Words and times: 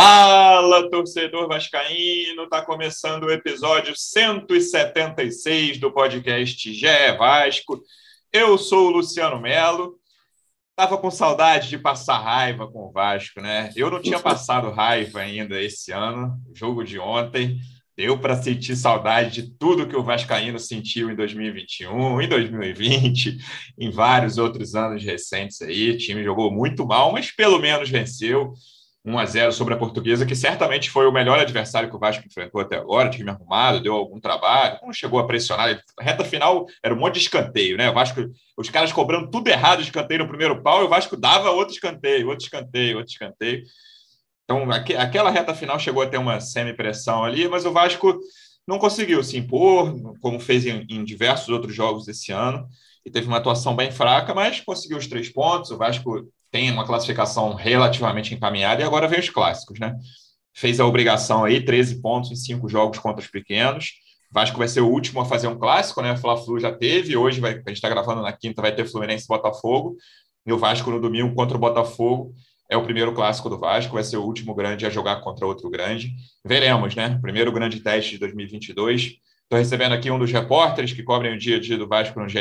Fala, 0.00 0.88
torcedor 0.88 1.48
vascaíno! 1.48 2.44
Está 2.44 2.62
começando 2.62 3.24
o 3.24 3.32
episódio 3.32 3.96
176 3.96 5.78
do 5.78 5.90
podcast 5.90 6.72
GE 6.72 6.86
Vasco. 7.18 7.82
Eu 8.32 8.56
sou 8.56 8.86
o 8.86 8.90
Luciano 8.90 9.40
Melo. 9.40 9.98
Tava 10.76 10.96
com 10.98 11.10
saudade 11.10 11.68
de 11.68 11.78
passar 11.78 12.20
raiva 12.20 12.70
com 12.70 12.86
o 12.86 12.92
Vasco, 12.92 13.40
né? 13.40 13.72
Eu 13.74 13.90
não 13.90 14.00
tinha 14.00 14.20
passado 14.20 14.70
raiva 14.70 15.18
ainda 15.18 15.60
esse 15.60 15.90
ano, 15.90 16.40
jogo 16.54 16.84
de 16.84 16.96
ontem. 17.00 17.58
Deu 17.96 18.16
para 18.16 18.40
sentir 18.40 18.76
saudade 18.76 19.42
de 19.42 19.50
tudo 19.58 19.88
que 19.88 19.96
o 19.96 20.04
Vascaíno 20.04 20.60
sentiu 20.60 21.10
em 21.10 21.16
2021, 21.16 22.22
em 22.22 22.28
2020, 22.28 23.36
em 23.76 23.90
vários 23.90 24.38
outros 24.38 24.76
anos 24.76 25.02
recentes 25.02 25.60
aí. 25.60 25.90
O 25.90 25.98
time 25.98 26.22
jogou 26.22 26.52
muito 26.52 26.86
mal, 26.86 27.10
mas 27.10 27.32
pelo 27.32 27.58
menos 27.58 27.90
venceu. 27.90 28.54
1 29.08 29.18
a 29.18 29.24
0 29.24 29.52
sobre 29.52 29.74
a 29.74 29.76
Portuguesa, 29.76 30.26
que 30.26 30.34
certamente 30.34 30.90
foi 30.90 31.06
o 31.06 31.12
melhor 31.12 31.38
adversário 31.38 31.88
que 31.88 31.96
o 31.96 31.98
Vasco 31.98 32.26
enfrentou 32.26 32.60
até 32.60 32.76
agora, 32.76 33.08
time 33.08 33.30
arrumado, 33.30 33.80
deu 33.80 33.94
algum 33.94 34.20
trabalho, 34.20 34.78
não 34.82 34.92
chegou 34.92 35.18
a 35.18 35.26
pressionar. 35.26 35.82
A 35.98 36.02
reta 36.02 36.24
final 36.24 36.66
era 36.82 36.94
um 36.94 36.98
monte 36.98 37.14
de 37.14 37.20
escanteio, 37.20 37.76
né? 37.76 37.90
O 37.90 37.94
Vasco, 37.94 38.20
os 38.56 38.68
caras 38.68 38.92
cobrando 38.92 39.30
tudo 39.30 39.48
errado 39.48 39.80
escanteio 39.80 40.20
no 40.20 40.28
primeiro 40.28 40.62
pau, 40.62 40.82
e 40.82 40.84
o 40.84 40.88
Vasco 40.88 41.16
dava 41.16 41.50
outro 41.50 41.74
escanteio, 41.74 42.28
outro 42.28 42.44
escanteio, 42.44 42.98
outro 42.98 43.12
escanteio. 43.12 43.62
Então, 44.44 44.66
aquela 44.70 45.30
reta 45.30 45.54
final 45.54 45.78
chegou 45.78 46.02
a 46.02 46.06
ter 46.06 46.18
uma 46.18 46.40
semi-pressão 46.40 47.24
ali, 47.24 47.48
mas 47.48 47.66
o 47.66 47.72
Vasco 47.72 48.18
não 48.66 48.78
conseguiu 48.78 49.22
se 49.24 49.38
impor, 49.38 49.94
como 50.20 50.38
fez 50.38 50.66
em, 50.66 50.86
em 50.90 51.04
diversos 51.04 51.48
outros 51.48 51.74
jogos 51.74 52.04
desse 52.04 52.32
ano, 52.32 52.68
e 53.04 53.10
teve 53.10 53.26
uma 53.26 53.38
atuação 53.38 53.74
bem 53.74 53.90
fraca, 53.90 54.34
mas 54.34 54.60
conseguiu 54.60 54.98
os 54.98 55.06
três 55.06 55.30
pontos. 55.30 55.70
O 55.70 55.78
Vasco 55.78 56.28
tem 56.50 56.70
uma 56.70 56.86
classificação 56.86 57.54
relativamente 57.54 58.34
encaminhada 58.34 58.82
e 58.82 58.84
agora 58.84 59.08
vem 59.08 59.20
os 59.20 59.30
clássicos, 59.30 59.78
né? 59.78 59.96
Fez 60.54 60.80
a 60.80 60.86
obrigação 60.86 61.44
aí, 61.44 61.64
13 61.64 62.00
pontos 62.00 62.30
em 62.30 62.36
cinco 62.36 62.68
jogos 62.68 62.98
contra 62.98 63.22
os 63.22 63.30
pequenos. 63.30 63.92
Vasco 64.30 64.58
vai 64.58 64.68
ser 64.68 64.80
o 64.80 64.88
último 64.88 65.20
a 65.20 65.24
fazer 65.24 65.46
um 65.48 65.58
clássico, 65.58 66.02
né? 66.02 66.16
Fla-Flu 66.16 66.58
já 66.58 66.72
teve, 66.72 67.16
hoje 67.16 67.40
vai, 67.40 67.52
a 67.52 67.56
gente 67.56 67.72
está 67.72 67.88
gravando 67.88 68.22
na 68.22 68.32
quinta, 68.32 68.60
vai 68.60 68.74
ter 68.74 68.84
Fluminense 68.86 69.24
e 69.24 69.28
Botafogo. 69.28 69.96
E 70.46 70.52
o 70.52 70.58
Vasco 70.58 70.90
no 70.90 71.00
domingo 71.00 71.34
contra 71.34 71.56
o 71.56 71.60
Botafogo 71.60 72.34
é 72.70 72.76
o 72.76 72.82
primeiro 72.82 73.14
clássico 73.14 73.48
do 73.48 73.58
Vasco, 73.58 73.94
vai 73.94 74.04
ser 74.04 74.18
o 74.18 74.24
último 74.24 74.54
grande 74.54 74.84
a 74.84 74.90
jogar 74.90 75.20
contra 75.22 75.46
outro 75.46 75.70
grande. 75.70 76.14
Veremos, 76.44 76.94
né? 76.94 77.18
Primeiro 77.22 77.50
grande 77.50 77.80
teste 77.80 78.12
de 78.12 78.18
2022. 78.18 79.16
Estou 79.42 79.58
recebendo 79.58 79.92
aqui 79.92 80.10
um 80.10 80.18
dos 80.18 80.30
repórteres 80.30 80.92
que 80.92 81.02
cobrem 81.02 81.34
o 81.34 81.38
dia 81.38 81.56
a 81.56 81.60
dia 81.60 81.78
do 81.78 81.88
Vasco 81.88 82.20
no 82.20 82.28
GE. 82.28 82.38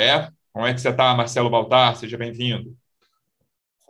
Como 0.51 0.65
é 0.65 0.73
que 0.73 0.81
você 0.81 0.89
está, 0.89 1.13
Marcelo 1.15 1.49
Baltar? 1.49 1.95
Seja 1.95 2.17
bem-vindo. 2.17 2.75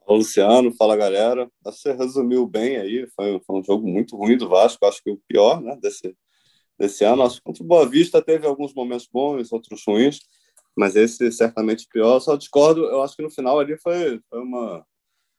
Fala, 0.08 0.20
Luciano. 0.20 0.74
Fala, 0.74 0.96
galera. 0.96 1.50
Você 1.66 1.92
resumiu 1.92 2.48
bem 2.48 2.78
aí. 2.78 3.06
Foi, 3.14 3.42
foi, 3.46 3.60
um 3.60 3.64
jogo 3.64 3.86
muito 3.86 4.16
ruim 4.16 4.38
do 4.38 4.48
Vasco. 4.48 4.86
Acho 4.86 5.04
que 5.04 5.12
o 5.12 5.20
pior 5.28 5.62
né, 5.62 5.78
desse, 5.82 6.16
desse 6.80 7.04
ano. 7.04 7.24
Acho 7.24 7.36
que 7.36 7.42
contra 7.44 7.62
o 7.62 7.68
Boa 7.68 7.86
Vista 7.88 8.22
teve 8.22 8.48
alguns 8.48 8.74
momentos 8.74 9.10
bons, 9.12 9.52
outros 9.52 9.84
ruins. 9.86 10.20
Mas 10.78 10.96
esse 10.96 11.30
certamente 11.34 11.86
pior. 11.92 12.22
Só 12.22 12.38
discordo. 12.38 12.86
Eu 12.86 13.04
acho 13.04 13.18
que 13.18 13.22
no 13.22 13.30
final 13.30 13.60
ali 13.60 13.78
foi, 13.78 14.22
foi 14.30 14.40
uma 14.40 14.86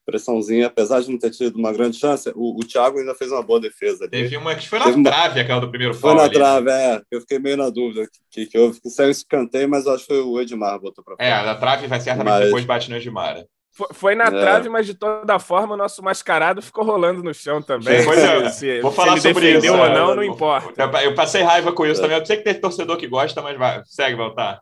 pressãozinha. 0.05 0.67
Apesar 0.67 1.01
de 1.01 1.11
não 1.11 1.19
ter 1.19 1.31
tido 1.31 1.57
uma 1.57 1.73
grande 1.73 1.97
chance, 1.97 2.31
o, 2.37 2.61
o 2.61 2.67
Thiago 2.67 2.99
ainda 2.99 3.15
fez 3.15 3.33
uma 3.33 3.43
boa 3.43 3.59
defesa. 3.59 4.05
Ali. 4.05 4.11
Teve 4.11 4.37
uma 4.37 4.55
que 4.55 4.69
foi 4.69 4.79
na 4.81 4.85
teve 4.87 5.03
trave, 5.03 5.35
uma... 5.35 5.43
aquela 5.43 5.61
do 5.61 5.71
primeiro 5.71 5.95
Foi 5.95 6.15
na 6.15 6.25
ali. 6.25 6.35
trave, 6.35 6.71
é. 6.71 7.03
Eu 7.11 7.23
fiquei 7.23 7.39
meio 7.39 7.57
na 7.57 7.71
dúvida 7.71 8.07
que, 8.31 8.47
que, 8.47 8.51
que. 8.51 8.81
Que 8.81 8.91
saiu 8.91 9.11
esse 9.11 9.27
canteio, 9.27 9.67
mas 9.67 9.87
acho 9.87 10.07
que 10.07 10.15
foi 10.15 10.21
o 10.21 10.39
Edmar 10.39 10.79
botou 10.79 11.03
para 11.03 11.17
fora. 11.17 11.27
É, 11.27 11.47
na 11.47 11.55
trave 11.55 11.87
vai 11.87 12.01
certamente 12.01 12.35
mas... 12.35 12.45
depois 12.45 12.67
bate 12.67 12.91
no 12.91 12.97
Edmar. 12.97 13.47
Foi, 13.93 14.15
na 14.15 14.25
é. 14.25 14.31
trave, 14.31 14.69
mas 14.69 14.87
de 14.87 14.95
toda 14.95 15.39
forma 15.39 15.75
o 15.75 15.77
nosso 15.77 16.03
mascarado 16.03 16.61
ficou 16.61 16.85
rolando 16.85 17.23
no 17.23 17.33
chão 17.33 17.63
também. 17.63 18.03
Se, 18.03 18.51
se, 18.51 18.81
Vou 18.81 18.91
falar 18.91 19.19
se 19.19 19.29
ele 19.29 19.35
sobre 19.35 19.59
isso. 19.59 19.73
ou 19.73 19.85
é. 19.85 19.95
não, 19.95 20.17
não 20.17 20.23
importa. 20.23 20.91
Eu 21.03 21.15
passei 21.15 21.43
raiva 21.43 21.73
com 21.73 21.87
isso 21.87 22.01
é. 22.01 22.03
também. 22.03 22.19
Eu 22.19 22.27
sei 22.27 22.39
que 22.39 22.45
tem 22.45 22.61
torcedor 22.61 22.97
que 22.97 23.07
gosta, 23.07 23.41
mas 23.41 23.57
vai, 23.57 23.83
segue, 23.85 24.17
voltar. 24.17 24.61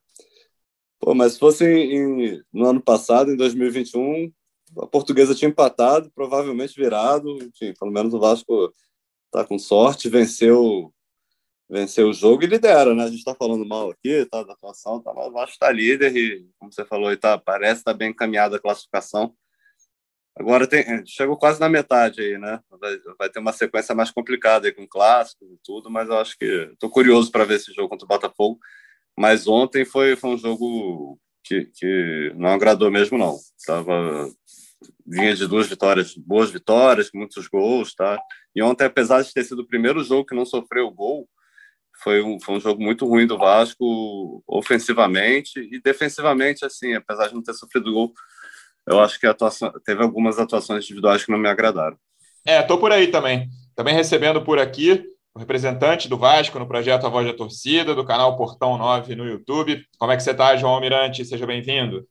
Pô, 1.00 1.14
mas 1.14 1.34
se 1.34 1.38
fosse 1.38 1.64
em, 1.64 2.40
no 2.52 2.66
ano 2.66 2.80
passado, 2.80 3.30
em 3.30 3.36
2021, 3.36 4.30
a 4.82 4.86
portuguesa 4.86 5.34
tinha 5.34 5.48
empatado, 5.48 6.10
provavelmente 6.14 6.74
virado. 6.76 7.30
Enfim, 7.36 7.72
pelo 7.78 7.92
menos 7.92 8.12
o 8.12 8.20
Vasco 8.20 8.72
está 9.26 9.44
com 9.44 9.58
sorte, 9.58 10.08
venceu 10.08 10.92
venceu 11.68 12.08
o 12.08 12.12
jogo 12.12 12.44
e 12.44 12.46
lidera, 12.46 12.94
né? 12.94 13.04
A 13.04 13.08
gente 13.08 13.18
está 13.18 13.34
falando 13.34 13.66
mal 13.66 13.90
aqui, 13.90 14.24
tá, 14.26 14.42
da 14.42 14.52
atuação, 14.52 15.00
tá, 15.00 15.12
mas 15.14 15.26
o 15.26 15.32
Vasco 15.32 15.52
está 15.52 15.70
líder 15.70 16.16
e, 16.16 16.48
como 16.58 16.72
você 16.72 16.84
falou, 16.84 17.16
tá, 17.16 17.36
parece 17.38 17.80
estar 17.80 17.92
tá 17.92 17.96
bem 17.96 18.10
encaminhada 18.10 18.56
a 18.56 18.60
classificação. 18.60 19.34
Agora 20.38 20.66
tem, 20.66 20.84
chegou 21.06 21.36
quase 21.36 21.58
na 21.58 21.68
metade 21.68 22.20
aí, 22.20 22.38
né? 22.38 22.60
Vai, 22.70 22.98
vai 23.18 23.30
ter 23.30 23.38
uma 23.38 23.52
sequência 23.52 23.94
mais 23.94 24.10
complicada 24.10 24.68
aí 24.68 24.72
com 24.72 24.86
clássicos 24.86 25.48
e 25.50 25.58
tudo, 25.64 25.90
mas 25.90 26.08
eu 26.08 26.18
acho 26.18 26.36
que 26.38 26.44
estou 26.44 26.90
curioso 26.90 27.32
para 27.32 27.44
ver 27.44 27.54
esse 27.54 27.72
jogo 27.72 27.88
contra 27.88 28.04
o 28.04 28.08
Botafogo. 28.08 28.58
Mas 29.18 29.48
ontem 29.48 29.84
foi, 29.84 30.14
foi 30.14 30.30
um 30.30 30.36
jogo 30.36 31.18
que, 31.42 31.64
que 31.74 32.32
não 32.36 32.50
agradou 32.50 32.90
mesmo, 32.90 33.16
não. 33.16 33.38
Tava 33.66 34.30
vinha 35.06 35.34
de 35.34 35.46
duas 35.46 35.66
vitórias, 35.66 36.14
boas 36.14 36.50
vitórias, 36.50 37.10
muitos 37.14 37.46
gols, 37.48 37.94
tá? 37.94 38.20
E 38.54 38.62
ontem, 38.62 38.84
apesar 38.84 39.22
de 39.22 39.32
ter 39.32 39.44
sido 39.44 39.62
o 39.62 39.66
primeiro 39.66 40.02
jogo 40.02 40.26
que 40.26 40.34
não 40.34 40.44
sofreu 40.44 40.90
gol, 40.90 41.28
foi 42.02 42.22
um, 42.22 42.38
foi 42.40 42.56
um 42.56 42.60
jogo 42.60 42.82
muito 42.82 43.06
ruim 43.06 43.26
do 43.26 43.38
Vasco, 43.38 44.42
ofensivamente 44.46 45.60
e 45.60 45.80
defensivamente, 45.80 46.64
assim, 46.64 46.94
apesar 46.94 47.28
de 47.28 47.34
não 47.34 47.42
ter 47.42 47.54
sofrido 47.54 47.92
gol, 47.92 48.12
eu 48.86 49.00
acho 49.00 49.18
que 49.18 49.26
atuação, 49.26 49.72
teve 49.84 50.02
algumas 50.02 50.38
atuações 50.38 50.84
individuais 50.84 51.24
que 51.24 51.32
não 51.32 51.38
me 51.38 51.48
agradaram. 51.48 51.96
É, 52.44 52.62
tô 52.62 52.78
por 52.78 52.92
aí 52.92 53.08
também. 53.08 53.48
Também 53.74 53.94
recebendo 53.94 54.42
por 54.42 54.58
aqui 54.58 55.04
o 55.34 55.38
representante 55.38 56.08
do 56.08 56.16
Vasco 56.16 56.58
no 56.58 56.66
projeto 56.66 57.06
A 57.06 57.10
Voz 57.10 57.26
da 57.26 57.34
Torcida, 57.34 57.94
do 57.94 58.06
canal 58.06 58.36
Portão 58.36 58.78
9 58.78 59.14
no 59.16 59.26
YouTube. 59.26 59.84
Como 59.98 60.12
é 60.12 60.16
que 60.16 60.22
você 60.22 60.30
está, 60.30 60.56
João 60.56 60.74
Almirante? 60.74 61.24
Seja 61.24 61.46
bem-vindo. 61.46 62.06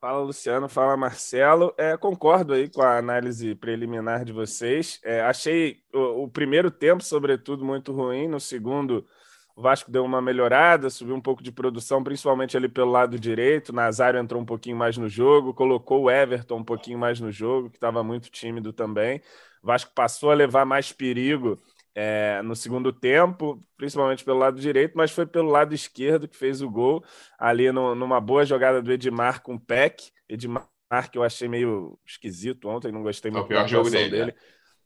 Fala, 0.00 0.20
Luciano. 0.20 0.68
Fala, 0.68 0.96
Marcelo. 0.96 1.74
É, 1.78 1.96
concordo 1.96 2.54
aí 2.54 2.68
com 2.68 2.82
a 2.82 2.98
análise 2.98 3.54
preliminar 3.54 4.24
de 4.24 4.32
vocês. 4.32 4.98
É, 5.04 5.20
achei 5.20 5.76
o, 5.94 6.24
o, 6.24 6.28
primeiro 6.28 6.70
tempo, 6.70 7.04
sobretudo, 7.04 7.64
muito 7.64 7.92
ruim. 7.92 8.26
No 8.26 8.40
segundo, 8.40 9.06
o 9.54 9.62
Vasco 9.62 9.90
deu 9.90 10.04
uma 10.04 10.22
melhorada, 10.22 10.88
subiu 10.88 11.14
um 11.14 11.20
pouco 11.20 11.42
de 11.42 11.52
produção, 11.52 12.02
principalmente 12.02 12.56
ali 12.56 12.68
pelo 12.68 12.90
lado 12.90 13.18
direito. 13.18 13.72
Nazário 13.72 14.18
entrou 14.18 14.40
um 14.40 14.44
pouquinho 14.46 14.76
mais 14.76 14.96
no 14.96 15.08
jogo, 15.08 15.52
colocou 15.52 16.04
o 16.04 16.10
Everton 16.10 16.58
um 16.58 16.64
pouquinho 16.64 16.98
mais 16.98 17.20
no 17.20 17.30
jogo, 17.30 17.68
que 17.68 17.76
estava 17.76 18.02
muito 18.02 18.30
tímido 18.30 18.72
também. 18.72 19.20
O 19.62 19.66
Vasco 19.66 19.92
passou 19.94 20.30
a 20.30 20.34
levar 20.34 20.64
mais 20.64 20.90
perigo 20.92 21.60
é, 21.94 22.40
no 22.42 22.56
segundo 22.56 22.92
tempo, 22.92 23.62
principalmente 23.76 24.24
pelo 24.24 24.38
lado 24.38 24.58
direito, 24.58 24.94
mas 24.96 25.10
foi 25.10 25.26
pelo 25.26 25.50
lado 25.50 25.74
esquerdo 25.74 26.26
que 26.26 26.36
fez 26.36 26.62
o 26.62 26.70
gol, 26.70 27.04
ali 27.38 27.70
no, 27.70 27.94
numa 27.94 28.20
boa 28.20 28.44
jogada 28.46 28.80
do 28.80 28.90
Edmar 28.90 29.42
com 29.42 29.54
o 29.54 29.60
Peck. 29.60 30.10
Edmar, 30.28 30.66
que 31.10 31.18
eu 31.18 31.22
achei 31.22 31.46
meio 31.46 31.98
esquisito 32.06 32.68
ontem, 32.68 32.90
não 32.90 33.02
gostei 33.02 33.30
muito 33.30 33.48
da 33.48 33.66
jogo 33.66 33.90
dele, 33.90 34.10
dele 34.10 34.30
é. 34.30 34.34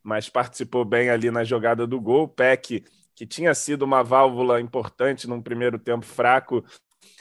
mas 0.02 0.28
participou 0.28 0.84
bem 0.84 1.08
ali 1.08 1.30
na 1.30 1.44
jogada 1.44 1.86
do 1.86 2.00
gol. 2.00 2.24
O 2.24 2.28
Peck 2.28 2.84
que 3.16 3.26
tinha 3.26 3.54
sido 3.54 3.82
uma 3.82 4.04
válvula 4.04 4.60
importante 4.60 5.26
num 5.26 5.40
primeiro 5.40 5.78
tempo 5.78 6.04
fraco, 6.04 6.62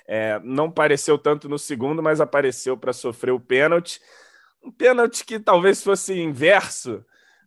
é, 0.06 0.40
não 0.44 0.66
apareceu 0.66 1.18
tanto 1.18 1.48
no 1.48 1.58
segundo, 1.58 2.04
mas 2.04 2.20
apareceu 2.20 2.78
para 2.78 2.92
sofrer 2.92 3.32
o 3.32 3.40
pênalti. 3.40 4.02
Um 4.62 4.72
pênalti 4.72 5.24
que 5.26 5.40
talvez 5.40 5.82
fosse 5.82 6.20
inverso, 6.20 7.04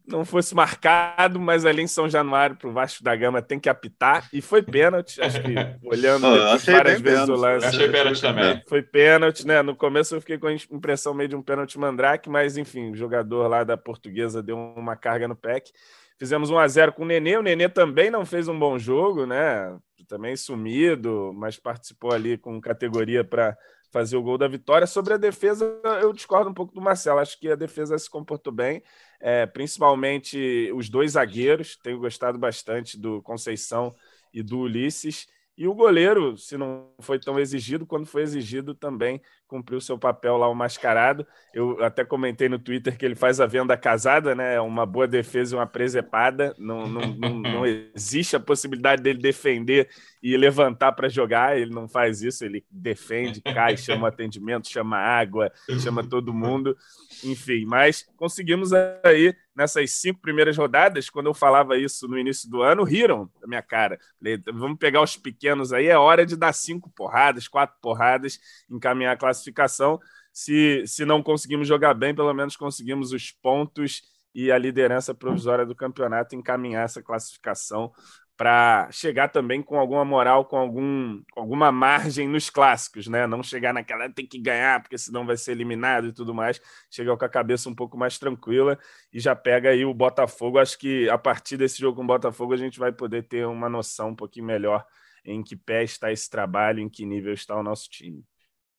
não 0.07 0.25
fosse 0.25 0.55
marcado, 0.55 1.39
mas 1.39 1.67
ali 1.67 1.83
em 1.83 1.87
São 1.87 2.09
Januário 2.09 2.57
para 2.57 2.69
o 2.69 2.73
Vasco 2.73 3.05
da 3.05 3.15
Gama 3.15 3.43
tem 3.43 3.61
que 3.61 3.69
apitar 3.69 4.27
e 4.33 4.41
foi 4.41 4.63
pênalti. 4.63 5.21
Acho 5.21 5.43
que 5.43 5.55
olhando 5.85 6.27
oh, 6.27 6.59
várias 6.59 7.01
vezes 7.03 7.29
o 7.29 7.35
lance. 7.35 7.67
Achei 7.67 7.91
pênalti 7.91 8.21
também. 8.21 8.63
Foi 8.67 8.83
pênalti, 8.83 9.47
né? 9.47 9.61
No 9.61 9.77
começo 9.77 10.15
eu 10.15 10.21
fiquei 10.21 10.39
com 10.39 10.47
a 10.47 10.55
impressão 10.55 11.13
meio 11.13 11.29
de 11.29 11.37
um 11.37 11.43
pênalti 11.43 11.79
mandrake, 11.79 12.31
mas 12.31 12.57
enfim, 12.57 12.93
o 12.93 12.97
jogador 12.97 13.47
lá 13.47 13.63
da 13.63 13.77
portuguesa 13.77 14.43
deu 14.43 14.57
uma 14.57 14.97
carga 14.97 15.29
no 15.29 15.37
PEC. 15.37 15.71
Fizemos 16.19 16.51
1 16.51 16.59
a 16.59 16.69
0 16.69 16.93
com 16.93 17.03
o 17.05 17.07
Nenê. 17.07 17.37
O 17.37 17.43
Nenê 17.43 17.69
também 17.69 18.11
não 18.11 18.27
fez 18.27 18.49
um 18.49 18.59
bom 18.59 18.79
jogo, 18.79 19.25
né? 19.25 19.79
Também 20.09 20.37
sumido, 20.37 21.33
mas 21.35 21.59
participou 21.59 22.13
ali 22.13 22.39
com 22.39 22.61
categoria 22.61 23.23
para 23.23 23.57
fazer 23.91 24.17
o 24.17 24.23
gol 24.23 24.37
da 24.37 24.49
vitória. 24.49 24.87
Sobre 24.87 25.15
a 25.15 25.17
defesa, 25.17 25.65
eu 26.01 26.13
discordo 26.13 26.51
um 26.51 26.55
pouco 26.55 26.75
do 26.75 26.81
Marcelo. 26.81 27.21
Acho 27.21 27.39
que 27.39 27.51
a 27.51 27.55
defesa 27.55 27.99
se 27.99 28.09
comportou 28.09 28.53
bem, 28.53 28.83
é, 29.21 29.47
principalmente 29.47 30.71
os 30.75 30.89
dois 30.89 31.13
zagueiros. 31.13 31.77
Tenho 31.77 31.99
gostado 31.99 32.39
bastante 32.39 32.99
do 32.99 33.23
Conceição 33.23 33.95
e 34.33 34.43
do 34.43 34.61
Ulisses. 34.61 35.27
E 35.59 35.67
o 35.67 35.75
goleiro, 35.75 36.39
se 36.39 36.57
não 36.57 36.89
foi 37.01 37.19
tão 37.19 37.37
exigido, 37.37 37.85
quando 37.85 38.07
foi 38.07 38.23
exigido 38.23 38.77
também 38.77 39.21
cumpriu 39.49 39.81
seu 39.81 39.99
papel 39.99 40.37
lá, 40.37 40.47
o 40.47 40.55
mascarado. 40.55 41.27
Eu 41.53 41.83
até 41.83 42.05
comentei 42.05 42.49
no 42.49 42.61
Twitter 42.61 42.97
que 42.97 43.05
ele 43.05 43.17
faz 43.17 43.41
a 43.41 43.47
venda 43.47 43.77
casada, 43.77 44.37
né? 44.37 44.55
É 44.55 44.61
uma 44.61 44.87
boa 44.87 45.09
defesa 45.09 45.57
e 45.57 45.59
uma 45.59 45.67
presepada. 45.67 46.55
Não, 46.59 46.87
não, 46.87 47.09
não, 47.09 47.35
não 47.41 47.67
existe 47.93 48.37
a 48.37 48.41
possibilidade 48.41 49.03
dele 49.03 49.19
defender 49.19 49.89
e 50.23 50.37
levantar 50.37 50.93
para 50.93 51.09
jogar. 51.09 51.59
Ele 51.59 51.75
não 51.75 51.89
faz 51.89 52.23
isso, 52.23 52.45
ele 52.45 52.65
defende, 52.71 53.41
cai, 53.41 53.77
chama 53.77 54.07
atendimento, 54.07 54.69
chama 54.69 54.97
água, 54.97 55.51
chama 55.83 56.05
todo 56.05 56.33
mundo. 56.33 56.77
Enfim, 57.25 57.65
mas 57.65 58.07
conseguimos 58.17 58.73
aí 58.73 59.35
nessas 59.59 59.91
cinco 59.91 60.21
primeiras 60.21 60.57
rodadas, 60.57 61.11
quando 61.11 61.27
eu 61.27 61.35
falava 61.35 61.77
isso 61.77 62.07
no 62.07 62.17
início 62.17 62.49
do 62.49 62.63
ano, 62.63 62.85
riram 62.85 63.29
da 63.41 63.47
minha 63.49 63.61
cara. 63.61 63.99
Falei, 64.17 64.41
vamos 64.55 64.79
pegar 64.79 65.03
os 65.03 65.17
pequenos 65.17 65.73
aí, 65.73 65.89
é 65.89 65.99
hora 65.99 66.25
de 66.25 66.37
dar 66.37 66.53
cinco 66.53 66.89
porradas, 66.91 67.49
quatro 67.49 67.77
porradas, 67.83 68.39
encaminhar 68.71 69.15
a 69.15 69.19
classificação. 69.19 69.99
Se, 70.33 70.85
se 70.87 71.05
não 71.05 71.25
conseguimos 71.25 71.67
jogar 71.67 71.93
bem, 71.93 72.15
pelo 72.15 72.33
menos 72.33 72.57
conseguimos 72.57 73.11
os 73.11 73.33
pontos 73.33 74.03
e 74.33 74.53
a 74.53 74.57
liderança 74.57 75.13
provisória 75.13 75.67
do 75.67 75.75
campeonato 75.75 76.37
encaminhar 76.37 76.85
essa 76.85 77.03
classificação 77.03 77.93
para 78.39 78.89
chegar 78.93 79.27
também 79.27 79.61
com 79.61 79.81
alguma 79.81 80.05
moral, 80.05 80.45
com, 80.45 80.57
algum, 80.57 81.21
alguma 81.37 81.73
margem 81.73 82.29
nos 82.29 82.49
clássicos, 82.49 83.09
né? 83.09 83.27
Não 83.27 83.43
chegar 83.43 83.75
naquela 83.75 84.09
tem 84.09 84.25
que 84.25 84.39
ganhar, 84.39 84.81
porque 84.81 84.97
senão 84.97 85.27
vai 85.27 85.37
ser 85.37 85.51
eliminado 85.51 86.07
e 86.07 86.13
tudo 86.13 86.33
mais. 86.33 86.61
Chegar 86.89 87.17
com 87.17 87.25
a 87.25 87.29
cabeça 87.29 87.69
um 87.69 87.75
pouco 87.75 87.99
mais 87.99 88.17
tranquila 88.17 88.79
e 89.13 89.19
já 89.19 89.35
pega 89.35 89.71
aí 89.71 89.85
o 89.85 89.93
Botafogo. 89.93 90.61
Acho 90.61 90.79
que 90.79 91.11
a 91.11 91.19
partir 91.19 91.57
desse 91.57 91.81
jogo 91.81 91.97
com 91.97 92.05
o 92.05 92.07
Botafogo 92.07 92.55
a 92.55 92.57
gente 92.57 92.79
vai 92.79 92.93
poder 92.93 93.25
ter 93.25 93.45
uma 93.45 93.69
noção 93.69 94.11
um 94.11 94.15
pouquinho 94.15 94.47
melhor 94.47 94.87
em 95.25 95.43
que 95.43 95.57
pé 95.57 95.83
está 95.83 96.13
esse 96.13 96.31
trabalho, 96.31 96.79
em 96.79 96.89
que 96.89 97.05
nível 97.05 97.35
está 97.35 97.57
o 97.57 97.63
nosso 97.63 97.91
time. 97.91 98.23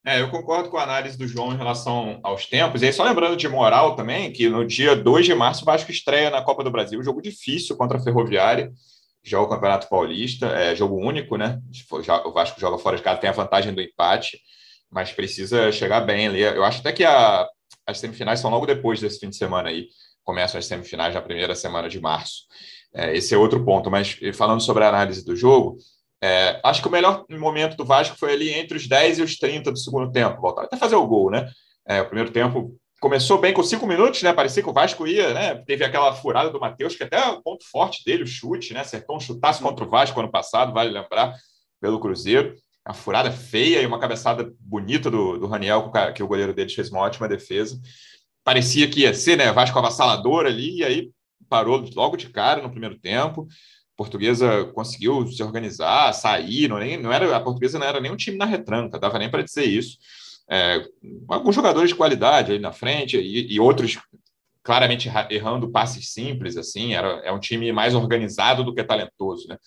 É, 0.05 0.21
eu 0.21 0.31
concordo 0.31 0.69
com 0.69 0.77
a 0.77 0.83
análise 0.83 1.17
do 1.17 1.27
João 1.27 1.51
em 1.51 1.57
relação 1.57 2.21
aos 2.23 2.45
tempos. 2.45 2.81
E 2.81 2.85
aí, 2.85 2.93
só 2.93 3.03
lembrando 3.03 3.35
de 3.35 3.49
moral 3.49 3.97
também, 3.97 4.31
que 4.31 4.47
no 4.47 4.65
dia 4.65 4.95
2 4.95 5.25
de 5.25 5.35
março 5.35 5.63
o 5.63 5.65
Vasco 5.65 5.91
estreia 5.91 6.29
na 6.29 6.41
Copa 6.41 6.63
do 6.63 6.71
Brasil, 6.71 6.97
um 6.97 7.03
jogo 7.03 7.21
difícil 7.21 7.75
contra 7.75 7.97
a 7.97 8.01
Ferroviária 8.01 8.71
joga 9.23 9.47
o 9.47 9.49
Campeonato 9.49 9.89
Paulista, 9.89 10.47
é 10.47 10.75
jogo 10.75 10.95
único, 10.95 11.37
né? 11.37 11.59
O 12.25 12.31
Vasco 12.31 12.59
joga 12.59 12.77
fora 12.77 12.97
de 12.97 13.03
casa, 13.03 13.19
tem 13.19 13.29
a 13.29 13.33
vantagem 13.33 13.73
do 13.73 13.81
empate, 13.81 14.39
mas 14.89 15.11
precisa 15.11 15.71
chegar 15.71 16.01
bem 16.01 16.27
ali. 16.27 16.41
Eu 16.41 16.63
acho 16.63 16.79
até 16.79 16.91
que 16.91 17.03
a, 17.03 17.47
as 17.85 17.99
semifinais 17.99 18.39
são 18.39 18.49
logo 18.49 18.65
depois 18.65 18.99
desse 18.99 19.19
fim 19.19 19.29
de 19.29 19.35
semana 19.35 19.69
aí. 19.69 19.87
Começam 20.23 20.59
as 20.59 20.65
semifinais 20.65 21.13
na 21.13 21.21
primeira 21.21 21.55
semana 21.55 21.89
de 21.89 21.99
março. 21.99 22.43
É, 22.93 23.15
esse 23.15 23.33
é 23.33 23.37
outro 23.37 23.63
ponto. 23.63 23.89
Mas 23.89 24.17
falando 24.33 24.61
sobre 24.61 24.83
a 24.83 24.89
análise 24.89 25.23
do 25.25 25.35
jogo, 25.35 25.77
é, 26.21 26.59
acho 26.63 26.81
que 26.81 26.87
o 26.87 26.91
melhor 26.91 27.25
momento 27.29 27.77
do 27.77 27.85
Vasco 27.85 28.17
foi 28.17 28.33
ali 28.33 28.51
entre 28.51 28.77
os 28.77 28.87
10 28.87 29.19
e 29.19 29.21
os 29.21 29.37
30 29.37 29.71
do 29.71 29.77
segundo 29.77 30.11
tempo. 30.11 30.41
Voltar 30.41 30.63
até 30.63 30.77
fazer 30.77 30.95
o 30.95 31.07
gol, 31.07 31.31
né? 31.31 31.49
É, 31.87 32.01
o 32.01 32.05
primeiro 32.05 32.31
tempo 32.31 32.75
começou 32.99 33.39
bem 33.39 33.53
com 33.53 33.63
cinco 33.63 33.87
minutos, 33.87 34.21
né? 34.21 34.33
Parecia 34.33 34.61
que 34.61 34.69
o 34.69 34.73
Vasco 34.73 35.07
ia, 35.07 35.33
né? 35.33 35.55
Teve 35.55 35.83
aquela 35.83 36.13
furada 36.13 36.49
do 36.49 36.59
Matheus, 36.59 36.95
que 36.95 37.03
até 37.03 37.17
é 37.17 37.27
o 37.27 37.41
ponto 37.41 37.63
forte 37.69 38.03
dele, 38.03 38.23
o 38.23 38.27
chute, 38.27 38.73
né? 38.73 38.81
Acertou 38.81 39.15
um 39.15 39.19
chutaço 39.19 39.63
contra 39.63 39.85
o 39.85 39.89
Vasco 39.89 40.19
ano 40.19 40.29
passado, 40.29 40.73
vale 40.73 40.89
lembrar, 40.89 41.33
pelo 41.79 41.99
Cruzeiro. 41.99 42.55
A 42.83 42.93
furada 42.93 43.31
feia 43.31 43.81
e 43.81 43.85
uma 43.85 43.99
cabeçada 43.99 44.51
bonita 44.59 45.09
do, 45.09 45.37
do 45.37 45.47
Raniel, 45.47 45.91
que 46.13 46.23
o 46.23 46.27
goleiro 46.27 46.53
deles 46.53 46.73
fez 46.73 46.89
uma 46.89 47.01
ótima 47.01 47.27
defesa. 47.27 47.79
Parecia 48.43 48.89
que 48.89 49.01
ia 49.01 49.13
ser, 49.13 49.37
né? 49.37 49.51
Vasco 49.51 49.77
avassalador 49.77 50.45
ali, 50.45 50.77
e 50.79 50.83
aí 50.83 51.11
parou 51.47 51.83
logo 51.95 52.17
de 52.17 52.29
cara 52.29 52.61
no 52.61 52.71
primeiro 52.71 52.99
tempo. 52.99 53.47
A 53.93 53.97
portuguesa 53.97 54.65
conseguiu 54.73 55.25
se 55.27 55.41
organizar, 55.43 56.13
sair, 56.13 56.67
não, 56.67 56.79
nem, 56.79 56.97
não 56.97 57.11
era, 57.11 57.35
a 57.35 57.39
portuguesa 57.39 57.79
não 57.79 57.87
era 57.87 57.99
nem 57.99 58.11
um 58.11 58.17
time 58.17 58.37
na 58.37 58.45
retranca, 58.45 58.99
dava 58.99 59.19
nem 59.19 59.29
para 59.29 59.43
dizer 59.43 59.65
isso 59.65 59.97
é, 60.49 60.83
alguns 61.27 61.53
jogadores 61.53 61.89
de 61.89 61.95
qualidade 61.95 62.51
aí 62.51 62.59
na 62.59 62.71
frente 62.71 63.17
e, 63.17 63.53
e, 63.53 63.59
outros 63.59 63.99
claramente 64.63 65.09
errando 65.29 65.71
passes 65.71 66.11
simples, 66.11 66.57
assim, 66.57 66.93
era, 66.93 67.21
é 67.23 67.31
um 67.31 67.39
time 67.39 67.71
mais 67.71 67.93
organizado 67.93 68.63
do 68.63 68.73
que 68.73 68.83
talentoso, 68.83 69.47
né? 69.47 69.57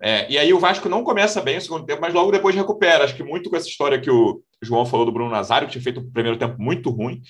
É, 0.00 0.30
e 0.30 0.36
aí 0.36 0.52
o 0.52 0.58
Vasco 0.58 0.88
não 0.88 1.02
começa 1.02 1.40
bem 1.40 1.56
o 1.56 1.60
segundo 1.60 1.86
tempo, 1.86 2.00
mas 2.00 2.12
logo 2.12 2.30
depois 2.30 2.54
recupera. 2.54 3.04
Acho 3.04 3.16
que 3.16 3.22
muito 3.22 3.48
com 3.48 3.56
essa 3.56 3.68
história 3.68 4.00
que 4.00 4.10
o 4.10 4.42
João 4.60 4.84
falou 4.84 5.06
do 5.06 5.12
Bruno 5.12 5.30
Nazário, 5.30 5.66
que 5.66 5.72
tinha 5.72 5.82
feito 5.82 6.00
o 6.00 6.10
primeiro 6.10 6.38
tempo 6.38 6.60
muito 6.60 6.90
ruim. 6.90 7.22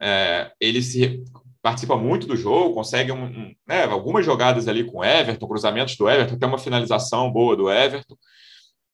É, 0.00 0.50
ele 0.60 0.82
se 0.82 1.22
participa 1.62 1.96
muito 1.96 2.26
do 2.26 2.36
jogo, 2.36 2.74
consegue 2.74 3.12
um, 3.12 3.24
um, 3.24 3.54
né, 3.66 3.84
algumas 3.84 4.26
jogadas 4.26 4.66
ali 4.66 4.84
com 4.84 4.98
o 4.98 5.04
Everton, 5.04 5.46
cruzamentos 5.46 5.96
do 5.96 6.10
Everton, 6.10 6.34
até 6.34 6.44
uma 6.44 6.58
finalização 6.58 7.30
boa 7.32 7.56
do 7.56 7.70
Everton. 7.70 8.16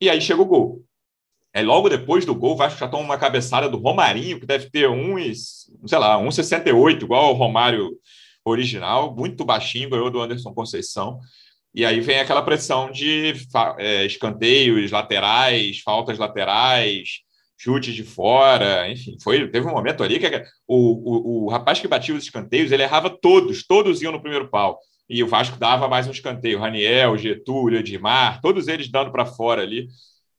E 0.01 0.09
aí 0.09 0.21
chega 0.21 0.43
o 0.43 0.47
gol. 0.47 0.85
É, 1.53 1.63
logo 1.63 1.89
depois 1.89 2.25
do 2.25 2.35
gol, 2.35 2.53
o 2.53 2.57
Vasco 2.57 2.79
já 2.79 2.89
toma 2.89 3.05
uma 3.05 3.19
cabeçada 3.19 3.69
do 3.69 3.79
Romarinho, 3.79 4.39
que 4.39 4.47
deve 4.47 4.71
ter 4.71 4.89
um, 4.89 5.17
sei 5.87 5.99
lá, 5.99 6.19
1,68, 6.19 7.03
igual 7.03 7.27
ao 7.27 7.35
Romário 7.35 7.91
original, 8.45 9.15
muito 9.15 9.45
baixinho, 9.45 9.91
ganhou 9.91 10.11
do 10.11 10.21
Anderson 10.21 10.53
Conceição. 10.53 11.21
E 11.75 11.85
aí 11.85 12.01
vem 12.01 12.19
aquela 12.21 12.43
pressão 12.43 12.91
de 12.91 13.35
é, 13.79 14.05
escanteios 14.05 14.91
laterais, 14.91 15.81
faltas 15.81 16.19
laterais, 16.19 17.21
chutes 17.57 17.95
de 17.95 18.05
fora, 18.05 18.89
enfim, 18.91 19.17
foi, 19.23 19.49
teve 19.51 19.67
um 19.67 19.73
momento 19.73 20.03
ali 20.03 20.19
que 20.19 20.45
o, 20.67 20.77
o, 20.77 21.47
o 21.47 21.49
rapaz 21.49 21.81
que 21.81 21.89
batia 21.89 22.15
os 22.15 22.23
escanteios, 22.23 22.71
ele 22.71 22.85
errava 22.85 23.11
todos, 23.11 23.67
todos 23.67 24.01
iam 24.01 24.13
no 24.13 24.21
primeiro 24.21 24.49
pau. 24.49 24.79
E 25.09 25.23
o 25.25 25.27
Vasco 25.27 25.59
dava 25.59 25.89
mais 25.89 26.07
um 26.07 26.13
escanteio, 26.13 26.61
Raniel, 26.61 27.17
Getúlio, 27.17 27.81
Edmar, 27.81 28.41
todos 28.41 28.69
eles 28.69 28.91
dando 28.91 29.11
para 29.11 29.27
fora 29.27 29.63
ali 29.63 29.89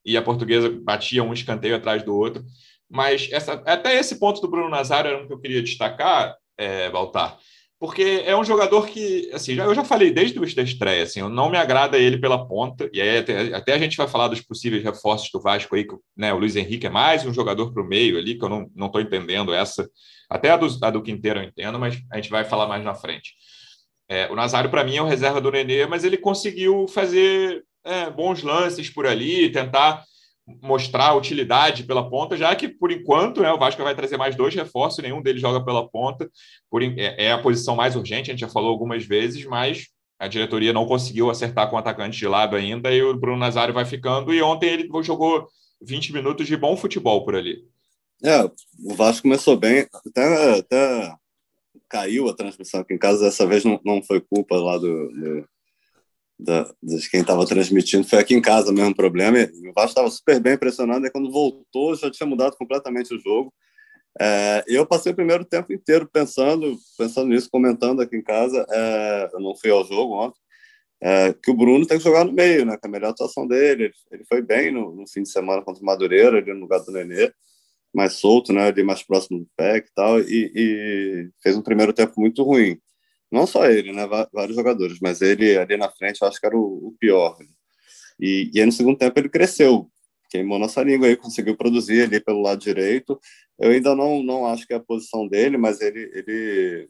e 0.05 0.17
a 0.17 0.21
portuguesa 0.21 0.69
batia 0.69 1.23
um 1.23 1.33
escanteio 1.33 1.75
atrás 1.75 2.03
do 2.03 2.15
outro. 2.15 2.43
Mas 2.89 3.29
essa, 3.31 3.53
até 3.65 3.95
esse 3.95 4.19
ponto 4.19 4.41
do 4.41 4.49
Bruno 4.49 4.69
Nazário 4.69 5.09
era 5.09 5.23
um 5.23 5.27
que 5.27 5.33
eu 5.33 5.39
queria 5.39 5.61
destacar, 5.61 6.35
é, 6.57 6.89
Baltar, 6.89 7.37
porque 7.79 8.23
é 8.25 8.35
um 8.35 8.43
jogador 8.43 8.87
que, 8.87 9.29
assim, 9.31 9.55
já, 9.55 9.63
eu 9.63 9.73
já 9.73 9.85
falei 9.85 10.11
desde 10.11 10.37
o 10.37 10.55
da 10.55 10.61
estreia, 10.63 11.03
assim, 11.03 11.21
não 11.21 11.49
me 11.49 11.57
agrada 11.57 11.97
ele 11.97 12.17
pela 12.17 12.45
ponta, 12.45 12.89
e 12.91 12.99
aí 12.99 13.19
até, 13.19 13.55
até, 13.55 13.73
a 13.73 13.77
gente 13.77 13.95
vai 13.95 14.07
falar 14.07 14.27
dos 14.27 14.41
possíveis 14.41 14.83
reforços 14.83 15.29
do 15.31 15.39
Vasco 15.39 15.73
aí, 15.75 15.85
que 15.85 15.95
né, 16.15 16.33
o 16.33 16.37
Luiz 16.37 16.57
Henrique 16.57 16.87
é 16.87 16.89
mais 16.89 17.25
um 17.25 17.33
jogador 17.33 17.71
para 17.71 17.81
o 17.81 17.87
meio 17.87 18.17
ali, 18.17 18.37
que 18.37 18.43
eu 18.43 18.49
não 18.49 18.87
estou 18.87 18.99
entendendo 18.99 19.53
essa, 19.53 19.89
até 20.29 20.51
a 20.51 20.57
do, 20.57 20.67
a 20.83 20.89
do 20.89 21.01
Quinteiro 21.01 21.39
eu 21.39 21.43
entendo, 21.43 21.79
mas 21.79 21.97
a 22.11 22.17
gente 22.17 22.29
vai 22.29 22.43
falar 22.43 22.67
mais 22.67 22.83
na 22.83 22.93
frente. 22.93 23.33
É, 24.09 24.27
o 24.29 24.35
Nazário, 24.35 24.69
para 24.69 24.83
mim, 24.83 24.97
é 24.97 25.01
o 25.01 25.05
reserva 25.05 25.39
do 25.39 25.51
Nenê, 25.51 25.85
mas 25.85 26.03
ele 26.03 26.17
conseguiu 26.17 26.87
fazer 26.87 27.63
é, 27.89 28.09
bons 28.09 28.43
lances 28.43 28.89
por 28.89 29.07
ali, 29.07 29.51
tentar 29.51 30.03
mostrar 30.61 31.15
utilidade 31.15 31.83
pela 31.83 32.09
ponta, 32.09 32.35
já 32.35 32.55
que, 32.55 32.67
por 32.67 32.91
enquanto, 32.91 33.41
né, 33.41 33.51
o 33.51 33.57
Vasco 33.57 33.83
vai 33.83 33.95
trazer 33.95 34.17
mais 34.17 34.35
dois 34.35 34.55
reforços, 34.55 35.03
nenhum 35.03 35.21
deles 35.21 35.41
joga 35.41 35.63
pela 35.63 35.87
ponta, 35.87 36.29
por, 36.69 36.81
é, 36.81 37.15
é 37.17 37.31
a 37.31 37.41
posição 37.41 37.75
mais 37.75 37.95
urgente, 37.95 38.29
a 38.29 38.33
gente 38.33 38.41
já 38.41 38.49
falou 38.49 38.69
algumas 38.69 39.05
vezes, 39.05 39.45
mas 39.45 39.87
a 40.19 40.27
diretoria 40.27 40.73
não 40.73 40.85
conseguiu 40.85 41.29
acertar 41.29 41.69
com 41.69 41.75
o 41.75 41.79
atacante 41.79 42.17
de 42.17 42.27
lado 42.27 42.55
ainda, 42.55 42.91
e 42.93 43.01
o 43.01 43.17
Bruno 43.17 43.37
Nazário 43.37 43.73
vai 43.73 43.85
ficando, 43.85 44.33
e 44.33 44.41
ontem 44.41 44.69
ele 44.69 44.89
jogou 45.03 45.47
20 45.81 46.13
minutos 46.13 46.47
de 46.47 46.57
bom 46.57 46.75
futebol 46.75 47.23
por 47.23 47.35
ali. 47.35 47.63
É, 48.23 48.43
o 48.43 48.93
Vasco 48.95 49.23
começou 49.23 49.55
bem, 49.55 49.87
até, 50.05 50.59
até 50.59 51.15
caiu 51.87 52.27
a 52.27 52.35
transmissão 52.35 52.81
aqui 52.81 52.93
em 52.93 52.97
casa, 52.97 53.23
dessa 53.23 53.47
vez 53.47 53.63
não, 53.63 53.79
não 53.85 54.03
foi 54.03 54.19
culpa 54.19 54.57
lá 54.57 54.77
do, 54.77 55.09
do 55.09 55.47
da, 56.39 56.73
de 56.81 57.09
quem 57.09 57.21
estava 57.21 57.45
transmitindo. 57.45 58.07
Foi 58.07 58.19
aqui 58.19 58.33
em 58.33 58.41
casa 58.41 58.71
mesmo 58.71 58.95
problema. 58.95 59.37
o 59.37 59.73
Vasco 59.73 59.89
estava 59.89 60.09
super 60.09 60.39
bem 60.39 60.53
impressionado. 60.53 61.05
E 61.05 61.11
quando 61.11 61.31
voltou, 61.31 61.95
já 61.95 62.09
tinha 62.09 62.27
mudado 62.27 62.55
completamente 62.55 63.13
o 63.13 63.19
jogo. 63.19 63.53
É, 64.19 64.63
eu 64.67 64.85
passei 64.85 65.11
o 65.11 65.15
primeiro 65.15 65.45
tempo 65.45 65.73
inteiro 65.73 66.09
pensando, 66.11 66.77
pensando 66.97 67.27
nisso, 67.27 67.49
comentando 67.51 68.01
aqui 68.01 68.15
em 68.15 68.23
casa. 68.23 68.65
É, 68.69 69.29
eu 69.33 69.39
não 69.41 69.55
fui 69.55 69.69
ao 69.69 69.85
jogo 69.85 70.13
ontem. 70.13 70.39
É, 71.01 71.33
que 71.33 71.51
o 71.51 71.53
Bruno 71.53 71.85
tem 71.85 71.97
que 71.97 72.03
jogar 72.03 72.25
no 72.25 72.31
meio, 72.31 72.65
né? 72.65 72.77
Que 72.77 72.87
é 72.87 72.89
a 72.89 72.91
melhor 72.91 73.09
atuação 73.09 73.45
dele. 73.45 73.91
Ele 74.11 74.23
foi 74.25 74.41
bem 74.41 74.71
no, 74.71 74.95
no 74.95 75.07
fim 75.07 75.23
de 75.23 75.31
semana 75.31 75.61
contra 75.61 75.81
o 75.81 75.85
Madureira, 75.85 76.37
ali 76.37 76.53
no 76.53 76.61
lugar 76.61 76.79
do 76.79 76.91
Nenê, 76.91 77.31
mais 77.93 78.13
solto, 78.13 78.53
né? 78.53 78.67
Ali 78.67 78.83
mais 78.83 79.03
próximo 79.03 79.39
do 79.39 79.47
pé 79.57 79.77
e 79.77 79.85
tal. 79.93 80.19
E, 80.21 80.51
e 80.55 81.29
fez 81.43 81.57
um 81.57 81.61
primeiro 81.61 81.93
tempo 81.93 82.13
muito 82.17 82.43
ruim. 82.43 82.79
Não 83.31 83.45
só 83.45 83.65
ele, 83.65 83.91
né? 83.91 84.07
Vários 84.33 84.55
jogadores, 84.55 84.99
mas 85.01 85.21
ele 85.21 85.57
ali 85.57 85.77
na 85.77 85.89
frente 85.89 86.21
eu 86.21 86.27
acho 86.27 86.39
que 86.39 86.45
era 86.45 86.57
o, 86.57 86.87
o 86.87 86.95
pior. 86.99 87.37
E, 88.19 88.49
e 88.53 88.59
aí 88.59 88.65
no 88.65 88.71
segundo 88.71 88.97
tempo 88.97 89.19
ele 89.19 89.29
cresceu, 89.29 89.89
queimou 90.29 90.59
nossa 90.59 90.83
língua 90.83 91.07
aí, 91.07 91.15
conseguiu 91.15 91.55
produzir 91.55 92.03
ali 92.03 92.19
pelo 92.19 92.41
lado 92.41 92.59
direito. 92.59 93.19
Eu 93.59 93.71
ainda 93.71 93.95
não, 93.95 94.23
não 94.23 94.45
acho 94.47 94.65
que 94.67 94.73
é 94.73 94.77
a 94.77 94.81
posição 94.81 95.27
dele, 95.27 95.57
mas 95.57 95.81
ele, 95.81 96.09
ele, 96.13 96.89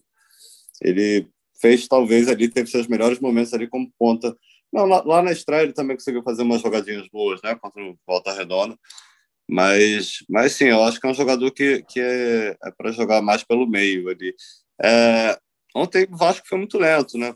ele 0.82 1.28
fez 1.62 1.88
talvez 1.88 2.28
ali, 2.28 2.50
teve 2.50 2.70
seus 2.70 2.88
melhores 2.88 3.20
momentos 3.20 3.54
ali 3.54 3.68
como 3.68 3.92
ponta. 3.98 4.36
Não, 4.72 4.86
lá, 4.86 5.04
lá, 5.04 5.22
na 5.22 5.32
estreia 5.32 5.64
ele 5.64 5.74
também 5.74 5.98
conseguiu 5.98 6.24
fazer 6.24 6.44
umas 6.44 6.62
jogadinhas 6.62 7.08
boas, 7.10 7.42
né, 7.42 7.56
contra 7.56 7.84
o 7.84 7.98
Volta 8.08 8.34
Redonda. 8.34 8.78
Mas, 9.50 10.24
mas 10.30 10.54
sim, 10.54 10.66
eu 10.66 10.84
acho 10.84 11.00
que 11.00 11.08
é 11.08 11.10
um 11.10 11.14
jogador 11.14 11.50
que, 11.52 11.82
que 11.84 12.00
é, 12.00 12.56
é 12.64 12.72
para 12.78 12.92
jogar 12.92 13.22
mais 13.22 13.44
pelo 13.44 13.68
meio 13.68 14.08
ali. 14.10 14.36
É, 14.82 15.40
Ontem 15.80 16.06
o 16.12 16.18
Vasco 16.18 16.46
foi 16.46 16.58
muito 16.58 16.78
lento, 16.78 17.18
né? 17.18 17.34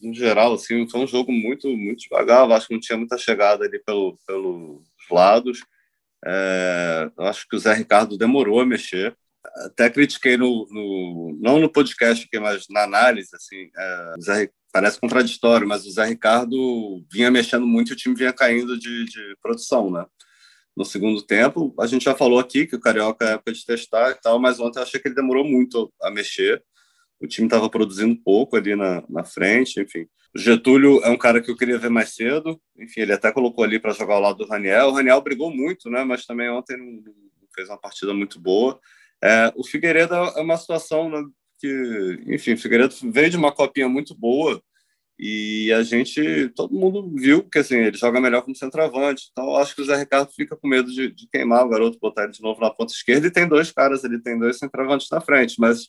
No 0.00 0.12
geral, 0.12 0.54
assim, 0.54 0.88
foi 0.88 1.00
um 1.00 1.06
jogo 1.06 1.30
muito, 1.30 1.68
muito 1.68 2.00
devagar. 2.00 2.44
O 2.44 2.48
Vasco 2.48 2.72
não 2.72 2.80
tinha 2.80 2.98
muita 2.98 3.16
chegada 3.16 3.64
ali 3.64 3.78
pelo, 3.78 4.18
pelos 4.26 4.82
lados. 5.08 5.60
É, 6.26 7.08
acho 7.18 7.46
que 7.48 7.54
o 7.54 7.58
Zé 7.58 7.72
Ricardo 7.72 8.18
demorou 8.18 8.60
a 8.60 8.66
mexer. 8.66 9.16
Até 9.66 9.88
critiquei 9.88 10.36
no, 10.36 10.66
no 10.70 11.38
não 11.40 11.60
no 11.60 11.70
podcast 11.70 12.26
mas 12.40 12.64
na 12.68 12.82
análise, 12.82 13.28
assim, 13.32 13.70
é, 13.76 14.14
Zé, 14.20 14.50
parece 14.72 14.98
contraditório, 14.98 15.68
mas 15.68 15.86
o 15.86 15.92
Zé 15.92 16.06
Ricardo 16.06 17.04
vinha 17.12 17.30
mexendo 17.30 17.66
muito 17.66 17.90
e 17.90 17.92
o 17.92 17.96
time 17.96 18.16
vinha 18.16 18.32
caindo 18.32 18.76
de, 18.76 19.04
de 19.04 19.36
produção, 19.40 19.88
né? 19.88 20.04
No 20.76 20.84
segundo 20.84 21.22
tempo, 21.22 21.72
a 21.78 21.86
gente 21.86 22.06
já 22.06 22.16
falou 22.16 22.40
aqui 22.40 22.66
que 22.66 22.74
o 22.74 22.80
Carioca 22.80 23.24
é 23.24 23.32
época 23.34 23.52
de 23.52 23.64
testar 23.64 24.10
e 24.10 24.14
tal, 24.14 24.40
mas 24.40 24.58
ontem 24.58 24.80
eu 24.80 24.82
achei 24.82 24.98
que 24.98 25.06
ele 25.06 25.14
demorou 25.14 25.44
muito 25.44 25.92
a 26.02 26.10
mexer 26.10 26.60
o 27.24 27.28
time 27.28 27.46
estava 27.46 27.68
produzindo 27.68 28.16
pouco 28.16 28.56
ali 28.56 28.76
na, 28.76 29.02
na 29.08 29.24
frente, 29.24 29.80
enfim. 29.80 30.06
O 30.34 30.38
Getúlio 30.38 31.00
é 31.02 31.10
um 31.10 31.16
cara 31.16 31.40
que 31.40 31.50
eu 31.50 31.56
queria 31.56 31.78
ver 31.78 31.90
mais 31.90 32.14
cedo, 32.14 32.60
enfim, 32.76 33.02
ele 33.02 33.12
até 33.12 33.32
colocou 33.32 33.64
ali 33.64 33.78
para 33.78 33.92
jogar 33.92 34.14
ao 34.14 34.20
lado 34.20 34.38
do 34.38 34.46
Raniel. 34.46 34.88
O 34.88 34.92
Raniel 34.92 35.20
brigou 35.20 35.50
muito, 35.50 35.88
né, 35.88 36.04
mas 36.04 36.26
também 36.26 36.50
ontem 36.50 36.76
não, 36.76 37.02
fez 37.54 37.68
uma 37.68 37.78
partida 37.78 38.12
muito 38.12 38.40
boa. 38.40 38.78
É, 39.22 39.52
o 39.56 39.64
Figueiredo 39.64 40.14
é 40.14 40.40
uma 40.40 40.56
situação 40.56 41.08
né, 41.08 41.24
que, 41.58 42.20
enfim, 42.26 42.54
o 42.54 42.58
Figueiredo 42.58 42.94
veio 43.04 43.30
de 43.30 43.36
uma 43.36 43.52
copinha 43.52 43.88
muito 43.88 44.14
boa 44.14 44.62
e 45.18 45.72
a 45.72 45.82
gente, 45.82 46.48
todo 46.50 46.74
mundo 46.74 47.08
viu 47.14 47.48
que 47.48 47.60
assim, 47.60 47.76
ele 47.76 47.96
joga 47.96 48.20
melhor 48.20 48.42
como 48.42 48.56
centroavante. 48.56 49.28
Então, 49.30 49.56
acho 49.56 49.74
que 49.74 49.82
o 49.82 49.84
Zé 49.84 49.96
Ricardo 49.96 50.32
fica 50.32 50.56
com 50.56 50.66
medo 50.66 50.90
de, 50.90 51.12
de 51.12 51.28
queimar 51.28 51.64
o 51.64 51.68
garoto, 51.68 51.98
botar 52.00 52.24
ele 52.24 52.32
de 52.32 52.42
novo 52.42 52.60
na 52.60 52.70
ponta 52.70 52.92
esquerda. 52.92 53.26
E 53.26 53.30
tem 53.30 53.46
dois 53.46 53.70
caras, 53.70 54.02
ele 54.02 54.20
tem 54.20 54.38
dois 54.38 54.58
centroavantes 54.58 55.08
na 55.10 55.20
frente, 55.20 55.54
mas, 55.58 55.88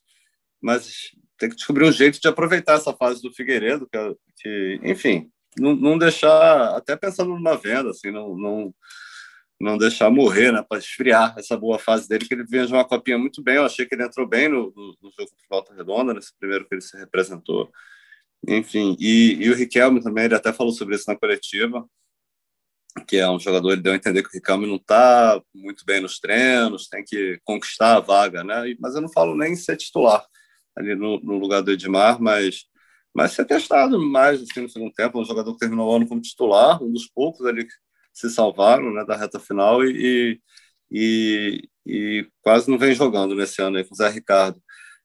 mas 0.62 1.12
tem 1.38 1.50
que 1.50 1.56
descobrir 1.56 1.86
um 1.86 1.92
jeito 1.92 2.20
de 2.20 2.27
aproveitar 2.27 2.75
essa 2.75 2.94
fase 2.94 3.22
do 3.22 3.34
Figueiredo, 3.34 3.88
que, 3.88 4.18
que 4.38 4.80
enfim, 4.84 5.30
não, 5.58 5.75
não, 5.75 5.98
deixar, 5.98 6.75
até 6.75 6.96
pensando 6.96 7.30
numa 7.30 7.58
venda, 7.58 7.89
assim, 7.89 8.12
não, 8.12 8.36
não, 8.36 8.74
não 9.60 9.77
deixar 9.77 10.10
morrer, 10.10 10.51
né, 10.51 10.63
para 10.68 10.80
esfriar 10.80 11.36
essa 11.38 11.58
boa 11.58 11.80
fase 11.80 12.08
dele, 12.08 12.25
que 12.25 12.34
ele 12.34 12.46
vinha 12.46 12.65
de 12.65 12.74
uma 12.74 12.86
copinha 12.86 13.18
muito 13.18 13.42
bem. 13.42 13.56
Eu 13.56 13.65
achei 13.65 13.86
que 13.86 13.96
ele 13.96 14.04
entrou 14.04 14.27
bem 14.27 14.50
no, 14.50 14.74
no, 14.75 14.98
no 15.01 15.12
jogo 15.18 15.32
de 15.38 15.48
volta 15.50 15.74
redonda, 15.74 16.13
nesse 16.13 16.34
primeiro 16.38 16.68
que 16.68 16.75
ele 16.75 16.82
se 16.82 16.98
representou. 16.98 17.72
Enfim, 18.48 18.96
e, 19.00 19.38
e, 19.42 19.50
o 19.50 19.56
Riquelme 19.56 20.01
também, 20.01 20.25
ele 20.25 20.36
até 20.36 20.54
falou 20.54 20.72
sobre 20.72 20.96
isso 20.96 21.06
na 21.08 21.18
coletiva, 21.18 21.88
que 23.08 23.18
é 23.18 23.30
um 23.30 23.39
jogador, 23.39 23.74
ele 23.74 23.82
deu 23.82 23.94
a 23.94 23.96
entender 23.96 24.22
que 24.22 24.30
o 24.30 24.32
Riquelme 24.32 24.68
não 24.68 24.75
está 24.75 25.42
muito 25.54 25.84
bem 25.86 26.00
nos 26.00 26.20
treinos, 26.20 26.88
tem 26.88 27.04
que 27.04 27.39
conquistar 27.44 27.98
a 27.98 28.00
vaga, 28.00 28.44
né? 28.44 28.75
Mas 28.80 28.96
eu 28.96 29.01
não 29.01 29.12
falo 29.12 29.36
nem 29.36 29.56
ser 29.56 29.75
titular 29.77 30.25
ali 30.77 30.96
no, 30.96 31.20
no 31.22 31.38
lugar 31.38 31.62
do 31.62 31.72
Edmar, 31.72 32.22
mas 32.22 32.65
mas 33.15 33.32
ser 33.32 33.46
testado 33.46 33.98
mais 33.98 34.41
assim, 34.41 34.60
no 34.60 34.70
segundo 34.70 34.91
tempo, 34.94 35.22
um 35.22 35.24
jogador 35.24 35.53
que 35.53 35.60
terminou 35.60 35.89
o 35.89 35.96
ano 35.96 36.05
como 36.05 36.20
titular, 36.20 36.84
um 36.84 36.91
dos 36.91 37.08
poucos 37.08 37.46
ali 37.46 37.63
que 37.63 37.74
se 38.13 38.29
salvaram 38.29 38.94
né, 38.94 39.05
da 39.05 39.15
reta 39.15 39.39
final 39.39 39.86
e, 39.86 40.41
e, 40.91 41.70
e 41.86 42.27
quase 42.41 42.70
não 42.70 42.77
vem 42.77 42.94
jogando 42.94 43.34
nesse 43.34 43.62
ano 43.62 43.77
aí 43.77 43.86
com 43.86 43.94
o 43.94 43.98
Zé 43.98 44.10
Ricardo. 44.10 44.62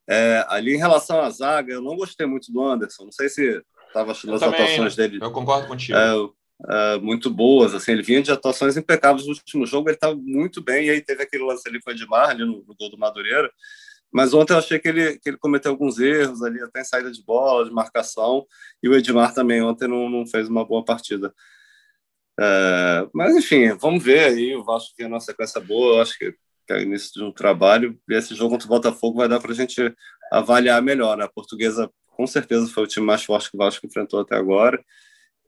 É, 0.09 0.45
ali 0.49 0.75
em 0.75 0.79
relação 0.79 1.21
à 1.21 1.31
zaga, 1.31 1.73
eu 1.73 1.81
não 1.81 1.97
gostei 1.97 2.27
muito 2.27 2.53
do 2.53 2.61
Anderson. 2.61 3.05
Não 3.05 3.13
sei 3.13 3.29
se 3.29 3.63
estava 3.87 4.11
achando 4.11 4.35
as 4.35 4.41
também, 4.41 4.61
atuações 4.61 4.97
dele. 4.97 5.21
Eu 5.23 5.31
concordo 5.31 5.69
contigo. 5.69 5.97
É, 5.97 6.95
é, 6.95 6.99
muito 6.99 7.31
boas. 7.31 7.75
Assim, 7.75 7.93
ele 7.93 8.03
vinha 8.03 8.21
de 8.21 8.33
atuações 8.33 8.77
impecáveis 8.77 9.25
no 9.25 9.33
último 9.33 9.65
jogo, 9.67 9.89
ele 9.89 9.95
estava 9.95 10.17
muito 10.17 10.61
bem. 10.61 10.87
E 10.87 10.91
aí 10.91 11.01
teve 11.01 11.23
aquele 11.23 11.45
lance 11.45 11.69
ali 11.69 11.81
com 11.81 11.91
o 11.91 11.93
Edmar, 11.93 12.31
ali 12.31 12.45
no, 12.45 12.65
no 12.67 12.75
gol 12.75 12.91
do 12.91 12.99
Madureira. 12.99 13.49
Mas 14.13 14.35
ontem 14.35 14.53
eu 14.53 14.59
achei 14.59 14.79
que 14.79 14.89
ele, 14.89 15.19
que 15.19 15.29
ele 15.31 15.39
cometeu 15.39 15.71
alguns 15.71 15.99
erros 15.99 16.43
ali, 16.43 16.61
até 16.63 16.81
em 16.81 16.85
saída 16.85 17.11
de 17.11 17.23
bola, 17.25 17.65
de 17.65 17.71
marcação. 17.73 18.47
E 18.83 18.89
o 18.89 18.95
Edmar 18.95 19.35
também 19.35 19.63
ontem 19.63 19.89
não, 19.89 20.09
não 20.11 20.27
fez 20.27 20.49
uma 20.49 20.65
boa 20.65 20.85
partida. 20.85 21.33
É, 22.39 23.09
mas 23.15 23.37
enfim, 23.37 23.73
vamos 23.75 24.03
ver 24.03 24.25
aí. 24.25 24.57
O 24.57 24.65
Vasco 24.65 24.95
tem 24.97 25.07
uma 25.07 25.21
sequência 25.21 25.61
boa. 25.61 25.97
Eu 25.97 26.03
acho 26.03 26.19
que 26.19 26.35
é 26.73 26.77
o 26.77 26.83
início 26.83 27.13
de 27.13 27.23
um 27.25 27.33
trabalho, 27.33 27.99
e 28.09 28.15
esse 28.15 28.35
jogo 28.35 28.51
contra 28.51 28.67
o 28.67 28.69
Botafogo 28.69 29.19
vai 29.19 29.29
dar 29.29 29.41
para 29.41 29.53
a 29.53 29.55
gente 29.55 29.93
avaliar 30.31 30.81
melhor. 30.83 31.17
Né? 31.17 31.25
A 31.25 31.29
portuguesa, 31.29 31.91
com 32.07 32.27
certeza, 32.27 32.69
foi 32.69 32.85
o 32.85 32.87
time 32.87 33.05
mais 33.05 33.25
forte 33.25 33.51
que 33.51 33.57
o 33.57 33.59
Vasco 33.59 33.87
enfrentou 33.87 34.21
até 34.21 34.37
agora, 34.37 34.83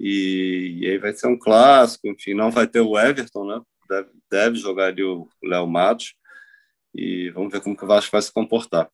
e, 0.00 0.78
e 0.80 0.90
aí 0.90 0.98
vai 0.98 1.12
ser 1.12 1.28
um 1.28 1.38
clássico, 1.38 2.08
enfim, 2.08 2.34
não 2.34 2.50
vai 2.50 2.66
ter 2.66 2.80
o 2.80 2.98
Everton, 2.98 3.46
né? 3.46 3.60
deve, 3.88 4.10
deve 4.30 4.56
jogar 4.56 4.86
ali 4.86 5.02
o 5.04 5.28
Léo 5.42 5.66
Matos, 5.66 6.14
e 6.94 7.30
vamos 7.30 7.52
ver 7.52 7.60
como 7.60 7.76
que 7.76 7.84
o 7.84 7.88
Vasco 7.88 8.12
vai 8.12 8.22
se 8.22 8.32
comportar. 8.32 8.90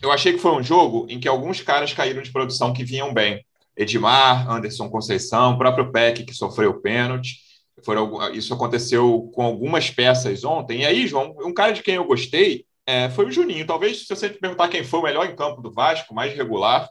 Eu 0.00 0.10
achei 0.10 0.32
que 0.32 0.38
foi 0.38 0.52
um 0.52 0.62
jogo 0.62 1.06
em 1.08 1.20
que 1.20 1.28
alguns 1.28 1.60
caras 1.60 1.92
caíram 1.92 2.22
de 2.22 2.32
produção 2.32 2.72
que 2.72 2.84
vinham 2.84 3.14
bem. 3.14 3.44
Edmar, 3.76 4.50
Anderson 4.50 4.90
Conceição, 4.90 5.52
o 5.52 5.58
próprio 5.58 5.92
Peck, 5.92 6.24
que 6.24 6.34
sofreu 6.34 6.80
pênalti. 6.80 7.38
Foram, 7.84 8.32
isso 8.32 8.52
aconteceu 8.52 9.30
com 9.34 9.42
algumas 9.42 9.90
peças 9.90 10.44
ontem. 10.44 10.80
E 10.80 10.86
aí, 10.86 11.06
João, 11.06 11.34
um 11.40 11.54
cara 11.54 11.72
de 11.72 11.82
quem 11.82 11.94
eu 11.94 12.04
gostei 12.04 12.66
é, 12.86 13.08
foi 13.10 13.26
o 13.26 13.30
Juninho. 13.30 13.66
Talvez, 13.66 14.06
se 14.06 14.14
você 14.14 14.28
perguntar 14.28 14.68
quem 14.68 14.84
foi 14.84 15.00
o 15.00 15.02
melhor 15.04 15.26
em 15.26 15.36
campo 15.36 15.62
do 15.62 15.72
Vasco, 15.72 16.14
mais 16.14 16.34
regular, 16.34 16.88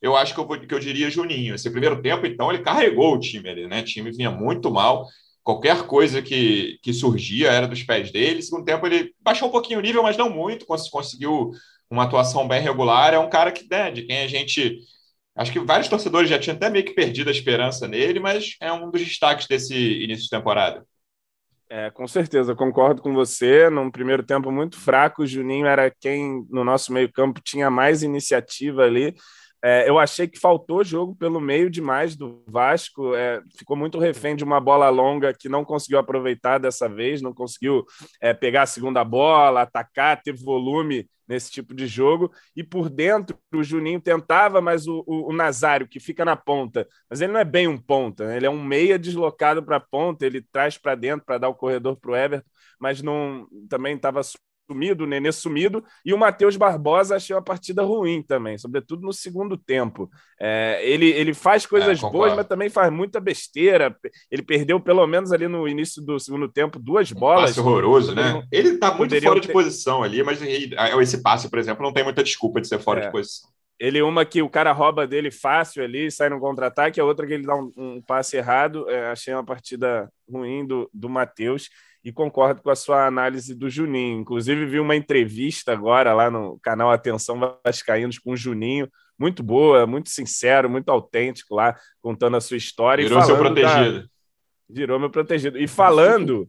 eu 0.00 0.16
acho 0.16 0.34
que 0.34 0.40
eu, 0.40 0.46
que 0.46 0.74
eu 0.74 0.78
diria 0.78 1.10
Juninho. 1.10 1.54
Esse 1.54 1.70
primeiro 1.70 2.00
tempo, 2.00 2.26
então, 2.26 2.52
ele 2.52 2.62
carregou 2.62 3.14
o 3.14 3.20
time 3.20 3.48
ali, 3.48 3.66
né? 3.66 3.80
O 3.80 3.84
time 3.84 4.10
vinha 4.12 4.30
muito 4.30 4.70
mal. 4.70 5.06
Qualquer 5.42 5.86
coisa 5.86 6.20
que, 6.20 6.78
que 6.82 6.92
surgia 6.92 7.50
era 7.50 7.66
dos 7.66 7.82
pés 7.82 8.12
dele. 8.12 8.42
Segundo 8.42 8.64
tempo, 8.64 8.86
ele 8.86 9.14
baixou 9.20 9.48
um 9.48 9.52
pouquinho 9.52 9.78
o 9.78 9.82
nível, 9.82 10.02
mas 10.02 10.16
não 10.16 10.30
muito. 10.30 10.66
Conseguiu 10.66 11.50
uma 11.90 12.04
atuação 12.04 12.46
bem 12.46 12.60
regular. 12.60 13.14
É 13.14 13.18
um 13.18 13.30
cara 13.30 13.50
que, 13.50 13.66
né, 13.70 13.90
de 13.90 14.02
quem 14.02 14.20
a 14.20 14.28
gente 14.28 14.78
Acho 15.40 15.52
que 15.52 15.60
vários 15.60 15.88
torcedores 15.88 16.28
já 16.28 16.38
tinham 16.38 16.56
até 16.56 16.68
meio 16.68 16.84
que 16.84 16.92
perdido 16.92 17.28
a 17.28 17.32
esperança 17.32 17.86
nele, 17.88 18.20
mas 18.20 18.56
é 18.60 18.70
um 18.70 18.90
dos 18.90 19.00
destaques 19.00 19.46
desse 19.46 19.74
início 19.74 20.24
de 20.24 20.28
temporada. 20.30 20.84
É, 21.68 21.88
com 21.90 22.06
certeza, 22.06 22.54
concordo 22.54 23.00
com 23.00 23.14
você. 23.14 23.70
Num 23.70 23.90
primeiro 23.90 24.24
tempo 24.24 24.50
muito 24.50 24.76
fraco, 24.76 25.22
o 25.22 25.26
Juninho 25.26 25.66
era 25.66 25.90
quem 25.90 26.44
no 26.50 26.64
nosso 26.64 26.92
meio-campo 26.92 27.40
tinha 27.40 27.70
mais 27.70 28.02
iniciativa 28.02 28.82
ali. 28.82 29.14
É, 29.62 29.88
eu 29.88 29.98
achei 29.98 30.26
que 30.26 30.38
faltou 30.38 30.82
jogo 30.82 31.14
pelo 31.14 31.40
meio 31.40 31.68
demais 31.68 32.16
do 32.16 32.42
Vasco. 32.46 33.14
É, 33.14 33.42
ficou 33.56 33.76
muito 33.76 33.98
refém 33.98 34.34
de 34.34 34.44
uma 34.44 34.60
bola 34.60 34.88
longa 34.88 35.34
que 35.34 35.48
não 35.48 35.64
conseguiu 35.64 35.98
aproveitar 35.98 36.58
dessa 36.58 36.88
vez, 36.88 37.20
não 37.20 37.34
conseguiu 37.34 37.84
é, 38.20 38.32
pegar 38.32 38.62
a 38.62 38.66
segunda 38.66 39.04
bola, 39.04 39.62
atacar, 39.62 40.22
ter 40.22 40.34
volume 40.34 41.08
nesse 41.28 41.50
tipo 41.50 41.74
de 41.74 41.86
jogo. 41.86 42.32
E 42.56 42.64
por 42.64 42.90
dentro, 42.90 43.38
o 43.54 43.62
Juninho 43.62 44.00
tentava, 44.00 44.60
mas 44.60 44.88
o, 44.88 45.04
o, 45.06 45.30
o 45.30 45.32
Nazário, 45.32 45.86
que 45.86 46.00
fica 46.00 46.24
na 46.24 46.34
ponta, 46.34 46.88
mas 47.08 47.20
ele 47.20 47.32
não 47.32 47.40
é 47.40 47.44
bem 47.44 47.68
um 47.68 47.78
ponta, 47.78 48.26
né? 48.26 48.36
ele 48.36 48.46
é 48.46 48.50
um 48.50 48.62
meia 48.62 48.98
deslocado 48.98 49.62
para 49.62 49.76
a 49.76 49.80
ponta, 49.80 50.26
ele 50.26 50.42
traz 50.50 50.76
para 50.76 50.96
dentro 50.96 51.24
para 51.24 51.38
dar 51.38 51.48
o 51.48 51.54
corredor 51.54 51.96
para 51.96 52.10
o 52.10 52.16
Everton, 52.16 52.48
mas 52.80 53.00
não 53.00 53.46
também 53.68 53.94
estava 53.94 54.22
sumido, 54.70 55.02
o 55.02 55.06
Nenê 55.06 55.32
sumido, 55.32 55.84
e 56.04 56.14
o 56.14 56.18
Matheus 56.18 56.56
Barbosa 56.56 57.16
achei 57.16 57.34
uma 57.34 57.42
partida 57.42 57.82
ruim 57.82 58.22
também, 58.22 58.56
sobretudo 58.56 59.02
no 59.02 59.12
segundo 59.12 59.56
tempo. 59.56 60.08
É, 60.40 60.80
ele, 60.84 61.10
ele 61.10 61.34
faz 61.34 61.66
coisas 61.66 61.98
é, 62.00 62.10
boas, 62.10 62.34
mas 62.36 62.46
também 62.46 62.70
faz 62.70 62.92
muita 62.92 63.18
besteira. 63.18 63.96
Ele 64.30 64.42
perdeu, 64.42 64.78
pelo 64.78 65.04
menos 65.06 65.32
ali 65.32 65.48
no 65.48 65.66
início 65.66 66.00
do 66.00 66.20
segundo 66.20 66.48
tempo, 66.48 66.78
duas 66.78 67.10
bolas. 67.10 67.50
passe 67.50 67.60
horroroso, 67.60 68.14
né? 68.14 68.46
Ele 68.52 68.76
tá 68.78 68.94
muito 68.94 69.20
fora 69.20 69.40
de 69.40 69.48
ter... 69.48 69.52
posição 69.52 70.02
ali, 70.04 70.22
mas 70.22 70.40
esse 70.40 71.20
passe, 71.20 71.50
por 71.50 71.58
exemplo, 71.58 71.82
não 71.82 71.92
tem 71.92 72.04
muita 72.04 72.22
desculpa 72.22 72.60
de 72.60 72.68
ser 72.68 72.78
fora 72.78 73.00
é. 73.00 73.06
de 73.06 73.12
posição. 73.12 73.50
Ele, 73.78 74.02
uma 74.02 74.26
que 74.26 74.42
o 74.42 74.50
cara 74.50 74.72
rouba 74.72 75.06
dele 75.06 75.30
fácil 75.30 75.82
ali, 75.82 76.10
sai 76.10 76.28
no 76.28 76.38
contra-ataque, 76.38 77.00
a 77.00 77.04
outra 77.04 77.26
que 77.26 77.32
ele 77.32 77.46
dá 77.46 77.56
um, 77.56 77.72
um 77.74 78.02
passe 78.02 78.36
errado. 78.36 78.88
É, 78.90 79.10
achei 79.10 79.32
uma 79.32 79.44
partida 79.44 80.12
ruim 80.30 80.66
do, 80.66 80.88
do 80.92 81.08
Matheus 81.08 81.70
e 82.04 82.12
concordo 82.12 82.62
com 82.62 82.70
a 82.70 82.76
sua 82.76 83.06
análise 83.06 83.54
do 83.54 83.68
Juninho. 83.68 84.20
Inclusive, 84.20 84.66
vi 84.66 84.80
uma 84.80 84.96
entrevista 84.96 85.72
agora 85.72 86.12
lá 86.14 86.30
no 86.30 86.58
canal 86.62 86.90
Atenção 86.90 87.38
Vascaínos 87.64 88.18
com 88.18 88.32
o 88.32 88.36
Juninho, 88.36 88.88
muito 89.18 89.42
boa, 89.42 89.86
muito 89.86 90.08
sincero, 90.08 90.70
muito 90.70 90.88
autêntico 90.90 91.54
lá, 91.54 91.76
contando 92.00 92.36
a 92.36 92.40
sua 92.40 92.56
história. 92.56 93.04
Virou 93.04 93.22
seu 93.22 93.36
protegido. 93.36 94.02
Da... 94.02 94.08
Virou 94.68 94.98
meu 94.98 95.10
protegido. 95.10 95.58
E 95.58 95.68
falando 95.68 96.48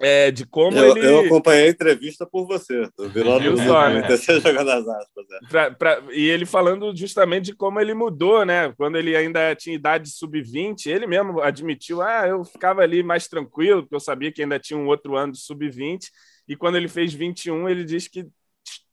é, 0.00 0.30
de 0.30 0.46
como 0.46 0.78
eu, 0.78 0.96
ele. 0.96 1.06
Eu 1.06 1.20
acompanhei 1.20 1.66
a 1.66 1.70
entrevista 1.70 2.24
por 2.24 2.46
você. 2.46 2.88
Eu 2.96 3.08
vi 3.08 3.22
lá 3.22 3.40
no 3.40 3.56
só, 3.56 3.88
né? 3.88 4.06
jogando 4.40 4.70
as 4.70 4.86
aspas. 4.86 5.26
É. 5.30 5.48
Pra, 5.48 5.70
pra, 5.72 6.02
e 6.12 6.28
ele 6.28 6.46
falando 6.46 6.96
justamente 6.96 7.46
de 7.46 7.54
como 7.54 7.80
ele 7.80 7.94
mudou, 7.94 8.44
né? 8.44 8.72
Quando 8.76 8.96
ele 8.96 9.16
ainda 9.16 9.54
tinha 9.56 9.74
idade 9.74 10.08
sub-20, 10.10 10.86
ele 10.86 11.06
mesmo 11.06 11.40
admitiu: 11.40 12.00
ah, 12.00 12.28
eu 12.28 12.44
ficava 12.44 12.82
ali 12.82 13.02
mais 13.02 13.26
tranquilo, 13.26 13.82
porque 13.82 13.94
eu 13.96 14.00
sabia 14.00 14.30
que 14.30 14.40
ainda 14.40 14.58
tinha 14.58 14.78
um 14.78 14.86
outro 14.86 15.16
ano 15.16 15.32
de 15.32 15.40
sub-20. 15.40 16.06
E 16.46 16.54
quando 16.54 16.76
ele 16.76 16.88
fez 16.88 17.12
21, 17.12 17.68
ele 17.68 17.84
disse 17.84 18.08
que 18.08 18.24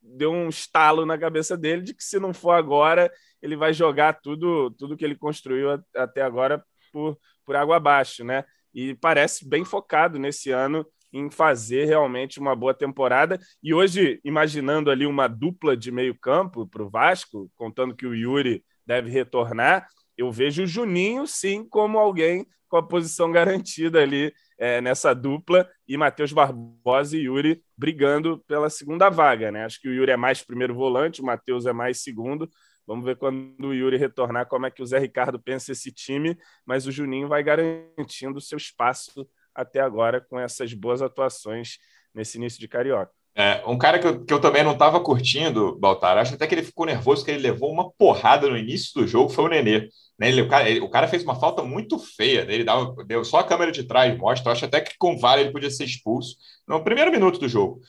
deu 0.02 0.32
um 0.32 0.48
estalo 0.48 1.06
na 1.06 1.16
cabeça 1.16 1.56
dele 1.56 1.82
de 1.82 1.94
que 1.94 2.02
se 2.02 2.18
não 2.18 2.34
for 2.34 2.52
agora, 2.52 3.10
ele 3.40 3.56
vai 3.56 3.72
jogar 3.72 4.20
tudo, 4.20 4.70
tudo 4.72 4.96
que 4.96 5.04
ele 5.04 5.14
construiu 5.14 5.80
até 5.94 6.22
agora 6.22 6.64
por, 6.92 7.16
por 7.44 7.54
água 7.54 7.76
abaixo, 7.76 8.24
né? 8.24 8.44
E 8.74 8.94
parece 8.96 9.48
bem 9.48 9.64
focado 9.64 10.18
nesse 10.18 10.50
ano 10.50 10.86
em 11.12 11.30
fazer 11.30 11.84
realmente 11.84 12.38
uma 12.38 12.54
boa 12.54 12.74
temporada. 12.74 13.38
E 13.62 13.72
hoje, 13.72 14.20
imaginando 14.24 14.90
ali 14.90 15.06
uma 15.06 15.28
dupla 15.28 15.76
de 15.76 15.90
meio-campo 15.90 16.66
para 16.66 16.82
o 16.82 16.90
Vasco, 16.90 17.50
contando 17.54 17.94
que 17.94 18.06
o 18.06 18.14
Yuri 18.14 18.64
deve 18.86 19.10
retornar, 19.10 19.86
eu 20.16 20.30
vejo 20.30 20.62
o 20.62 20.66
Juninho 20.66 21.26
sim 21.26 21.66
como 21.68 21.98
alguém 21.98 22.46
com 22.68 22.76
a 22.76 22.82
posição 22.82 23.30
garantida 23.30 24.02
ali 24.02 24.32
é, 24.58 24.80
nessa 24.80 25.14
dupla 25.14 25.68
e 25.86 25.96
Matheus 25.96 26.32
Barbosa 26.32 27.16
e 27.16 27.22
Yuri 27.22 27.62
brigando 27.76 28.42
pela 28.46 28.70
segunda 28.70 29.08
vaga. 29.08 29.52
Né? 29.52 29.64
Acho 29.64 29.80
que 29.80 29.88
o 29.88 29.92
Yuri 29.92 30.12
é 30.12 30.16
mais 30.16 30.42
primeiro 30.42 30.74
volante, 30.74 31.20
o 31.20 31.24
Matheus 31.24 31.66
é 31.66 31.72
mais 31.72 32.02
segundo. 32.02 32.48
Vamos 32.86 33.04
ver 33.04 33.16
quando 33.16 33.68
o 33.68 33.74
Yuri 33.74 33.96
retornar 33.96 34.46
como 34.46 34.66
é 34.66 34.70
que 34.70 34.82
o 34.82 34.86
Zé 34.86 34.98
Ricardo 34.98 35.40
pensa 35.40 35.72
esse 35.72 35.92
time, 35.92 36.38
mas 36.64 36.86
o 36.86 36.92
Juninho 36.92 37.28
vai 37.28 37.42
garantindo 37.42 38.38
o 38.38 38.40
seu 38.40 38.56
espaço 38.56 39.28
até 39.56 39.80
agora 39.80 40.20
com 40.20 40.38
essas 40.38 40.72
boas 40.74 41.00
atuações 41.02 41.78
nesse 42.14 42.38
início 42.38 42.60
de 42.60 42.68
Carioca. 42.68 43.12
É, 43.38 43.62
um 43.66 43.76
cara 43.76 43.98
que 43.98 44.06
eu, 44.06 44.24
que 44.24 44.32
eu 44.32 44.40
também 44.40 44.64
não 44.64 44.72
estava 44.72 44.98
curtindo, 44.98 45.78
Baltar, 45.78 46.16
acho 46.16 46.34
até 46.34 46.46
que 46.46 46.54
ele 46.54 46.62
ficou 46.62 46.86
nervoso, 46.86 47.22
que 47.22 47.30
ele 47.30 47.42
levou 47.42 47.70
uma 47.70 47.92
porrada 47.92 48.48
no 48.48 48.56
início 48.56 48.94
do 48.94 49.06
jogo, 49.06 49.28
foi 49.28 49.44
o 49.44 49.48
Nenê. 49.48 49.90
Né? 50.18 50.28
Ele, 50.28 50.40
o, 50.40 50.48
cara, 50.48 50.70
ele, 50.70 50.80
o 50.80 50.88
cara 50.88 51.06
fez 51.06 51.22
uma 51.22 51.38
falta 51.38 51.62
muito 51.62 51.98
feia, 51.98 52.46
né? 52.46 52.54
ele 52.54 52.64
dava, 52.64 52.94
deu 53.04 53.22
só 53.26 53.40
a 53.40 53.44
câmera 53.44 53.70
de 53.70 53.84
trás, 53.84 54.16
mostra, 54.16 54.52
acho 54.52 54.64
até 54.64 54.80
que 54.80 54.96
com 54.96 55.18
VAR 55.18 55.38
ele 55.38 55.52
podia 55.52 55.70
ser 55.70 55.84
expulso 55.84 56.34
no 56.66 56.82
primeiro 56.82 57.10
minuto 57.10 57.38
do 57.38 57.46
jogo. 57.46 57.82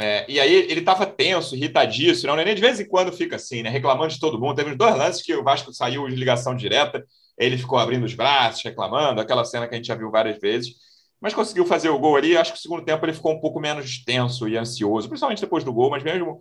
É, 0.00 0.24
e 0.26 0.40
aí 0.40 0.54
ele 0.54 0.80
estava 0.80 1.04
tenso, 1.04 1.54
irritadíssimo. 1.54 2.28
Né? 2.28 2.32
O 2.32 2.36
Nenê 2.36 2.54
de 2.54 2.62
vez 2.62 2.80
em 2.80 2.88
quando 2.88 3.12
fica 3.12 3.36
assim, 3.36 3.62
né? 3.62 3.68
reclamando 3.68 4.14
de 4.14 4.18
todo 4.18 4.40
mundo. 4.40 4.56
Teve 4.56 4.70
uns 4.70 4.78
dois 4.78 4.96
lances 4.96 5.20
que 5.20 5.34
o 5.34 5.44
Vasco 5.44 5.70
saiu 5.70 6.08
de 6.08 6.16
ligação 6.16 6.56
direta, 6.56 7.04
ele 7.36 7.58
ficou 7.58 7.78
abrindo 7.78 8.04
os 8.04 8.14
braços, 8.14 8.64
reclamando, 8.64 9.20
aquela 9.20 9.44
cena 9.44 9.68
que 9.68 9.74
a 9.74 9.76
gente 9.76 9.88
já 9.88 9.94
viu 9.94 10.10
várias 10.10 10.38
vezes 10.38 10.87
mas 11.20 11.34
conseguiu 11.34 11.66
fazer 11.66 11.88
o 11.88 11.98
gol 11.98 12.16
ali. 12.16 12.36
Acho 12.36 12.52
que 12.52 12.58
o 12.58 12.62
segundo 12.62 12.84
tempo 12.84 13.04
ele 13.04 13.12
ficou 13.12 13.32
um 13.32 13.40
pouco 13.40 13.60
menos 13.60 14.04
tenso 14.04 14.48
e 14.48 14.56
ansioso, 14.56 15.08
principalmente 15.08 15.40
depois 15.40 15.64
do 15.64 15.72
gol, 15.72 15.90
mas 15.90 16.02
mesmo 16.02 16.38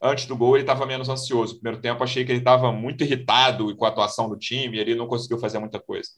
antes 0.00 0.26
do 0.26 0.36
gol 0.36 0.56
ele 0.56 0.62
estava 0.62 0.86
menos 0.86 1.08
ansioso. 1.08 1.54
Primeiro 1.54 1.80
tempo 1.80 2.02
achei 2.04 2.24
que 2.24 2.32
ele 2.32 2.38
estava 2.38 2.70
muito 2.72 3.02
irritado 3.02 3.74
com 3.76 3.84
a 3.84 3.88
atuação 3.88 4.28
do 4.28 4.38
time 4.38 4.76
e 4.76 4.80
ele 4.80 4.94
não 4.94 5.06
conseguiu 5.06 5.38
fazer 5.38 5.58
muita 5.58 5.80
coisa. 5.80 6.08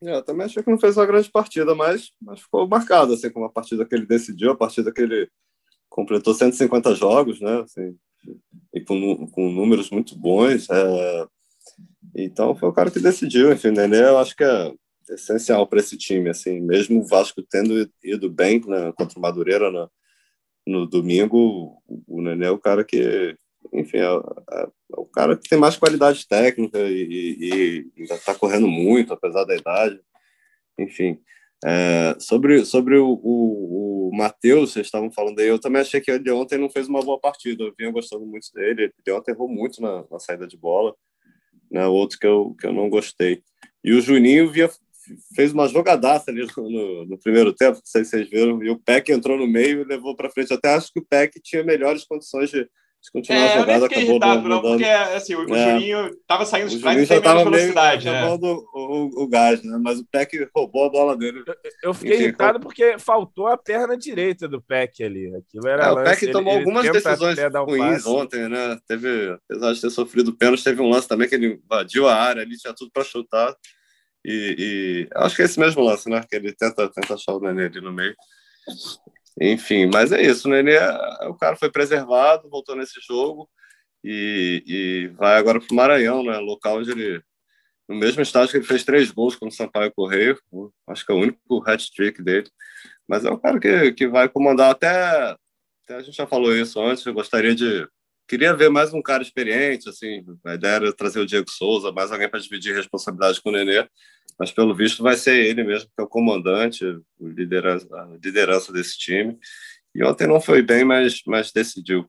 É, 0.00 0.22
também 0.22 0.46
achei 0.46 0.62
que 0.62 0.70
não 0.70 0.78
fez 0.78 0.96
uma 0.96 1.06
grande 1.06 1.28
partida, 1.28 1.74
mas, 1.74 2.12
mas 2.22 2.40
ficou 2.40 2.68
marcado 2.68 3.14
assim, 3.14 3.30
com 3.30 3.40
uma 3.40 3.50
partida 3.50 3.84
que 3.84 3.94
ele 3.94 4.06
decidiu, 4.06 4.52
a 4.52 4.56
partida 4.56 4.92
que 4.92 5.02
ele 5.02 5.28
completou 5.88 6.32
150 6.32 6.94
jogos, 6.94 7.40
né? 7.40 7.62
Assim, 7.62 7.96
e 8.72 8.80
com, 8.80 9.26
com 9.26 9.50
números 9.50 9.90
muito 9.90 10.16
bons. 10.16 10.68
É... 10.70 11.26
Então 12.14 12.54
foi 12.54 12.68
o 12.68 12.72
cara 12.72 12.90
que 12.90 13.00
decidiu. 13.00 13.52
Enfim, 13.52 13.70
Nenê, 13.70 14.02
eu 14.02 14.18
acho 14.18 14.36
que 14.36 14.44
é 14.44 14.72
essencial 15.10 15.66
para 15.66 15.80
esse 15.80 15.96
time, 15.96 16.30
assim, 16.30 16.60
mesmo 16.60 17.00
o 17.00 17.06
Vasco 17.06 17.42
tendo 17.42 17.90
ido 18.02 18.30
bem 18.30 18.60
né, 18.66 18.92
contra 18.96 19.18
o 19.18 19.22
Madureira 19.22 19.70
no, 19.70 19.90
no 20.66 20.86
domingo, 20.86 21.82
o 22.06 22.20
Nenê 22.20 22.46
é 22.46 22.50
o 22.50 22.58
cara 22.58 22.84
que, 22.84 23.36
enfim, 23.72 23.98
é, 23.98 24.04
é, 24.04 24.62
é 24.62 24.70
o 24.90 25.06
cara 25.06 25.36
que 25.36 25.48
tem 25.48 25.58
mais 25.58 25.76
qualidade 25.76 26.26
técnica 26.26 26.78
e, 26.80 27.90
e 27.96 28.02
está 28.02 28.34
correndo 28.34 28.68
muito, 28.68 29.12
apesar 29.12 29.44
da 29.44 29.56
idade, 29.56 30.00
enfim. 30.78 31.20
É, 31.64 32.14
sobre 32.20 32.64
sobre 32.64 32.96
o, 32.98 33.20
o, 33.20 34.10
o 34.10 34.16
Matheus, 34.16 34.72
vocês 34.72 34.86
estavam 34.86 35.10
falando 35.10 35.40
aí, 35.40 35.48
eu 35.48 35.58
também 35.58 35.82
achei 35.82 36.00
que 36.00 36.08
ele 36.08 36.30
ontem 36.30 36.56
não 36.56 36.70
fez 36.70 36.86
uma 36.86 37.02
boa 37.02 37.18
partida, 37.18 37.64
eu 37.64 37.74
vinha 37.76 37.90
gostando 37.90 38.24
muito 38.24 38.52
dele, 38.54 38.92
ele 39.04 39.16
ontem 39.16 39.32
errou 39.32 39.48
muito 39.48 39.82
na, 39.82 40.04
na 40.08 40.20
saída 40.20 40.46
de 40.46 40.56
bola, 40.56 40.94
né, 41.70 41.84
outro 41.86 42.18
que 42.18 42.26
eu, 42.26 42.54
que 42.60 42.66
eu 42.66 42.72
não 42.72 42.88
gostei. 42.88 43.42
E 43.82 43.92
o 43.92 44.00
Juninho 44.00 44.50
via, 44.50 44.70
fez 45.34 45.52
uma 45.52 45.68
jogadaça 45.68 46.30
ali 46.30 46.46
no, 46.56 47.04
no, 47.06 47.18
primeiro 47.18 47.52
tempo, 47.52 47.76
não 47.76 47.82
sei 47.84 48.04
se 48.04 48.10
vocês 48.10 48.28
viram, 48.28 48.62
e 48.62 48.70
o 48.70 48.78
Peck 48.78 49.10
entrou 49.10 49.38
no 49.38 49.46
meio 49.46 49.82
e 49.82 49.84
levou 49.84 50.14
para 50.16 50.30
frente. 50.30 50.52
até 50.52 50.74
acho 50.74 50.92
que 50.92 51.00
o 51.00 51.04
Peck 51.04 51.40
tinha 51.42 51.62
melhores 51.62 52.04
condições 52.04 52.50
de, 52.50 52.62
de 52.64 53.12
continuar 53.12 53.40
é, 53.40 53.52
a 53.52 53.58
jogada. 53.58 53.72
Eu 53.72 53.80
nem 53.80 53.88
fiquei 53.88 54.04
irritado, 54.04 54.48
não, 54.48 54.60
porque 54.60 54.84
assim, 54.84 55.34
o, 55.34 55.54
é, 55.54 55.72
Juninho 55.72 56.06
estava 56.08 56.44
saindo 56.44 56.68
de 56.68 56.80
trás 56.80 57.02
e 57.02 57.06
tem 57.06 57.20
menos 57.20 57.44
velocidade. 57.44 58.10
Meio, 58.10 58.16
né? 58.16 58.38
o, 58.40 58.66
o, 58.74 59.22
o, 59.22 59.28
gás, 59.28 59.62
né? 59.62 59.78
mas 59.82 60.00
o 60.00 60.06
Peck 60.10 60.48
roubou 60.54 60.86
a 60.86 60.90
bola 60.90 61.16
dele. 61.16 61.42
Eu, 61.46 61.54
eu 61.82 61.94
fiquei 61.94 62.14
Enfim, 62.14 62.24
irritado 62.24 62.60
porque 62.60 62.98
faltou 62.98 63.46
a 63.46 63.56
perna 63.56 63.96
direita 63.96 64.48
do 64.48 64.60
Peck 64.60 65.02
ali. 65.02 65.34
Aquilo 65.36 65.68
era 65.68 65.86
é, 65.86 65.90
o 65.90 66.04
Peck 66.04 66.30
tomou 66.30 66.52
ele, 66.52 66.60
algumas 66.60 66.84
ele 66.84 66.92
decisões 66.92 67.38
ruins 67.66 68.06
ontem, 68.06 68.48
né? 68.48 68.78
Teve, 68.86 69.38
apesar 69.48 69.72
de 69.72 69.80
ter 69.80 69.90
sofrido 69.90 70.36
pênalti, 70.36 70.64
teve 70.64 70.82
um 70.82 70.88
lance 70.88 71.08
também 71.08 71.28
que 71.28 71.34
ele 71.34 71.60
invadiu 71.64 72.08
a 72.08 72.14
área, 72.14 72.42
ali 72.42 72.56
tinha 72.56 72.74
tudo 72.74 72.90
para 72.92 73.04
chutar. 73.04 73.54
E, 74.30 74.54
e, 74.58 75.08
acho 75.14 75.34
que 75.34 75.40
é 75.40 75.46
esse 75.46 75.58
mesmo 75.58 75.82
lance, 75.82 76.06
né? 76.10 76.22
Que 76.28 76.36
ele 76.36 76.52
tenta, 76.52 76.86
tenta 76.90 77.14
achar 77.14 77.32
o 77.32 77.40
Nenê 77.40 77.64
ali 77.64 77.80
no 77.80 77.90
meio. 77.90 78.14
Enfim, 79.40 79.86
mas 79.86 80.12
é 80.12 80.20
isso. 80.20 80.46
O 80.46 80.50
Nenê, 80.50 80.76
o 81.28 81.34
cara 81.34 81.56
foi 81.56 81.70
preservado, 81.70 82.50
voltou 82.50 82.76
nesse 82.76 83.00
jogo 83.00 83.48
e, 84.04 84.62
e 84.66 85.08
vai 85.16 85.38
agora 85.38 85.58
para 85.58 85.72
o 85.72 85.74
Maranhão, 85.74 86.22
né? 86.22 86.36
Local 86.36 86.76
onde 86.76 86.90
ele, 86.90 87.22
no 87.88 87.96
mesmo 87.96 88.20
estágio 88.20 88.50
que 88.50 88.58
ele 88.58 88.66
fez 88.66 88.84
três 88.84 89.10
gols 89.10 89.34
com 89.34 89.46
o 89.46 89.50
Sampaio 89.50 89.90
Correio, 89.92 90.38
acho 90.86 91.06
que 91.06 91.10
é 91.10 91.14
o 91.14 91.20
único 91.20 91.62
hat-trick 91.66 92.22
dele. 92.22 92.50
Mas 93.08 93.24
é 93.24 93.30
um 93.30 93.38
cara 93.38 93.58
que, 93.58 93.92
que 93.92 94.06
vai 94.08 94.28
comandar 94.28 94.70
até, 94.70 94.90
até. 95.84 95.96
A 95.96 96.02
gente 96.02 96.18
já 96.18 96.26
falou 96.26 96.54
isso 96.54 96.78
antes. 96.78 97.06
Eu 97.06 97.14
gostaria 97.14 97.54
de 97.54 97.88
queria 98.28 98.54
ver 98.54 98.68
mais 98.68 98.92
um 98.92 99.00
cara 99.00 99.22
experiente, 99.22 99.88
assim, 99.88 100.22
a 100.44 100.52
ideia 100.52 100.74
era 100.74 100.92
trazer 100.92 101.18
o 101.18 101.24
Diego 101.24 101.50
Souza, 101.50 101.90
mais 101.90 102.12
alguém 102.12 102.28
para 102.28 102.38
dividir 102.38 102.74
responsabilidade 102.74 103.40
com 103.40 103.48
o 103.48 103.52
Nenê, 103.52 103.88
mas 104.38 104.52
pelo 104.52 104.74
visto 104.74 105.02
vai 105.02 105.16
ser 105.16 105.44
ele 105.44 105.64
mesmo 105.64 105.88
que 105.88 106.00
é 106.00 106.02
o 106.02 106.08
comandante, 106.08 106.84
o 107.18 107.28
liderança, 107.28 107.86
a 107.92 108.16
liderança 108.22 108.72
desse 108.72 108.96
time. 108.96 109.36
E 109.94 110.04
ontem 110.04 110.26
não 110.26 110.40
foi 110.40 110.62
bem, 110.62 110.84
mas, 110.84 111.20
mas 111.26 111.50
decidiu. 111.50 112.08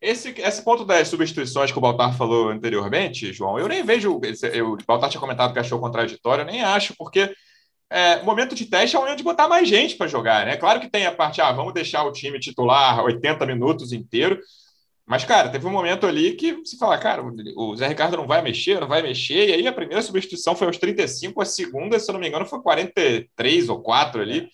Esse, 0.00 0.34
esse 0.38 0.62
ponto 0.62 0.84
das 0.84 1.08
substituições 1.08 1.72
que 1.72 1.78
o 1.78 1.80
Baltar 1.80 2.16
falou 2.16 2.50
anteriormente, 2.50 3.32
João, 3.32 3.58
eu 3.58 3.66
nem 3.66 3.82
vejo. 3.82 4.20
Eu, 4.52 4.72
o 4.72 4.78
Baltar 4.86 5.08
tinha 5.08 5.20
comentado 5.20 5.52
que 5.52 5.58
achou 5.58 5.80
contraditório, 5.80 6.42
eu 6.42 6.46
nem 6.46 6.62
acho, 6.62 6.94
porque 6.96 7.34
é, 7.90 8.22
momento 8.22 8.54
de 8.54 8.66
teste 8.66 8.96
é 8.96 8.98
o 8.98 9.02
momento 9.02 9.18
de 9.18 9.24
botar 9.24 9.48
mais 9.48 9.68
gente 9.68 9.96
para 9.96 10.06
jogar, 10.06 10.44
né? 10.46 10.56
Claro 10.56 10.80
que 10.80 10.90
tem 10.90 11.06
a 11.06 11.12
parte, 11.12 11.40
ah, 11.40 11.52
vamos 11.52 11.72
deixar 11.72 12.04
o 12.04 12.12
time 12.12 12.38
titular 12.38 13.02
80 13.02 13.46
minutos 13.46 13.92
inteiro, 13.92 14.38
mas, 15.06 15.24
cara, 15.24 15.50
teve 15.50 15.66
um 15.66 15.70
momento 15.70 16.06
ali 16.06 16.32
que 16.32 16.54
você 16.54 16.78
fala, 16.78 16.96
cara, 16.96 17.22
o 17.56 17.76
Zé 17.76 17.88
Ricardo 17.88 18.16
não 18.16 18.26
vai 18.26 18.40
mexer, 18.40 18.80
não 18.80 18.88
vai 18.88 19.02
mexer, 19.02 19.50
e 19.50 19.52
aí 19.52 19.66
a 19.66 19.72
primeira 19.72 20.02
substituição 20.02 20.56
foi 20.56 20.66
aos 20.66 20.78
35, 20.78 21.42
a 21.42 21.44
segunda, 21.44 21.98
se 21.98 22.10
eu 22.10 22.14
não 22.14 22.20
me 22.20 22.28
engano, 22.28 22.46
foi 22.46 22.62
43 22.62 23.68
ou 23.68 23.82
4 23.82 24.22
ali. 24.22 24.48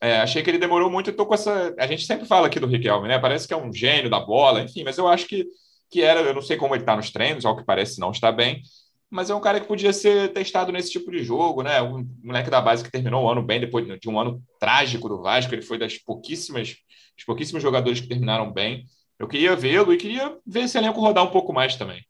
É, 0.00 0.18
achei 0.20 0.42
que 0.42 0.50
ele 0.50 0.58
demorou 0.58 0.90
muito 0.90 1.08
e 1.08 1.12
tô 1.14 1.24
com 1.24 1.32
essa. 1.32 1.74
A 1.78 1.86
gente 1.86 2.04
sempre 2.04 2.26
fala 2.26 2.48
aqui 2.48 2.60
do 2.60 2.66
Riquelme, 2.66 3.08
né? 3.08 3.18
Parece 3.18 3.48
que 3.48 3.54
é 3.54 3.56
um 3.56 3.72
gênio 3.72 4.10
da 4.10 4.20
bola, 4.20 4.60
enfim, 4.60 4.84
mas 4.84 4.98
eu 4.98 5.08
acho 5.08 5.26
que, 5.26 5.46
que 5.90 6.02
era. 6.02 6.20
Eu 6.20 6.34
não 6.34 6.42
sei 6.42 6.58
como 6.58 6.74
ele 6.74 6.82
está 6.82 6.94
nos 6.94 7.10
treinos, 7.10 7.46
ao 7.46 7.56
que 7.56 7.64
parece 7.64 7.98
não 7.98 8.10
está 8.10 8.30
bem, 8.30 8.62
mas 9.08 9.30
é 9.30 9.34
um 9.34 9.40
cara 9.40 9.60
que 9.60 9.66
podia 9.66 9.92
ser 9.94 10.32
testado 10.34 10.72
nesse 10.72 10.90
tipo 10.90 11.10
de 11.10 11.24
jogo, 11.24 11.62
né? 11.62 11.80
Um 11.80 12.06
moleque 12.22 12.50
da 12.50 12.60
base 12.60 12.84
que 12.84 12.90
terminou 12.90 13.24
o 13.24 13.30
ano 13.30 13.42
bem, 13.42 13.60
depois 13.60 13.86
de 13.98 14.08
um 14.10 14.20
ano 14.20 14.42
trágico 14.60 15.08
do 15.08 15.22
Vasco, 15.22 15.54
ele 15.54 15.62
foi 15.62 15.78
das 15.78 15.96
pouquíssimas, 15.96 16.76
dos 17.16 17.24
pouquíssimos 17.24 17.62
jogadores 17.62 18.00
que 18.00 18.08
terminaram 18.08 18.52
bem. 18.52 18.84
Eu 19.18 19.28
queria 19.28 19.54
vê-lo 19.54 19.92
e 19.92 19.96
queria 19.96 20.38
ver 20.46 20.60
esse 20.60 20.76
elenco 20.76 21.00
rodar 21.00 21.24
um 21.24 21.30
pouco 21.30 21.52
mais 21.52 21.76
também. 21.76 22.04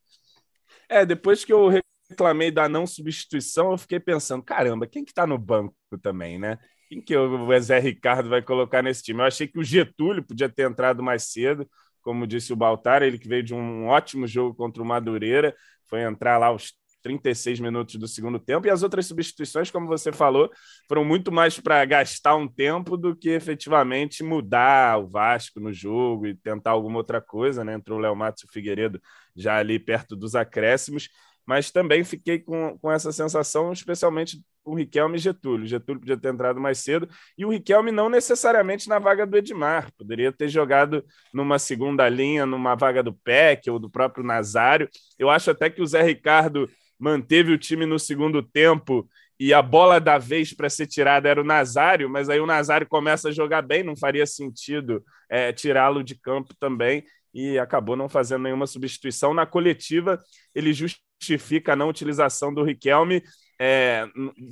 É, 0.89 1.05
depois 1.05 1.45
que 1.45 1.53
eu 1.53 1.71
reclamei 2.11 2.51
da 2.51 2.69
não 2.69 2.87
substituição, 2.87 3.73
eu 3.73 3.79
fiquei 3.79 4.01
pensando, 4.01 4.43
caramba, 4.43 4.87
quem 4.87 5.05
que 5.05 5.13
tá 5.13 5.27
no 5.27 5.39
banco 5.39 5.75
também, 6.03 6.39
né? 6.39 6.59
Quem 6.89 7.01
que 7.01 7.17
o 7.17 7.61
Zé 7.61 7.79
Ricardo 7.79 8.29
vai 8.29 8.43
colocar 8.43 8.83
nesse 8.83 9.03
time? 9.03 9.21
Eu 9.21 9.27
achei 9.27 9.47
que 9.47 9.59
o 9.59 9.65
Getúlio 9.65 10.25
podia 10.25 10.49
ter 10.49 10.69
entrado 10.69 11.03
mais 11.03 11.25
cedo, 11.25 11.69
como 12.03 12.27
disse 12.27 12.53
o 12.53 12.57
Baltar, 12.57 13.03
ele 13.03 13.19
que 13.19 13.27
veio 13.27 13.43
de 13.43 13.55
um 13.55 13.87
ótimo 13.87 14.27
jogo 14.27 14.55
contra 14.55 14.83
o 14.83 14.87
Madureira, 14.87 15.55
foi 15.89 16.03
entrar 16.03 16.39
lá 16.39 16.47
aos 16.47 16.75
36 17.05 17.61
minutos 17.61 17.97
do 17.97 18.09
segundo 18.09 18.39
tempo, 18.39 18.67
e 18.67 18.71
as 18.71 18.83
outras 18.83 19.07
substituições, 19.07 19.71
como 19.71 19.87
você 19.87 20.11
falou, 20.11 20.51
foram 20.89 21.05
muito 21.05 21.31
mais 21.31 21.61
para 21.61 21.85
gastar 21.85 22.35
um 22.35 22.49
tempo 22.49 22.97
do 22.97 23.15
que 23.15 23.29
efetivamente 23.29 24.25
mudar 24.25 24.99
o 24.99 25.07
Vasco 25.07 25.61
no 25.61 25.71
jogo 25.71 26.27
e 26.27 26.35
tentar 26.35 26.71
alguma 26.71 26.97
outra 26.97 27.21
coisa, 27.21 27.63
né? 27.63 27.75
Entrou 27.75 27.99
o 27.99 28.01
Léo 28.01 28.17
Matos 28.17 28.43
e 28.43 28.47
o 28.47 28.49
Figueiredo 28.51 29.01
já 29.37 29.59
ali 29.59 29.79
perto 29.79 30.17
dos 30.17 30.35
acréscimos, 30.35 31.11
mas 31.47 31.71
também 31.71 32.03
fiquei 32.03 32.39
com, 32.39 32.79
com 32.79 32.91
essa 32.91 33.13
sensação, 33.13 33.71
especialmente 33.71 34.43
com 34.63 34.75
Riquelme 34.75 35.17
e 35.17 35.21
Getúlio. 35.21 35.67
Getúlio 35.67 36.01
podia 36.01 36.17
ter 36.17 36.33
entrado 36.33 36.59
mais 36.59 36.79
cedo, 36.79 37.07
e 37.37 37.45
o 37.45 37.51
Riquelme 37.51 37.93
não 37.93 38.09
necessariamente 38.09 38.89
na 38.89 38.99
vaga 38.99 39.27
do 39.27 39.37
Edmar, 39.37 39.93
poderia 39.99 40.33
ter 40.33 40.49
jogado 40.49 41.05
numa 41.35 41.59
segunda 41.59 42.09
linha, 42.09 42.47
numa 42.47 42.75
vaga 42.75 43.03
do 43.03 43.13
PEC 43.13 43.69
ou 43.69 43.79
do 43.79 43.91
próprio 43.91 44.25
Nazário. 44.25 44.89
Eu 45.19 45.29
acho 45.29 45.51
até 45.51 45.69
que 45.69 45.83
o 45.83 45.87
Zé 45.87 46.03
Ricardo 46.03 46.67
manteve 46.99 47.53
o 47.53 47.59
time 47.59 47.87
no 47.87 47.99
segundo 47.99 48.43
tempo 48.43 49.09
e 49.39 49.53
a 49.53 49.61
bola 49.61 50.01
da 50.01 50.17
vez 50.17 50.55
para 50.55 50.71
ser 50.71 50.87
tirada 50.87 51.29
era 51.29 51.41
o 51.41 51.45
Nazário, 51.45 52.09
mas 52.09 52.29
aí 52.29 52.41
o 52.41 52.47
Nazário 52.47 52.87
começa 52.87 53.29
a 53.29 53.33
jogar 53.33 53.63
bem, 53.63 53.83
não 53.83 53.97
faria 53.97 54.27
sentido 54.27 55.05
é, 55.29 55.53
tirá-lo 55.53 56.05
de 56.05 56.15
campo 56.15 56.55
também 56.59 57.05
e 57.35 57.59
acabou 57.59 57.97
não 57.97 58.09
fazendo 58.09 58.43
nenhuma 58.43 58.67
substituição. 58.67 59.35
Na 59.35 59.45
coletiva, 59.45 60.23
ele 60.55 60.73
justifica 60.73 61.73
a 61.73 61.77
não 61.77 61.89
utilização 61.89 62.55
do 62.55 62.63
Riquelme. 62.63 63.23
É, 63.61 64.07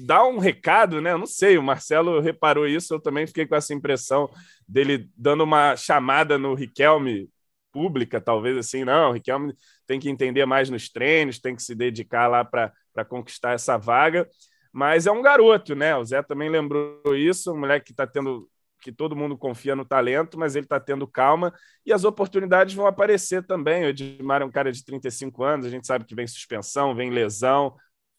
dá 0.04 0.24
um 0.24 0.38
recado, 0.38 1.00
né? 1.00 1.16
Não 1.16 1.26
sei, 1.26 1.56
o 1.56 1.62
Marcelo 1.62 2.20
reparou 2.20 2.66
isso, 2.66 2.94
eu 2.94 3.00
também 3.00 3.26
fiquei 3.26 3.46
com 3.46 3.54
essa 3.54 3.72
impressão 3.72 4.28
dele 4.66 5.08
dando 5.16 5.44
uma 5.44 5.76
chamada 5.76 6.36
no 6.38 6.54
Riquelme 6.54 7.28
pública, 7.72 8.20
talvez 8.20 8.56
assim, 8.56 8.84
não, 8.84 9.10
o 9.10 9.12
Riquelme 9.14 9.54
tem 9.86 9.98
que 9.98 10.10
entender 10.10 10.44
mais 10.46 10.70
nos 10.70 10.88
treinos, 10.88 11.40
tem 11.40 11.56
que 11.56 11.62
se 11.62 11.74
dedicar 11.74 12.28
lá 12.28 12.44
para 12.44 13.04
conquistar 13.08 13.52
essa 13.52 13.76
vaga. 13.76 14.28
Mas 14.72 15.06
é 15.06 15.12
um 15.12 15.22
garoto, 15.22 15.74
né? 15.74 15.96
O 15.96 16.04
Zé 16.04 16.22
também 16.22 16.48
lembrou 16.48 17.02
isso, 17.14 17.52
um 17.52 17.58
moleque 17.58 17.86
que 17.86 17.92
está 17.92 18.06
tendo 18.06 18.48
que 18.82 18.90
todo 18.92 19.14
mundo 19.16 19.38
confia 19.38 19.76
no 19.76 19.84
talento, 19.84 20.36
mas 20.36 20.56
ele 20.56 20.66
está 20.66 20.80
tendo 20.80 21.06
calma 21.06 21.54
e 21.86 21.92
as 21.92 22.04
oportunidades 22.04 22.74
vão 22.74 22.86
aparecer 22.86 23.46
também. 23.46 23.84
O 23.84 23.88
Edmar 23.88 24.42
é 24.42 24.44
um 24.44 24.50
cara 24.50 24.72
de 24.72 24.84
35 24.84 25.44
anos, 25.44 25.66
a 25.66 25.70
gente 25.70 25.86
sabe 25.86 26.04
que 26.04 26.14
vem 26.14 26.26
suspensão, 26.26 26.94
vem 26.94 27.10
lesão, 27.10 27.76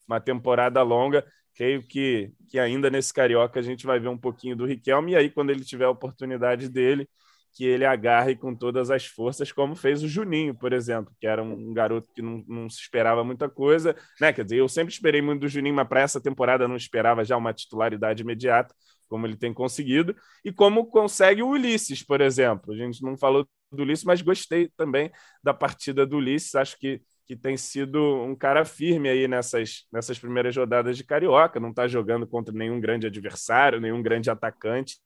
uma 0.08 0.20
temporada 0.22 0.82
longa. 0.82 1.26
Creio 1.54 1.86
que, 1.86 2.32
que 2.48 2.58
ainda 2.58 2.90
nesse 2.90 3.14
Carioca 3.14 3.60
a 3.60 3.64
gente 3.64 3.86
vai 3.86 4.00
ver 4.00 4.08
um 4.08 4.18
pouquinho 4.18 4.56
do 4.56 4.66
Riquelme, 4.66 5.12
e 5.12 5.16
aí, 5.16 5.30
quando 5.30 5.52
ele 5.52 5.64
tiver 5.64 5.86
a 5.86 5.90
oportunidade 5.90 6.70
dele, 6.70 7.08
que 7.54 7.66
ele 7.66 7.86
agarre 7.86 8.36
com 8.36 8.56
todas 8.56 8.90
as 8.90 9.06
forças, 9.06 9.52
como 9.52 9.76
fez 9.76 10.02
o 10.04 10.08
Juninho, 10.08 10.56
por 10.56 10.74
exemplo, 10.74 11.14
que 11.20 11.28
era 11.28 11.44
um 11.44 11.74
garoto 11.74 12.12
que 12.14 12.22
não, 12.22 12.44
não 12.48 12.70
se 12.70 12.80
esperava 12.82 13.24
muita 13.24 13.48
coisa, 13.48 13.96
né? 14.20 14.34
Quer 14.34 14.44
dizer, 14.44 14.58
eu 14.58 14.68
sempre 14.68 14.94
esperei 14.94 15.22
muito 15.22 15.42
do 15.42 15.48
Juninho, 15.48 15.76
mas 15.76 15.88
para 15.88 16.02
essa 16.02 16.20
temporada 16.20 16.68
não 16.68 16.76
esperava 16.76 17.24
já 17.24 17.38
uma 17.38 17.54
titularidade 17.54 18.24
imediata, 18.24 18.74
como 19.08 19.28
ele 19.28 19.38
tem 19.38 19.54
conseguido, 19.54 20.16
e 20.44 20.52
como 20.52 20.88
consegue 20.88 21.44
o 21.44 21.50
Ulisses, 21.50 22.02
por 22.04 22.22
exemplo. 22.22 22.74
A 22.74 22.78
gente 22.78 23.04
não 23.04 23.16
falou 23.16 23.48
do 23.72 23.84
Ulisses, 23.84 24.06
mas 24.06 24.22
gostei 24.22 24.70
também 24.76 25.12
da 25.44 25.54
partida 25.54 26.06
do 26.06 26.18
Ulisses, 26.18 26.56
acho 26.56 26.78
que 26.80 27.02
que 27.26 27.36
tem 27.36 27.56
sido 27.56 28.00
um 28.24 28.36
cara 28.36 28.66
firme 28.66 29.08
aí 29.10 29.28
nessas, 29.28 29.86
nessas 29.92 30.20
primeiras 30.20 30.56
rodadas 30.56 30.98
de 30.98 31.04
Carioca, 31.04 31.60
não 31.60 31.70
está 31.70 31.88
jogando 31.88 32.28
contra 32.28 32.54
nenhum 32.54 32.80
grande 32.80 33.08
adversário, 33.08 33.80
nenhum 33.80 34.02
grande 34.02 34.30
atacante, 34.30 34.98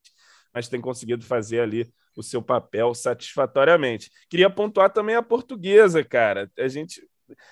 mas 0.57 0.67
tem 0.67 0.81
conseguido 0.81 1.23
fazer 1.23 1.59
ali 1.59 1.87
o 2.15 2.23
seu 2.23 2.41
papel 2.41 2.95
satisfatoriamente. 2.95 4.09
Queria 4.27 4.49
pontuar 4.49 4.91
também 4.91 5.15
a 5.15 5.21
portuguesa, 5.21 6.03
cara. 6.03 6.51
A 6.57 6.67
gente. 6.67 7.07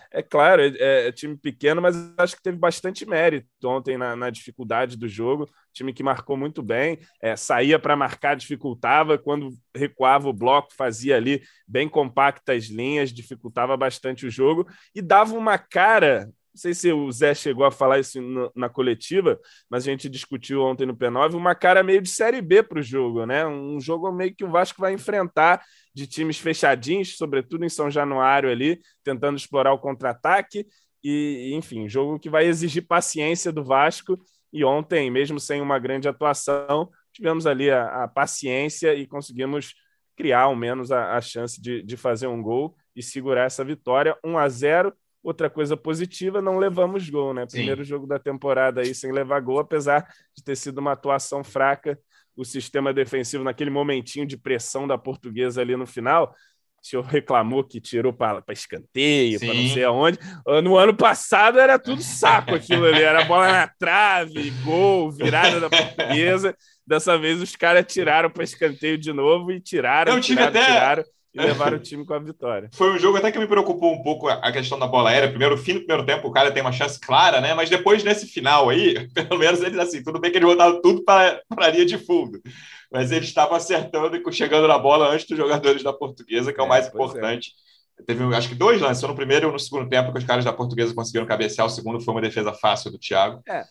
É 0.10 0.24
claro, 0.24 0.62
é, 0.64 1.08
é 1.08 1.12
time 1.12 1.38
pequeno, 1.38 1.82
mas 1.82 1.96
acho 2.18 2.38
que 2.38 2.42
teve 2.42 2.58
bastante 2.58 3.06
mérito 3.06 3.48
ontem 3.66 3.98
na, 3.98 4.16
na 4.16 4.30
dificuldade 4.32 4.98
do 4.98 5.08
jogo. 5.08 5.48
Time 5.72 5.94
que 5.94 6.02
marcou 6.02 6.36
muito 6.36 6.64
bem, 6.64 6.98
é, 7.22 7.36
saía 7.36 7.78
para 7.78 7.96
marcar, 7.96 8.36
dificultava. 8.36 9.20
Quando 9.20 9.52
recuava 9.76 10.28
o 10.28 10.34
bloco, 10.34 10.74
fazia 10.74 11.16
ali 11.16 11.44
bem 11.68 11.88
compactas 11.88 12.66
linhas, 12.66 13.12
dificultava 13.12 13.78
bastante 13.78 14.26
o 14.26 14.32
jogo 14.32 14.66
e 14.96 15.02
dava 15.02 15.36
uma 15.36 15.60
cara 15.60 16.32
não 16.56 16.60
sei 16.62 16.74
se 16.74 16.90
o 16.90 17.12
Zé 17.12 17.36
chegou 17.36 17.66
a 17.66 17.72
falar 17.72 18.00
isso 18.00 18.18
na 18.56 18.70
coletiva, 18.70 19.38
mas 19.70 19.86
a 19.86 19.92
gente 19.92 20.08
discutiu 20.08 20.62
ontem 20.62 20.86
no 20.86 20.96
P9, 20.96 21.34
uma 21.34 21.54
cara 21.54 21.84
meio 21.84 22.02
de 22.02 22.08
Série 22.08 22.42
B 22.42 22.64
para 22.64 22.80
o 22.80 22.82
jogo, 22.82 23.26
né? 23.26 23.46
Um 23.46 23.78
jogo 23.78 24.10
meio 24.10 24.34
que 24.34 24.46
o 24.46 24.50
Vasco 24.50 24.80
vai 24.80 24.94
enfrentar 24.94 25.62
de 25.94 26.08
times 26.08 26.40
fechadinhos, 26.40 27.18
sobretudo 27.18 27.66
em 27.66 27.70
São 27.70 27.92
Januário 27.92 28.50
ali, 28.50 28.80
tentando 29.04 29.36
explorar 29.36 29.74
o 29.74 29.80
contra-ataque. 29.80 30.66
E, 31.04 31.52
enfim, 31.54 31.90
jogo 31.90 32.18
que 32.18 32.30
vai 32.30 32.46
exigir 32.46 32.88
paciência 32.88 33.52
do 33.52 33.62
Vasco. 33.62 34.18
E 34.54 34.64
ontem, 34.64 35.12
mesmo 35.12 35.42
sem 35.42 35.60
uma 35.60 35.78
grande 35.78 36.08
atuação, 36.08 36.90
tivemos 37.12 37.46
ali 37.46 37.70
a, 37.70 38.06
a 38.06 38.08
paciência 38.08 38.96
e 38.96 39.06
conseguimos 39.06 39.76
criar 40.16 40.44
ao 40.44 40.56
menos 40.56 40.90
a, 40.90 41.18
a 41.18 41.22
chance 41.22 41.62
de, 41.62 41.84
de 41.84 41.98
fazer 41.98 42.28
um 42.28 42.42
gol 42.42 42.78
e 42.96 43.04
segurar 43.04 43.44
essa 43.44 43.66
vitória 43.66 44.18
1 44.24 44.38
a 44.38 44.48
0 44.48 44.94
Outra 45.26 45.50
coisa 45.50 45.76
positiva, 45.76 46.40
não 46.40 46.60
levamos 46.60 47.10
gol, 47.10 47.34
né? 47.34 47.48
Primeiro 47.48 47.84
Sim. 47.84 47.90
jogo 47.90 48.06
da 48.06 48.20
temporada 48.20 48.82
aí 48.82 48.94
sem 48.94 49.12
levar 49.12 49.40
gol, 49.40 49.58
apesar 49.58 50.08
de 50.38 50.44
ter 50.44 50.56
sido 50.56 50.78
uma 50.78 50.92
atuação 50.92 51.44
fraca. 51.44 51.98
O 52.38 52.46
sistema 52.46 52.94
defensivo, 52.94 53.44
naquele 53.44 53.72
momentinho 53.72 54.28
de 54.28 54.38
pressão 54.38 54.88
da 54.88 55.00
portuguesa 55.00 55.62
ali 55.62 55.76
no 55.76 55.88
final, 55.88 56.36
o 56.80 56.88
senhor 56.88 57.02
reclamou 57.02 57.64
que 57.64 57.82
tirou 57.82 58.14
para 58.14 58.44
escanteio, 58.50 59.40
para 59.40 59.52
não 59.52 59.68
sei 59.70 59.84
aonde. 59.84 60.20
No 60.64 60.78
ano 60.78 60.96
passado 60.96 61.58
era 61.58 61.80
tudo 61.80 62.04
saco 62.04 62.54
aquilo 62.54 62.86
ali, 62.86 63.02
era 63.02 63.26
bola 63.26 63.52
na 63.52 63.68
trave, 63.68 64.52
gol, 64.64 65.10
virada 65.10 65.60
da 65.60 65.72
portuguesa. 65.72 66.56
Dessa 66.86 67.18
vez 67.18 67.42
os 67.42 67.56
caras 67.56 67.92
tiraram 67.92 68.30
para 68.30 68.44
escanteio 68.44 68.96
de 68.96 69.12
novo 69.12 69.52
e 69.52 69.60
tiraram. 69.60 70.14
É 70.14 70.16
um 70.16 70.20
time 70.20 70.38
tiraram, 70.38 70.62
até. 70.62 70.66
Tiraram 70.72 71.04
e 71.36 71.42
levaram 71.42 71.76
o 71.78 71.80
time 71.80 72.06
com 72.06 72.14
a 72.14 72.20
vitória. 72.20 72.70
Foi 72.74 72.92
um 72.92 72.98
jogo 72.98 73.18
até 73.18 73.30
que 73.30 73.38
me 73.38 73.46
preocupou 73.46 73.94
um 73.94 74.02
pouco 74.02 74.30
a 74.30 74.52
questão 74.52 74.80
da 74.80 74.88
bola 74.88 75.10
aérea. 75.10 75.30
Primeiro, 75.30 75.58
fim 75.58 75.74
do 75.74 75.80
primeiro 75.80 76.06
tempo, 76.06 76.28
o 76.28 76.32
cara 76.32 76.50
tem 76.50 76.62
uma 76.62 76.72
chance 76.72 76.98
clara, 76.98 77.42
né? 77.42 77.54
Mas 77.54 77.70
depois, 77.70 78.04
nesse 78.04 78.26
final 78.26 78.70
aí, 78.70 79.08
pelo 79.14 79.38
menos 79.38 79.62
eles 79.62 79.78
assim, 79.78 80.02
tudo 80.02 80.20
bem 80.20 80.32
que 80.32 80.38
eles 80.38 80.48
botaram 80.48 80.82
tudo 80.82 81.04
para 81.04 81.42
a 81.58 81.70
linha 81.70 81.86
de 81.86 81.98
fundo. 81.98 82.42
Mas 82.90 83.12
eles 83.12 83.28
estavam 83.28 83.56
acertando 83.56 84.16
e 84.16 84.34
chegando 84.34 84.68
na 84.68 84.78
bola 84.78 85.10
antes 85.10 85.28
dos 85.28 85.38
jogadores 85.38 85.84
da 85.84 85.92
portuguesa, 85.92 86.54
que 86.54 86.60
é, 86.60 86.64
é 86.64 86.66
o 86.66 86.70
mais 86.70 86.86
é. 86.86 86.90
importante. 86.90 87.52
É. 88.00 88.04
Teve, 88.04 88.24
acho 88.36 88.50
que 88.50 88.56
dois 88.56 88.80
lances, 88.80 89.04
no 89.04 89.16
primeiro 89.16 89.50
e 89.50 89.52
no 89.52 89.60
segundo 89.60 89.90
tempo, 89.90 90.12
que 90.14 90.20
os 90.20 90.26
caras 90.26 90.46
da 90.46 90.54
portuguesa 90.54 90.94
conseguiram 90.94 91.26
cabecear. 91.26 91.68
O 91.68 91.70
segundo 91.70 92.00
foi 92.00 92.14
uma 92.14 92.22
defesa 92.22 92.54
fácil 92.54 92.92
do 92.92 92.98
Thiago. 92.98 93.42
É. 93.48 93.64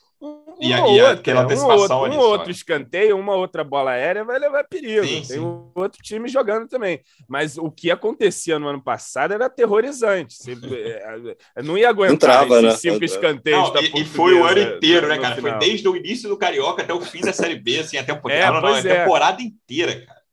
Um, 0.61 0.67
e, 0.67 0.73
a, 0.73 0.79
e 0.79 1.01
outra, 1.01 1.13
aquela 1.13 1.43
antecipação 1.43 1.99
um 1.99 2.03
outro, 2.03 2.19
um 2.19 2.21
outro 2.21 2.51
escanteio, 2.51 3.19
uma 3.19 3.35
outra 3.35 3.65
bola 3.65 3.93
aérea 3.93 4.25
vai 4.25 4.39
levar 4.39 4.65
perigo. 4.65 5.05
Sim, 5.05 5.15
Tem 5.15 5.25
sim. 5.25 5.39
Um 5.41 5.71
outro 5.75 6.03
time 6.03 6.29
jogando 6.29 6.69
também. 6.69 7.01
Mas 7.29 7.59
o 7.59 7.71
que 7.71 7.91
acontecia 7.91 8.59
no 8.59 8.69
ano 8.69 8.83
passado 8.83 9.35
era 9.35 9.47
aterrorizante. 9.47 10.35
Você, 10.35 10.53
é, 10.53 11.37
é, 11.57 11.63
não 11.63 11.77
ia 11.77 11.89
aguentar 11.89 12.15
Entrava, 12.15 12.55
esses 12.55 12.85
né? 12.85 12.93
cinco 12.93 13.05
escanteios 13.05 13.69
não, 13.69 13.73
da 13.73 13.83
e, 13.83 13.93
e 13.95 14.05
foi 14.05 14.35
o 14.35 14.45
ano 14.45 14.61
inteiro, 14.61 15.09
né, 15.09 15.19
cara? 15.19 15.41
Foi 15.41 15.59
desde 15.59 15.89
o 15.89 15.97
início 15.97 16.29
do 16.29 16.37
Carioca 16.37 16.83
até 16.83 16.95
o 16.95 17.01
fim 17.01 17.21
da 17.21 17.33
Série 17.33 17.57
B, 17.57 17.81
assim, 17.81 17.97
a 17.97 18.05
temporada, 18.05 18.41
é, 18.41 18.51
não, 18.51 18.61
não, 18.61 18.75
a 18.75 18.83
temporada 18.83 19.43
inteira, 19.43 20.07
cara. 20.07 20.24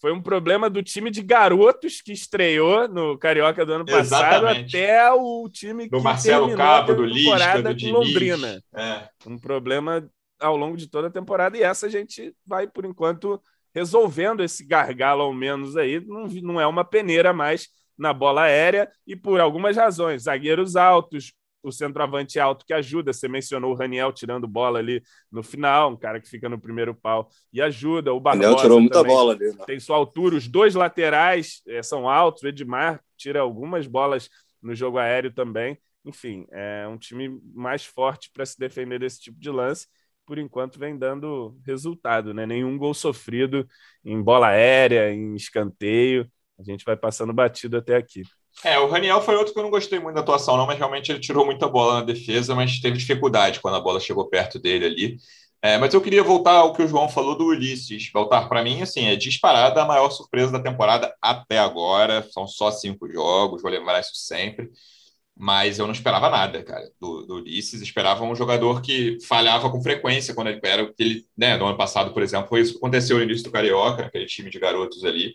Foi 0.00 0.12
um 0.12 0.22
problema 0.22 0.70
do 0.70 0.82
time 0.82 1.10
de 1.10 1.22
garotos 1.22 2.00
que 2.00 2.12
estreou 2.12 2.86
no 2.86 3.18
Carioca 3.18 3.66
do 3.66 3.72
ano 3.72 3.84
passado 3.84 4.46
Exatamente. 4.46 4.76
até 4.76 5.12
o 5.12 5.48
time 5.50 5.88
do 5.88 5.96
que 5.96 6.02
Marcelo 6.02 6.56
Cabo, 6.56 6.94
do 6.94 7.04
Lisca, 7.04 7.62
do 7.62 7.74
Diniz. 7.74 7.94
Londrina. 7.94 8.62
É. 8.74 9.08
Um 9.26 9.38
problema 9.38 10.08
ao 10.40 10.56
longo 10.56 10.76
de 10.76 10.86
toda 10.86 11.08
a 11.08 11.12
temporada 11.12 11.56
e 11.56 11.62
essa 11.62 11.86
a 11.86 11.88
gente 11.88 12.32
vai, 12.46 12.68
por 12.68 12.84
enquanto, 12.84 13.42
resolvendo 13.74 14.42
esse 14.42 14.64
gargalo 14.64 15.22
ao 15.22 15.34
menos 15.34 15.76
aí. 15.76 16.00
Não, 16.06 16.26
não 16.26 16.60
é 16.60 16.66
uma 16.66 16.84
peneira 16.84 17.32
mais 17.32 17.68
na 17.98 18.12
bola 18.12 18.42
aérea 18.42 18.88
e 19.04 19.16
por 19.16 19.40
algumas 19.40 19.76
razões. 19.76 20.22
Zagueiros 20.22 20.76
altos, 20.76 21.32
o 21.62 21.72
centroavante 21.72 22.38
alto 22.38 22.64
que 22.64 22.72
ajuda. 22.72 23.12
Você 23.12 23.28
mencionou 23.28 23.72
o 23.72 23.74
Raniel 23.74 24.12
tirando 24.12 24.46
bola 24.46 24.78
ali 24.78 25.02
no 25.30 25.42
final, 25.42 25.90
um 25.90 25.96
cara 25.96 26.20
que 26.20 26.28
fica 26.28 26.48
no 26.48 26.60
primeiro 26.60 26.94
pau 26.94 27.28
e 27.52 27.60
ajuda. 27.60 28.12
O 28.12 28.20
Barbosa 28.20 28.48
Raniel 28.48 28.62
tirou 28.62 28.80
muita 28.80 29.04
bola 29.04 29.34
ali. 29.34 29.52
Né? 29.52 29.64
Tem 29.66 29.80
sua 29.80 29.96
altura, 29.96 30.36
os 30.36 30.48
dois 30.48 30.74
laterais 30.74 31.62
é, 31.66 31.82
são 31.82 32.08
altos. 32.08 32.42
O 32.42 32.48
Edmar 32.48 33.02
tira 33.16 33.40
algumas 33.40 33.86
bolas 33.86 34.28
no 34.62 34.74
jogo 34.74 34.98
aéreo 34.98 35.32
também. 35.32 35.78
Enfim, 36.04 36.46
é 36.50 36.86
um 36.88 36.96
time 36.96 37.40
mais 37.54 37.84
forte 37.84 38.30
para 38.32 38.46
se 38.46 38.58
defender 38.58 38.98
desse 38.98 39.20
tipo 39.20 39.38
de 39.38 39.50
lance. 39.50 39.86
Por 40.24 40.38
enquanto 40.38 40.78
vem 40.78 40.96
dando 40.96 41.58
resultado, 41.66 42.34
né? 42.34 42.44
Nenhum 42.44 42.76
gol 42.76 42.92
sofrido 42.92 43.66
em 44.04 44.20
bola 44.22 44.48
aérea, 44.48 45.10
em 45.10 45.34
escanteio. 45.34 46.30
A 46.58 46.62
gente 46.62 46.84
vai 46.84 46.96
passando 46.96 47.32
batido 47.32 47.76
até 47.76 47.96
aqui. 47.96 48.22
É, 48.64 48.78
o 48.78 48.88
Raniel 48.88 49.20
foi 49.20 49.36
outro 49.36 49.52
que 49.52 49.58
eu 49.58 49.62
não 49.62 49.70
gostei 49.70 50.00
muito 50.00 50.16
da 50.16 50.20
atuação, 50.20 50.56
não, 50.56 50.66
mas 50.66 50.78
realmente 50.78 51.12
ele 51.12 51.20
tirou 51.20 51.44
muita 51.44 51.68
bola 51.68 52.00
na 52.00 52.04
defesa, 52.04 52.54
mas 52.54 52.80
teve 52.80 52.98
dificuldade 52.98 53.60
quando 53.60 53.76
a 53.76 53.80
bola 53.80 54.00
chegou 54.00 54.28
perto 54.28 54.58
dele 54.58 54.84
ali. 54.84 55.18
É, 55.60 55.76
mas 55.76 55.92
eu 55.92 56.00
queria 56.00 56.22
voltar 56.22 56.52
ao 56.52 56.72
que 56.72 56.82
o 56.82 56.88
João 56.88 57.08
falou 57.08 57.36
do 57.36 57.46
Ulisses. 57.46 58.10
Voltar 58.12 58.48
para 58.48 58.62
mim, 58.62 58.80
assim, 58.80 59.06
é 59.06 59.16
disparada 59.16 59.82
a 59.82 59.86
maior 59.86 60.10
surpresa 60.10 60.52
da 60.52 60.60
temporada 60.62 61.12
até 61.20 61.58
agora. 61.58 62.26
São 62.30 62.46
só 62.46 62.70
cinco 62.70 63.10
jogos, 63.10 63.62
vou 63.62 63.70
lembrar 63.70 64.00
isso 64.00 64.14
sempre. 64.14 64.70
Mas 65.36 65.78
eu 65.78 65.86
não 65.86 65.92
esperava 65.92 66.28
nada, 66.30 66.62
cara, 66.64 66.90
do, 67.00 67.24
do 67.26 67.34
Ulisses. 67.36 67.80
Esperava 67.82 68.24
um 68.24 68.34
jogador 68.34 68.82
que 68.82 69.18
falhava 69.26 69.70
com 69.70 69.82
frequência 69.82 70.34
quando 70.34 70.48
ele 70.48 70.60
era. 70.62 70.92
Ele, 70.98 71.26
né, 71.36 71.56
no 71.56 71.66
ano 71.66 71.76
passado, 71.76 72.12
por 72.12 72.22
exemplo, 72.22 72.48
foi 72.48 72.60
isso 72.60 72.72
que 72.72 72.78
aconteceu 72.78 73.18
no 73.18 73.24
início 73.24 73.44
do 73.44 73.52
Carioca, 73.52 74.06
aquele 74.06 74.26
time 74.26 74.50
de 74.50 74.58
garotos 74.58 75.04
ali. 75.04 75.34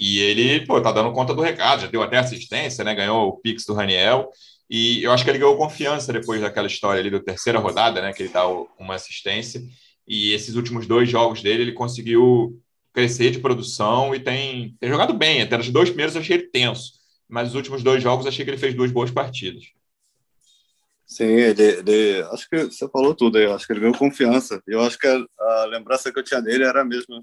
E 0.00 0.18
ele, 0.18 0.64
pô, 0.64 0.80
tá 0.80 0.90
dando 0.90 1.12
conta 1.12 1.34
do 1.34 1.42
recado, 1.42 1.82
já 1.82 1.86
deu 1.86 2.02
até 2.02 2.16
assistência, 2.16 2.82
né? 2.82 2.94
Ganhou 2.94 3.28
o 3.28 3.36
Pix 3.36 3.66
do 3.66 3.74
Raniel. 3.74 4.30
E 4.68 5.02
eu 5.02 5.12
acho 5.12 5.22
que 5.22 5.28
ele 5.30 5.38
ganhou 5.38 5.58
confiança 5.58 6.10
depois 6.10 6.40
daquela 6.40 6.66
história 6.66 7.00
ali 7.00 7.10
da 7.10 7.20
terceira 7.20 7.58
rodada, 7.58 8.00
né? 8.00 8.10
Que 8.14 8.22
ele 8.22 8.32
dá 8.32 8.48
uma 8.78 8.94
assistência. 8.94 9.60
E 10.08 10.32
esses 10.32 10.54
últimos 10.54 10.86
dois 10.86 11.06
jogos 11.06 11.42
dele, 11.42 11.64
ele 11.64 11.72
conseguiu 11.72 12.58
crescer 12.94 13.30
de 13.30 13.40
produção 13.40 14.14
e 14.14 14.20
tem, 14.20 14.74
tem 14.80 14.88
jogado 14.88 15.12
bem. 15.12 15.42
Até 15.42 15.58
nos 15.58 15.68
dois 15.68 15.90
primeiros 15.90 16.16
achei 16.16 16.38
ele 16.38 16.48
tenso. 16.48 16.92
Mas 17.28 17.48
os 17.48 17.54
últimos 17.54 17.82
dois 17.82 18.02
jogos 18.02 18.26
achei 18.26 18.42
que 18.42 18.50
ele 18.50 18.58
fez 18.58 18.74
duas 18.74 18.90
boas 18.90 19.10
partidas. 19.10 19.64
Sim, 21.04 21.24
ele, 21.24 21.62
ele, 21.62 22.22
acho 22.32 22.48
que 22.48 22.64
você 22.64 22.88
falou 22.88 23.14
tudo 23.14 23.36
aí. 23.36 23.44
Acho 23.44 23.66
que 23.66 23.72
ele 23.74 23.80
ganhou 23.80 23.98
confiança. 23.98 24.62
Eu 24.66 24.80
acho 24.80 24.98
que 24.98 25.06
a, 25.06 25.22
a 25.38 25.64
lembrança 25.66 26.10
que 26.10 26.18
eu 26.18 26.24
tinha 26.24 26.40
dele 26.40 26.64
era 26.64 26.80
a 26.80 26.84
mesma 26.86 27.22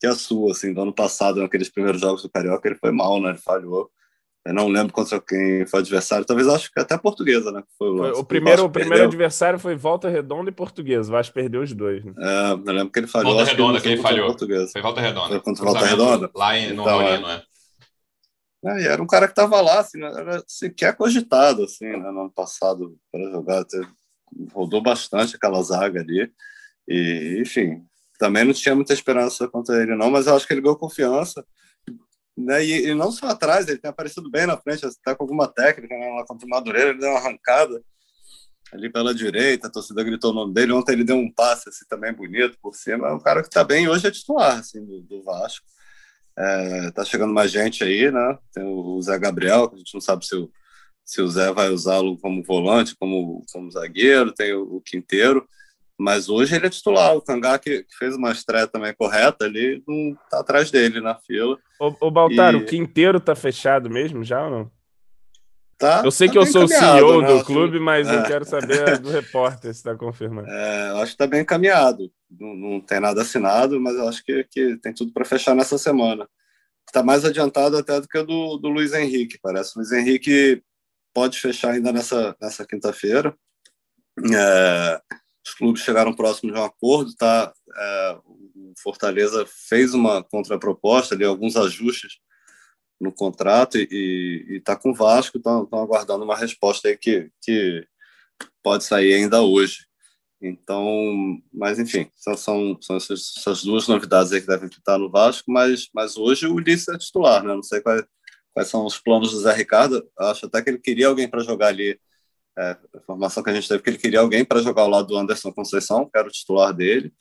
que 0.00 0.06
a 0.06 0.14
sua, 0.14 0.52
assim, 0.52 0.72
do 0.72 0.82
ano 0.82 0.92
passado, 0.92 1.40
naqueles 1.40 1.68
primeiros 1.68 2.00
jogos 2.00 2.22
do 2.22 2.28
Carioca, 2.28 2.68
ele 2.68 2.78
foi 2.78 2.90
mal, 2.90 3.20
né? 3.20 3.30
Ele 3.30 3.38
falhou. 3.38 3.90
Eu 4.44 4.52
não 4.52 4.68
lembro 4.68 4.92
contra 4.92 5.18
quem 5.18 5.64
foi 5.64 5.80
o 5.80 5.82
adversário, 5.82 6.26
talvez 6.26 6.46
acho 6.46 6.70
que 6.70 6.78
até 6.78 6.94
a 6.94 6.98
portuguesa, 6.98 7.50
né? 7.50 7.62
Foi 7.78 7.88
o, 7.88 7.96
foi, 7.96 8.10
o 8.10 8.24
primeiro, 8.24 8.64
o 8.64 8.70
primeiro 8.70 9.04
adversário 9.04 9.58
foi 9.58 9.74
Volta 9.74 10.10
Redonda 10.10 10.50
e 10.50 10.52
Portuguesa. 10.52 11.08
O 11.08 11.12
Vasco 11.12 11.32
perdeu 11.32 11.62
os 11.62 11.72
dois. 11.72 12.04
Né? 12.04 12.12
É, 12.18 12.52
eu 12.52 12.72
lembro 12.72 12.92
que 12.92 12.98
ele 12.98 13.06
falhou. 13.06 13.32
Volta 13.32 13.50
Redonda, 13.50 13.80
que 13.80 13.88
ele, 13.88 14.02
falhou. 14.02 14.36
Foi 14.36 14.82
Volta 14.82 15.00
Redonda. 15.00 15.28
Foi 15.28 15.40
contra 15.40 15.64
Volta 15.64 15.86
Redonda? 15.86 16.30
Lá 16.34 16.58
em, 16.58 16.74
no 16.74 16.82
então, 16.82 17.00
Moreno, 17.00 17.26
é. 17.26 17.42
é. 18.66 18.82
E 18.82 18.86
era 18.86 19.02
um 19.02 19.06
cara 19.06 19.26
que 19.26 19.32
estava 19.32 19.60
lá, 19.62 19.80
assim, 19.80 19.98
né, 19.98 20.12
era 20.14 20.44
sequer 20.46 20.94
cogitado, 20.94 21.64
assim, 21.64 21.86
né, 21.86 22.10
no 22.10 22.20
ano 22.20 22.30
passado, 22.30 22.94
para 23.10 23.30
jogar. 23.30 23.64
Rodou 24.52 24.82
bastante 24.82 25.36
aquela 25.36 25.62
zaga 25.62 26.00
ali. 26.00 26.30
E, 26.86 27.38
enfim, 27.40 27.82
também 28.18 28.44
não 28.44 28.52
tinha 28.52 28.74
muita 28.74 28.92
esperança 28.92 29.48
contra 29.48 29.82
ele, 29.82 29.96
não, 29.96 30.10
mas 30.10 30.26
eu 30.26 30.36
acho 30.36 30.46
que 30.46 30.54
ele 30.54 30.60
ganhou 30.60 30.76
confiança. 30.76 31.44
Né? 32.36 32.64
E, 32.64 32.88
e 32.88 32.94
não 32.94 33.12
só 33.12 33.28
atrás, 33.28 33.68
ele 33.68 33.78
tem 33.78 33.90
aparecido 33.90 34.30
bem 34.30 34.46
na 34.46 34.56
frente, 34.56 34.84
está 34.86 35.14
com 35.14 35.24
alguma 35.24 35.46
técnica 35.46 35.96
né? 35.96 36.10
lá 36.10 36.24
contra 36.26 36.46
o 36.46 36.50
Madureira, 36.50 36.90
ele 36.90 36.98
deu 36.98 37.10
uma 37.10 37.18
arrancada 37.18 37.82
ali 38.74 38.90
pela 38.90 39.14
direita, 39.14 39.68
a 39.68 39.70
torcida 39.70 40.02
gritou 40.02 40.32
o 40.32 40.34
nome 40.34 40.52
dele. 40.52 40.72
Ontem 40.72 40.92
ele 40.92 41.04
deu 41.04 41.16
um 41.16 41.32
passe 41.32 41.68
assim, 41.68 41.84
também 41.88 42.12
bonito 42.12 42.58
por 42.60 42.74
cima. 42.74 43.08
É 43.08 43.12
um 43.12 43.20
cara 43.20 43.40
que 43.40 43.48
está 43.48 43.62
bem, 43.62 43.88
hoje 43.88 44.06
é 44.06 44.10
titular 44.10 44.58
assim, 44.58 44.84
do, 44.84 45.00
do 45.00 45.22
Vasco. 45.22 45.64
É, 46.36 46.90
tá 46.90 47.04
chegando 47.04 47.32
mais 47.32 47.52
gente 47.52 47.84
aí, 47.84 48.10
né? 48.10 48.38
Tem 48.52 48.64
o 48.64 49.00
Zé 49.00 49.16
Gabriel, 49.18 49.68
que 49.68 49.76
a 49.76 49.78
gente 49.78 49.94
não 49.94 50.00
sabe 50.00 50.26
se 50.26 50.34
o, 50.34 50.50
se 51.04 51.22
o 51.22 51.28
Zé 51.28 51.52
vai 51.52 51.68
usá-lo 51.68 52.18
como 52.18 52.42
volante, 52.42 52.96
como, 52.96 53.44
como 53.52 53.70
zagueiro, 53.70 54.32
tem 54.32 54.52
o, 54.52 54.62
o 54.62 54.80
Quinteiro, 54.80 55.46
mas 55.98 56.28
hoje 56.28 56.54
ele 56.54 56.66
é 56.66 56.70
titular. 56.70 57.16
O 57.16 57.22
Cangá, 57.22 57.58
que, 57.58 57.84
que, 57.84 57.96
fez 57.96 58.16
uma 58.16 58.32
estreia 58.32 58.66
também 58.66 58.94
correta 58.94 59.44
ali, 59.44 59.82
não 59.86 60.16
tá 60.30 60.40
atrás 60.40 60.70
dele 60.70 61.00
na 61.00 61.14
fila. 61.14 61.58
Ô, 61.80 61.94
ô 62.00 62.10
Baltar, 62.10 62.54
e... 62.54 62.56
o 62.56 62.66
Quinteiro 62.66 63.20
tá 63.20 63.34
fechado 63.34 63.88
mesmo 63.88 64.24
já 64.24 64.44
ou 64.44 64.50
não? 64.50 64.70
Tá, 65.76 66.02
eu 66.04 66.10
sei 66.10 66.28
tá 66.28 66.32
que 66.32 66.38
eu 66.38 66.46
sou 66.46 66.64
o 66.64 66.68
CEO 66.68 67.20
né? 67.20 67.28
do 67.28 67.44
clube, 67.44 67.80
mas 67.80 68.08
é. 68.08 68.16
eu 68.16 68.22
quero 68.24 68.44
saber 68.44 68.98
do 69.00 69.10
repórter 69.10 69.72
se 69.72 69.80
está 69.80 69.94
confirmando. 69.94 70.48
É, 70.48 70.90
eu 70.90 70.96
acho 70.96 71.06
que 71.06 71.14
está 71.14 71.26
bem 71.26 71.40
encaminhado. 71.40 72.10
Não, 72.30 72.54
não, 72.54 72.80
tem 72.80 73.00
nada 73.00 73.22
assinado, 73.22 73.80
mas 73.80 73.94
eu 73.96 74.08
acho 74.08 74.24
que, 74.24 74.44
que 74.44 74.76
tem 74.78 74.92
tudo 74.92 75.12
para 75.12 75.24
fechar 75.24 75.54
nessa 75.54 75.76
semana. 75.76 76.28
Está 76.86 77.02
mais 77.02 77.24
adiantado 77.24 77.76
até 77.76 78.00
do 78.00 78.06
que 78.06 78.18
o 78.18 78.24
do, 78.24 78.56
do 78.58 78.68
Luiz 78.68 78.92
Henrique, 78.92 79.38
parece. 79.42 79.76
O 79.76 79.80
Luiz 79.80 79.90
Henrique 79.90 80.62
pode 81.12 81.40
fechar 81.40 81.72
ainda 81.72 81.92
nessa, 81.92 82.36
nessa 82.40 82.64
quinta-feira. 82.64 83.34
É, 84.32 85.00
os 85.46 85.54
clubes 85.54 85.82
chegaram 85.82 86.14
próximos 86.14 86.54
de 86.54 86.60
um 86.60 86.64
acordo, 86.64 87.14
tá? 87.16 87.52
É, 87.76 88.18
o 88.26 88.72
Fortaleza 88.82 89.46
fez 89.68 89.94
uma 89.94 90.22
contraproposta 90.22 91.14
ali, 91.14 91.24
alguns 91.24 91.56
ajustes 91.56 92.18
no 93.00 93.12
contrato 93.12 93.76
e 93.76 94.56
está 94.58 94.76
com 94.76 94.90
o 94.90 94.94
Vasco, 94.94 95.36
estão 95.38 95.68
aguardando 95.72 96.24
uma 96.24 96.36
resposta 96.36 96.88
aí 96.88 96.96
que, 96.96 97.30
que 97.42 97.86
pode 98.62 98.84
sair 98.84 99.14
ainda 99.14 99.42
hoje. 99.42 99.86
Então, 100.40 101.40
mas 101.52 101.78
enfim, 101.78 102.10
são, 102.16 102.36
são, 102.36 102.78
são 102.80 102.96
essas, 102.96 103.32
essas, 103.38 103.62
duas 103.62 103.88
novidades 103.88 104.32
aí 104.32 104.40
que 104.40 104.46
devem 104.46 104.68
estar 104.68 104.98
no 104.98 105.10
Vasco, 105.10 105.50
mas, 105.50 105.88
mas 105.94 106.16
hoje 106.16 106.46
o 106.46 106.54
Ulisses 106.54 106.88
é 106.88 106.98
titular, 106.98 107.42
né? 107.42 107.54
Não 107.54 107.62
sei 107.62 107.80
quais, 107.80 108.04
quais 108.52 108.68
são 108.68 108.84
os 108.84 108.98
planos 108.98 109.30
do 109.32 109.40
Zé 109.40 109.54
Ricardo, 109.54 110.06
acho 110.18 110.46
até 110.46 110.62
que 110.62 110.70
ele 110.70 110.78
queria 110.78 111.08
alguém 111.08 111.28
para 111.28 111.42
jogar 111.42 111.68
ali. 111.68 111.98
É, 112.56 112.70
a 112.94 112.98
informação 112.98 113.42
que 113.42 113.50
a 113.50 113.54
gente 113.54 113.68
teve 113.68 113.82
que 113.82 113.90
ele 113.90 113.98
queria 113.98 114.20
alguém 114.20 114.44
para 114.44 114.62
jogar 114.62 114.82
ao 114.82 114.90
lado 114.90 115.08
do 115.08 115.16
Anderson 115.16 115.52
Conceição, 115.52 116.08
que 116.08 116.18
era 116.18 116.28
o 116.28 116.30
titular 116.30 116.72
dele. 116.72 117.12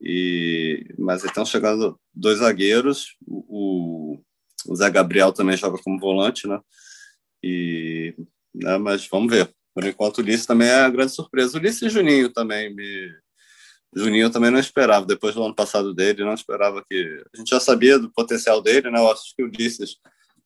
E, 0.00 0.84
mas 0.98 1.24
estão 1.24 1.46
chegando 1.46 1.98
dois 2.12 2.38
zagueiros, 2.38 3.16
o, 3.26 4.20
o 4.66 4.76
Zé 4.76 4.90
Gabriel 4.90 5.32
também 5.32 5.56
joga 5.56 5.78
como 5.82 6.00
volante, 6.00 6.48
né? 6.48 6.60
E, 7.42 8.14
né, 8.54 8.76
mas 8.78 9.06
vamos 9.08 9.32
ver. 9.32 9.54
Por 9.74 9.84
enquanto, 9.84 10.18
o 10.18 10.20
Ulisses 10.20 10.46
também 10.46 10.68
é 10.68 10.82
a 10.82 10.90
grande 10.90 11.12
surpresa. 11.12 11.56
O 11.56 11.60
Ulisses 11.60 11.82
e 11.82 11.88
Juninho 11.88 12.32
também 12.32 12.74
me. 12.74 13.12
Juninho 13.96 14.30
também 14.30 14.50
não 14.50 14.58
esperava, 14.58 15.06
depois 15.06 15.34
do 15.34 15.44
ano 15.44 15.54
passado 15.54 15.94
dele, 15.94 16.24
não 16.24 16.34
esperava 16.34 16.84
que. 16.88 17.24
A 17.34 17.36
gente 17.36 17.50
já 17.50 17.60
sabia 17.60 17.98
do 17.98 18.12
potencial 18.12 18.62
dele, 18.62 18.90
né? 18.90 18.98
Eu 18.98 19.10
acho 19.10 19.34
que 19.36 19.42
o 19.42 19.46
Ulisses 19.46 19.96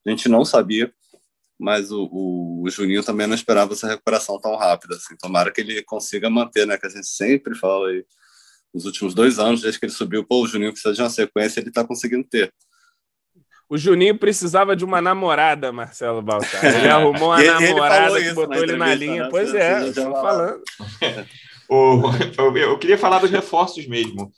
a 0.07 0.11
gente 0.11 0.29
não 0.29 0.45
sabia, 0.45 0.93
mas 1.59 1.90
o, 1.90 2.09
o, 2.12 2.62
o 2.64 2.71
Juninho 2.71 3.03
também 3.03 3.27
não 3.27 3.35
esperava 3.35 3.73
essa 3.73 3.88
recuperação 3.88 4.38
tão 4.40 4.57
rápida. 4.57 4.94
Assim. 4.94 5.16
Tomara 5.16 5.51
que 5.51 5.61
ele 5.61 5.83
consiga 5.83 6.31
manter, 6.31 6.66
né? 6.66 6.79
Que 6.79 6.87
a 6.87 6.90
gente 6.90 7.07
sempre 7.07 7.55
fala 7.57 7.88
aí, 7.88 8.05
nos 8.73 8.85
últimos 8.85 9.14
dois 9.14 9.38
anos, 9.38 9.62
desde 9.62 9.81
que 9.81 9.87
ele 9.87 9.92
subiu, 9.92 10.25
pô, 10.25 10.42
o 10.42 10.47
Juninho 10.47 10.73
precisa 10.73 10.94
de 10.94 11.03
uma 11.03 11.11
sequência, 11.11 11.61
ele 11.61 11.71
está 11.71 11.85
conseguindo 11.85 12.25
ter. 12.25 12.53
O 13.68 13.77
Juninho 13.77 14.16
precisava 14.16 14.75
de 14.75 14.85
uma 14.85 15.01
namorada, 15.01 15.71
Marcelo 15.71 16.23
Baltar. 16.23 16.64
Ele 16.64 16.88
arrumou 16.88 17.31
uma 17.31 17.42
namorada 17.42 18.18
que 18.18 18.33
botou 18.33 18.62
ele 18.62 18.77
na 18.77 18.94
linha. 18.94 19.25
Né? 19.25 19.29
Pois 19.31 19.53
é, 19.55 19.88
estou 19.88 20.12
falando. 20.12 20.62
o, 21.69 22.03
eu 22.57 22.79
queria 22.79 22.99
falar 22.99 23.19
dos 23.19 23.31
reforços 23.31 23.87
mesmo. 23.87 24.33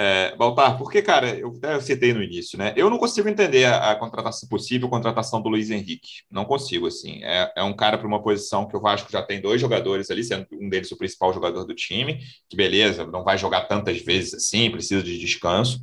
É, 0.00 0.36
Baltar, 0.36 0.78
porque, 0.78 1.02
cara, 1.02 1.36
eu, 1.36 1.52
eu 1.60 1.80
citei 1.80 2.14
no 2.14 2.22
início, 2.22 2.56
né? 2.56 2.72
Eu 2.76 2.88
não 2.88 2.98
consigo 2.98 3.28
entender 3.28 3.64
a, 3.64 3.90
a 3.90 3.96
contratação 3.96 4.48
possível 4.48 4.88
contratação 4.88 5.42
do 5.42 5.48
Luiz 5.48 5.70
Henrique. 5.70 6.22
Não 6.30 6.44
consigo, 6.44 6.86
assim. 6.86 7.20
É, 7.24 7.52
é 7.56 7.62
um 7.64 7.74
cara 7.74 7.98
para 7.98 8.06
uma 8.06 8.22
posição 8.22 8.66
que 8.68 8.76
o 8.76 8.80
Vasco 8.80 9.10
já 9.10 9.20
tem 9.22 9.40
dois 9.40 9.60
jogadores 9.60 10.08
ali, 10.10 10.22
sendo 10.22 10.46
um 10.52 10.68
deles 10.68 10.90
o 10.92 10.96
principal 10.96 11.34
jogador 11.34 11.64
do 11.64 11.74
time, 11.74 12.20
que 12.48 12.56
beleza, 12.56 13.04
não 13.06 13.24
vai 13.24 13.36
jogar 13.36 13.62
tantas 13.62 14.00
vezes 14.00 14.34
assim, 14.34 14.70
precisa 14.70 15.02
de 15.02 15.18
descanso. 15.18 15.80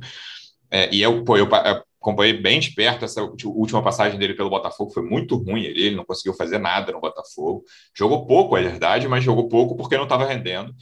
É, 0.70 0.92
e 0.94 1.02
eu, 1.02 1.22
pô, 1.22 1.36
eu, 1.36 1.46
eu 1.46 1.84
acompanhei 2.06 2.34
bem 2.34 2.60
de 2.60 2.70
perto 2.70 3.04
essa 3.04 3.20
última 3.22 3.82
passagem 3.82 4.16
dele 4.16 4.34
pelo 4.34 4.48
Botafogo, 4.48 4.92
foi 4.92 5.02
muito 5.02 5.36
ruim 5.36 5.64
ele, 5.64 5.86
ele 5.86 5.96
não 5.96 6.04
conseguiu 6.04 6.34
fazer 6.34 6.58
nada 6.58 6.92
no 6.92 7.00
Botafogo. 7.00 7.64
Jogou 7.92 8.24
pouco, 8.26 8.56
é 8.56 8.62
verdade, 8.62 9.08
mas 9.08 9.24
jogou 9.24 9.48
pouco 9.48 9.76
porque 9.76 9.96
não 9.96 10.04
estava 10.04 10.24
rendendo. 10.24 10.72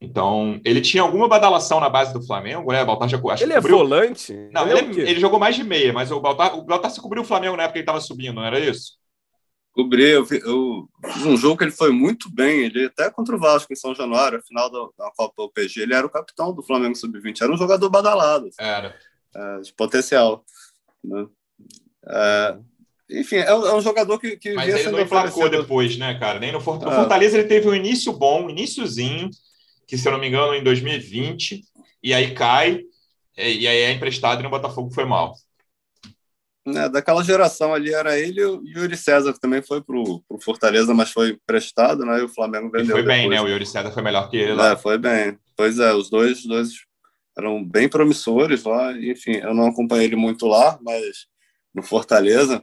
Então, 0.00 0.60
ele 0.64 0.80
tinha 0.80 1.02
alguma 1.02 1.28
badalação 1.28 1.80
na 1.80 1.88
base 1.88 2.12
do 2.12 2.26
Flamengo, 2.26 2.70
né? 2.70 2.82
O 2.82 2.86
Baltar 2.86 3.08
já 3.08 3.18
acho 3.30 3.44
Ele 3.44 3.54
é 3.54 3.60
volante? 3.60 4.34
Não, 4.52 4.68
ele, 4.68 4.78
ele, 4.80 5.02
é 5.02 5.10
ele, 5.10 5.20
jogou 5.20 5.38
mais 5.38 5.56
de 5.56 5.64
meia, 5.64 5.92
mas 5.92 6.10
o 6.10 6.20
Baltar, 6.20 6.58
o 6.58 6.62
Baltar 6.62 6.90
se 6.90 7.00
cobriu 7.00 7.22
o 7.22 7.26
Flamengo 7.26 7.56
na 7.56 7.62
época 7.62 7.74
que 7.74 7.78
ele 7.78 7.82
estava 7.84 8.00
subindo, 8.00 8.34
não 8.34 8.44
era 8.44 8.58
isso? 8.58 8.92
Cobri, 9.72 10.04
eu, 10.04 10.26
eu, 10.30 10.88
um 11.26 11.36
jogo 11.36 11.58
que 11.58 11.64
ele 11.64 11.70
foi 11.70 11.92
muito 11.92 12.32
bem, 12.32 12.64
ele 12.64 12.86
até 12.86 13.10
contra 13.10 13.36
o 13.36 13.38
Vasco 13.38 13.72
em 13.72 13.76
São 13.76 13.94
Januário, 13.94 14.42
final 14.46 14.70
da, 14.70 14.78
da 14.98 15.10
Copa 15.14 15.42
UPG, 15.44 15.82
ele 15.82 15.94
era 15.94 16.06
o 16.06 16.10
capitão 16.10 16.52
do 16.52 16.62
Flamengo 16.62 16.96
Sub-20, 16.96 17.42
era 17.42 17.52
um 17.52 17.58
jogador 17.58 17.88
badalado. 17.88 18.46
Assim. 18.46 18.56
Era 18.58 18.96
é, 19.36 19.60
de 19.60 19.72
potencial. 19.74 20.44
Né? 21.04 21.26
É, 22.08 22.56
enfim, 23.10 23.36
é 23.36 23.54
um, 23.54 23.66
é 23.66 23.74
um, 23.74 23.80
jogador 23.80 24.18
que, 24.18 24.36
que 24.36 24.54
Mas 24.54 24.74
ele 24.74 24.90
não 24.90 25.00
emplacou 25.00 25.48
depois, 25.48 25.96
né, 25.96 26.18
cara? 26.18 26.40
Nem 26.40 26.52
no 26.52 26.60
Fortaleza. 26.60 26.96
No 26.96 27.02
Fortaleza 27.02 27.38
ele 27.38 27.48
teve 27.48 27.68
um 27.68 27.74
início 27.74 28.12
bom, 28.12 28.46
um 28.46 28.50
iníciozinho, 28.50 29.30
que 29.86 29.96
se 29.96 30.08
eu 30.08 30.12
não 30.12 30.18
me 30.18 30.28
engano, 30.28 30.54
em 30.54 30.64
2020, 30.64 31.62
e 32.02 32.14
aí 32.14 32.34
cai, 32.34 32.80
e 33.36 33.68
aí 33.68 33.78
é 33.78 33.92
emprestado 33.92 34.40
e 34.40 34.42
no 34.42 34.50
Botafogo 34.50 34.90
foi 34.90 35.04
mal. 35.04 35.34
É, 36.66 36.88
daquela 36.88 37.22
geração 37.22 37.72
ali 37.72 37.94
era 37.94 38.18
ele 38.18 38.40
e 38.40 38.44
o 38.44 38.60
Yuri 38.66 38.96
César, 38.96 39.32
que 39.32 39.38
também 39.38 39.62
foi 39.62 39.80
pro, 39.80 40.20
pro 40.28 40.40
Fortaleza, 40.40 40.92
mas 40.92 41.12
foi 41.12 41.30
emprestado, 41.30 42.04
né? 42.04 42.18
E 42.18 42.24
o 42.24 42.28
Flamengo 42.28 42.70
vendeu. 42.70 42.88
E 42.88 42.90
foi 42.90 43.02
bem, 43.04 43.28
depois. 43.28 43.40
né? 43.40 43.46
O 43.46 43.48
Yuri 43.48 43.66
César 43.66 43.92
foi 43.92 44.02
melhor 44.02 44.28
que 44.28 44.36
ele. 44.36 44.54
Lá. 44.54 44.72
É, 44.72 44.76
foi 44.76 44.98
bem. 44.98 45.38
Pois 45.56 45.78
é, 45.78 45.92
os 45.92 46.10
dois, 46.10 46.44
dois 46.44 46.85
eram 47.36 47.64
bem 47.64 47.88
promissores 47.88 48.64
lá. 48.64 48.92
Enfim, 48.92 49.36
eu 49.36 49.54
não 49.54 49.66
acompanhei 49.66 50.06
ele 50.06 50.16
muito 50.16 50.46
lá, 50.46 50.78
mas 50.82 51.26
no 51.74 51.82
Fortaleza, 51.82 52.62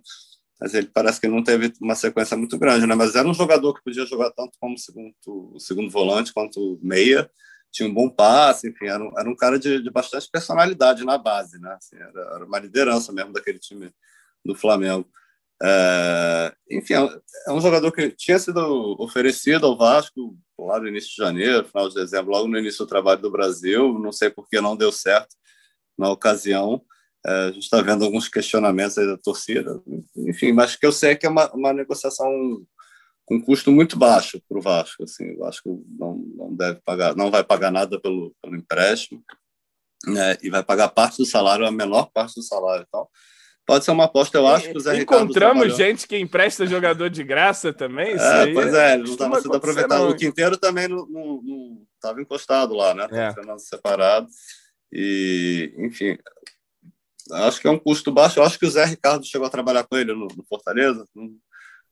mas 0.59 0.73
ele 0.73 0.87
parece 0.87 1.21
que 1.21 1.27
não 1.27 1.43
teve 1.43 1.73
uma 1.81 1.95
sequência 1.95 2.35
muito 2.37 2.57
grande, 2.57 2.87
né? 2.87 2.95
Mas 2.95 3.15
era 3.15 3.27
um 3.27 3.33
jogador 3.33 3.73
que 3.73 3.83
podia 3.83 4.05
jogar 4.05 4.31
tanto 4.31 4.57
como 4.59 4.77
segundo, 4.77 5.13
segundo 5.59 5.89
volante 5.89 6.33
quanto 6.33 6.79
meia, 6.81 7.29
tinha 7.71 7.89
um 7.89 7.93
bom 7.93 8.07
passe, 8.07 8.69
enfim, 8.69 8.85
era 8.85 9.03
um, 9.03 9.19
era 9.19 9.29
um 9.29 9.35
cara 9.35 9.57
de, 9.57 9.81
de 9.81 9.89
bastante 9.89 10.29
personalidade 10.31 11.03
na 11.03 11.17
base, 11.17 11.59
né? 11.59 11.73
Assim, 11.73 11.95
era, 11.95 12.35
era, 12.35 12.45
uma 12.45 12.59
liderança 12.59 13.11
mesmo 13.11 13.33
daquele 13.33 13.59
time 13.59 13.91
do 14.45 14.55
Flamengo. 14.55 15.07
É, 15.61 16.55
enfim, 16.69 16.93
é 16.93 17.51
um 17.51 17.61
jogador 17.61 17.91
que 17.91 18.11
tinha 18.11 18.37
sido 18.37 18.59
oferecido 18.99 19.65
ao 19.65 19.77
Vasco 19.77 20.37
lá 20.65 20.79
no 20.79 20.87
início 20.87 21.09
de 21.09 21.15
janeiro, 21.15 21.67
final 21.67 21.89
de 21.89 21.95
dezembro, 21.95 22.31
logo 22.31 22.47
no 22.47 22.57
início 22.57 22.85
do 22.85 22.89
trabalho 22.89 23.21
do 23.21 23.31
Brasil. 23.31 23.97
Não 23.99 24.11
sei 24.11 24.29
por 24.29 24.47
que 24.47 24.59
não 24.61 24.75
deu 24.75 24.91
certo 24.91 25.35
na 25.97 26.09
ocasião. 26.09 26.83
É, 27.25 27.31
a 27.31 27.51
gente 27.51 27.63
está 27.63 27.81
vendo 27.81 28.03
alguns 28.03 28.27
questionamentos 28.27 28.95
da 28.95 29.17
torcida, 29.17 29.81
enfim, 30.17 30.51
mas 30.51 30.75
que 30.75 30.85
eu 30.85 30.91
sei 30.91 31.15
que 31.15 31.25
é 31.25 31.29
uma, 31.29 31.49
uma 31.53 31.71
negociação 31.71 32.29
com 33.25 33.41
custo 33.41 33.71
muito 33.71 33.97
baixo 33.97 34.41
para 34.47 34.57
o 34.57 34.61
Vasco. 34.61 35.03
Assim, 35.03 35.31
o 35.31 35.39
Vasco 35.39 35.85
não, 35.97 36.17
não 36.35 36.53
deve 36.53 36.81
pagar, 36.81 37.15
não 37.15 37.31
vai 37.31 37.43
pagar 37.43 37.71
nada 37.71 37.99
pelo, 37.99 38.35
pelo 38.41 38.57
empréstimo 38.57 39.23
né, 40.05 40.37
e 40.41 40.49
vai 40.49 40.63
pagar 40.63 40.89
parte 40.89 41.17
do 41.17 41.25
salário, 41.25 41.65
a 41.65 41.71
menor 41.71 42.09
parte 42.13 42.35
do 42.35 42.43
salário. 42.43 42.85
Então, 42.87 43.07
Pode 43.65 43.85
ser 43.85 43.91
uma 43.91 44.05
aposta, 44.05 44.37
eu 44.37 44.47
acho 44.47 44.69
que 44.69 44.77
o 44.77 44.79
Zé 44.79 44.97
Encontramos 44.97 45.63
Ricardo 45.63 45.77
gente 45.77 46.07
que 46.07 46.17
empresta 46.17 46.65
jogador 46.65 47.09
de 47.09 47.23
graça 47.23 47.71
também. 47.71 48.13
É, 48.13 48.53
pois 48.53 48.73
é, 48.73 48.93
ele 48.93 49.03
não 49.03 49.11
estava 49.11 49.41
sendo 49.41 49.55
aproveitado. 49.55 50.09
O 50.09 50.15
Quinteiro 50.15 50.57
também 50.57 50.89
não 50.89 51.81
estava 51.95 52.21
encostado 52.21 52.73
lá, 52.73 52.93
né? 52.93 53.05
Estava 53.05 53.53
é. 53.53 53.57
separado. 53.57 54.27
E, 54.91 55.73
enfim, 55.77 56.17
acho 57.31 57.61
que 57.61 57.67
é 57.67 57.71
um 57.71 57.79
custo 57.79 58.11
baixo. 58.11 58.39
Eu 58.39 58.43
acho 58.43 58.59
que 58.59 58.65
o 58.65 58.69
Zé 58.69 58.83
Ricardo 58.83 59.25
chegou 59.25 59.47
a 59.47 59.51
trabalhar 59.51 59.85
com 59.85 59.97
ele 59.97 60.13
no, 60.13 60.27
no 60.27 60.43
Fortaleza, 60.47 61.07
não, 61.15 61.31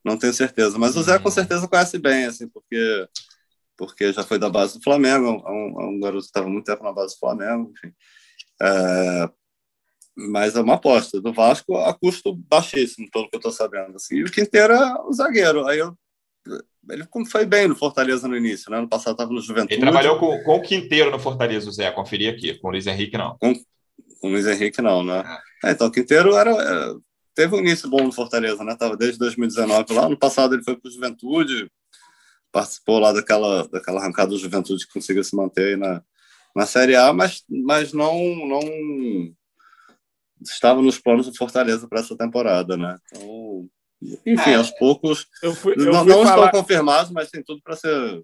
não, 0.03 0.17
tenho 0.17 0.34
certeza. 0.34 0.77
Mas 0.77 0.97
o 0.97 1.03
Zé 1.03 1.17
com 1.19 1.29
uhum. 1.29 1.31
certeza 1.31 1.67
conhece 1.69 1.97
bem, 1.97 2.25
assim, 2.25 2.49
porque, 2.49 3.07
porque 3.77 4.12
já 4.12 4.23
foi 4.23 4.38
da 4.38 4.49
base 4.49 4.77
do 4.77 4.84
Flamengo, 4.84 5.25
é 5.25 5.51
um, 5.51 5.81
é 5.81 5.86
um 5.86 5.99
garoto 6.01 6.23
que 6.23 6.27
estava 6.27 6.49
muito 6.49 6.65
tempo 6.65 6.84
na 6.84 6.91
base 6.91 7.15
do 7.15 7.19
Flamengo, 7.19 7.71
enfim. 7.71 7.93
É, 8.62 9.29
mas 10.15 10.56
é 10.56 10.62
uma 10.62 10.76
aposta 10.76 11.21
do 11.21 11.34
Vasco 11.34 11.78
a 11.78 11.93
custo 11.93 12.34
baixíssimo, 12.34 13.10
pelo 13.12 13.30
que 13.30 13.36
eu 13.36 13.39
estou 13.39 13.52
sabendo. 13.52 13.95
Assim. 13.95 14.15
E 14.15 14.24
o 14.24 14.32
Quinteiro 14.32 14.74
é 14.74 15.02
o 15.04 15.13
zagueiro. 15.13 15.65
Aí 15.67 15.80
eu, 15.80 15.95
ele 16.89 17.08
foi 17.30 17.45
bem 17.45 17.67
no 17.67 17.76
Fortaleza 17.76 18.28
no 18.28 18.36
início, 18.36 18.71
né? 18.71 18.80
No 18.80 18.89
passado 18.89 19.13
estava 19.13 19.32
no 19.32 19.41
Juventude. 19.41 19.76
Ele 19.76 19.82
trabalhou 19.82 20.19
com, 20.19 20.43
com 20.43 20.56
o 20.58 20.62
Quinteiro 20.62 21.12
no 21.12 21.19
Fortaleza, 21.19 21.69
o 21.69 21.71
Zé. 21.71 21.91
Conferi 21.91 22.28
aqui. 22.28 22.54
Com 22.56 22.67
o 22.67 22.71
Luiz 22.71 22.88
Henrique, 22.88 23.17
não. 23.17 23.38
Com, 23.38 23.54
com 23.54 24.28
o 24.28 24.30
Luiz 24.30 24.45
Henrique, 24.45 24.82
não, 24.82 25.04
né? 25.04 25.24
É. 25.63 25.69
É, 25.69 25.71
então, 25.71 25.88
o 25.88 25.91
Quinteiro 25.91 26.36
era, 26.36 26.52
é, 26.52 26.95
teve 27.36 27.56
um 27.56 27.60
início 27.60 27.89
bom 27.89 28.04
no 28.04 28.12
Fortaleza, 28.12 28.63
né? 28.63 28.76
Tava 28.76 28.97
desde 28.97 29.19
2019 29.19 29.93
lá. 29.93 30.10
No 30.10 30.17
passado 30.17 30.56
ele 30.56 30.63
foi 30.63 30.76
para 30.76 30.89
o 30.89 30.91
Juventude, 30.91 31.71
participou 32.52 33.00
lá 33.00 33.13
daquela, 33.13 33.67
daquela 33.67 34.02
arrancada 34.02 34.32
do 34.32 34.39
Juventude 34.39 34.86
que 34.86 34.93
conseguiu 34.93 35.24
se 35.24 35.36
manter 35.36 35.78
na, 35.78 36.02
na 36.56 36.65
Série 36.65 36.95
A, 36.95 37.13
mas, 37.13 37.43
mas 37.47 37.93
não, 37.93 38.13
não 38.47 38.62
estava 40.41 40.82
nos 40.82 40.99
planos 40.99 41.27
do 41.27 41.36
Fortaleza 41.36 41.88
para 41.88 41.99
essa 41.99 42.17
temporada, 42.17 42.75
né? 42.77 42.97
Então, 43.12 43.69
enfim, 44.25 44.51
é. 44.51 44.56
aos 44.56 44.71
poucos. 44.71 45.27
Eu 45.43 45.54
fui, 45.54 45.73
eu 45.73 45.91
não, 45.91 46.04
não 46.04 46.23
falar... 46.23 46.47
estão 46.47 46.62
confirmados, 46.62 47.12
mas 47.12 47.30
tem 47.30 47.43
tudo 47.43 47.62
para 47.62 47.75
ser. 47.75 48.23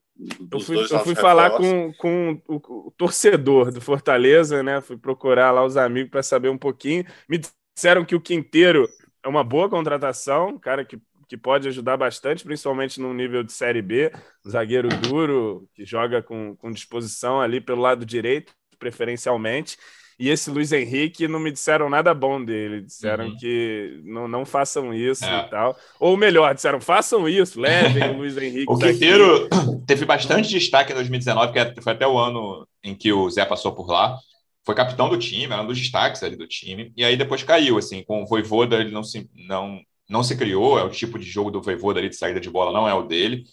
Eu 0.52 0.60
fui, 0.60 0.78
eu 0.78 1.00
fui 1.00 1.16
falar 1.16 1.52
com, 1.52 1.94
com 1.94 2.42
o, 2.48 2.56
o, 2.88 2.94
torcedor 2.98 3.72
do 3.72 3.80
Fortaleza, 3.80 4.64
né? 4.64 4.82
Fui 4.82 4.98
procurar 4.98 5.52
lá 5.52 5.64
os 5.64 5.78
amigos 5.78 6.10
para 6.10 6.24
saber 6.24 6.50
um 6.50 6.58
pouquinho. 6.58 7.06
Me 7.30 7.40
disseram 7.76 8.04
que 8.04 8.16
o 8.16 8.22
Quinteiro 8.22 8.90
é 9.24 9.28
uma 9.28 9.44
boa 9.44 9.70
contratação, 9.70 10.58
cara 10.58 10.84
que, 10.84 11.00
que 11.28 11.38
pode 11.38 11.68
ajudar 11.68 11.96
bastante, 11.96 12.44
principalmente 12.44 13.00
no 13.00 13.14
nível 13.14 13.44
de 13.44 13.54
Série 13.54 13.82
B. 13.82 14.12
Zagueiro 14.48 14.90
duro, 14.90 15.70
que 15.76 15.86
joga 15.86 16.24
com, 16.24 16.56
com 16.56 16.72
disposição 16.72 17.40
ali 17.40 17.62
pelo 17.62 17.82
lado 17.82 18.04
direito, 18.04 18.52
preferencialmente. 18.80 19.78
E 20.20 20.30
esse 20.30 20.50
Luiz 20.50 20.72
Henrique 20.72 21.28
não 21.28 21.40
me 21.40 21.52
disseram 21.52 21.90
nada 21.90 22.12
bom 22.14 22.44
dele. 22.44 22.82
Disseram 22.82 23.28
uhum. 23.28 23.38
que 23.38 24.02
não, 24.04 24.28
não 24.28 24.46
façam 24.46 24.92
isso 24.92 25.24
é. 25.24 25.46
e 25.46 25.50
tal. 25.50 25.78
Ou 26.00 26.18
melhor, 26.18 26.56
disseram 26.56 26.82
façam 26.82 27.30
isso, 27.30 27.62
levem 27.62 28.10
o 28.10 28.18
Luiz 28.18 28.36
Henrique. 28.38 28.66
o 28.68 28.78
Quinteiro 28.78 29.48
teve 29.86 30.06
bastante 30.06 30.50
destaque 30.50 30.92
em 30.92 30.96
2019, 30.96 31.74
que 31.76 31.82
foi 31.82 31.94
até 31.94 32.08
o 32.08 32.18
ano 32.18 32.68
em 32.84 32.96
que 32.96 33.14
o 33.14 33.30
Zé 33.30 33.46
passou 33.46 33.74
por 33.74 33.88
lá. 33.88 34.18
Foi 34.66 34.74
capitão 34.74 35.08
do 35.08 35.18
time, 35.18 35.54
era 35.54 35.62
um 35.62 35.68
dos 35.68 35.78
destaques 35.78 36.24
ali 36.24 36.36
do 36.36 36.48
time. 36.48 36.92
E 36.98 37.06
aí 37.06 37.16
depois 37.16 37.44
caiu, 37.44 37.78
assim, 37.78 38.04
com 38.04 38.24
o 38.24 38.26
Voivoda 38.26 38.78
ele 38.78 38.92
não 38.92 39.04
se, 39.04 39.30
não, 39.48 39.80
não 40.10 40.24
se 40.24 40.36
criou, 40.36 40.80
é 40.80 40.84
o 40.84 40.90
tipo 40.90 41.20
de 41.20 41.26
jogo 41.26 41.52
do 41.52 41.62
Voivoda 41.62 42.00
ali 42.00 42.10
de 42.10 42.16
saída 42.16 42.40
de 42.40 42.50
bola, 42.50 42.74
não 42.74 42.90
é 42.90 42.94
o 42.94 43.04
dele. 43.04 43.44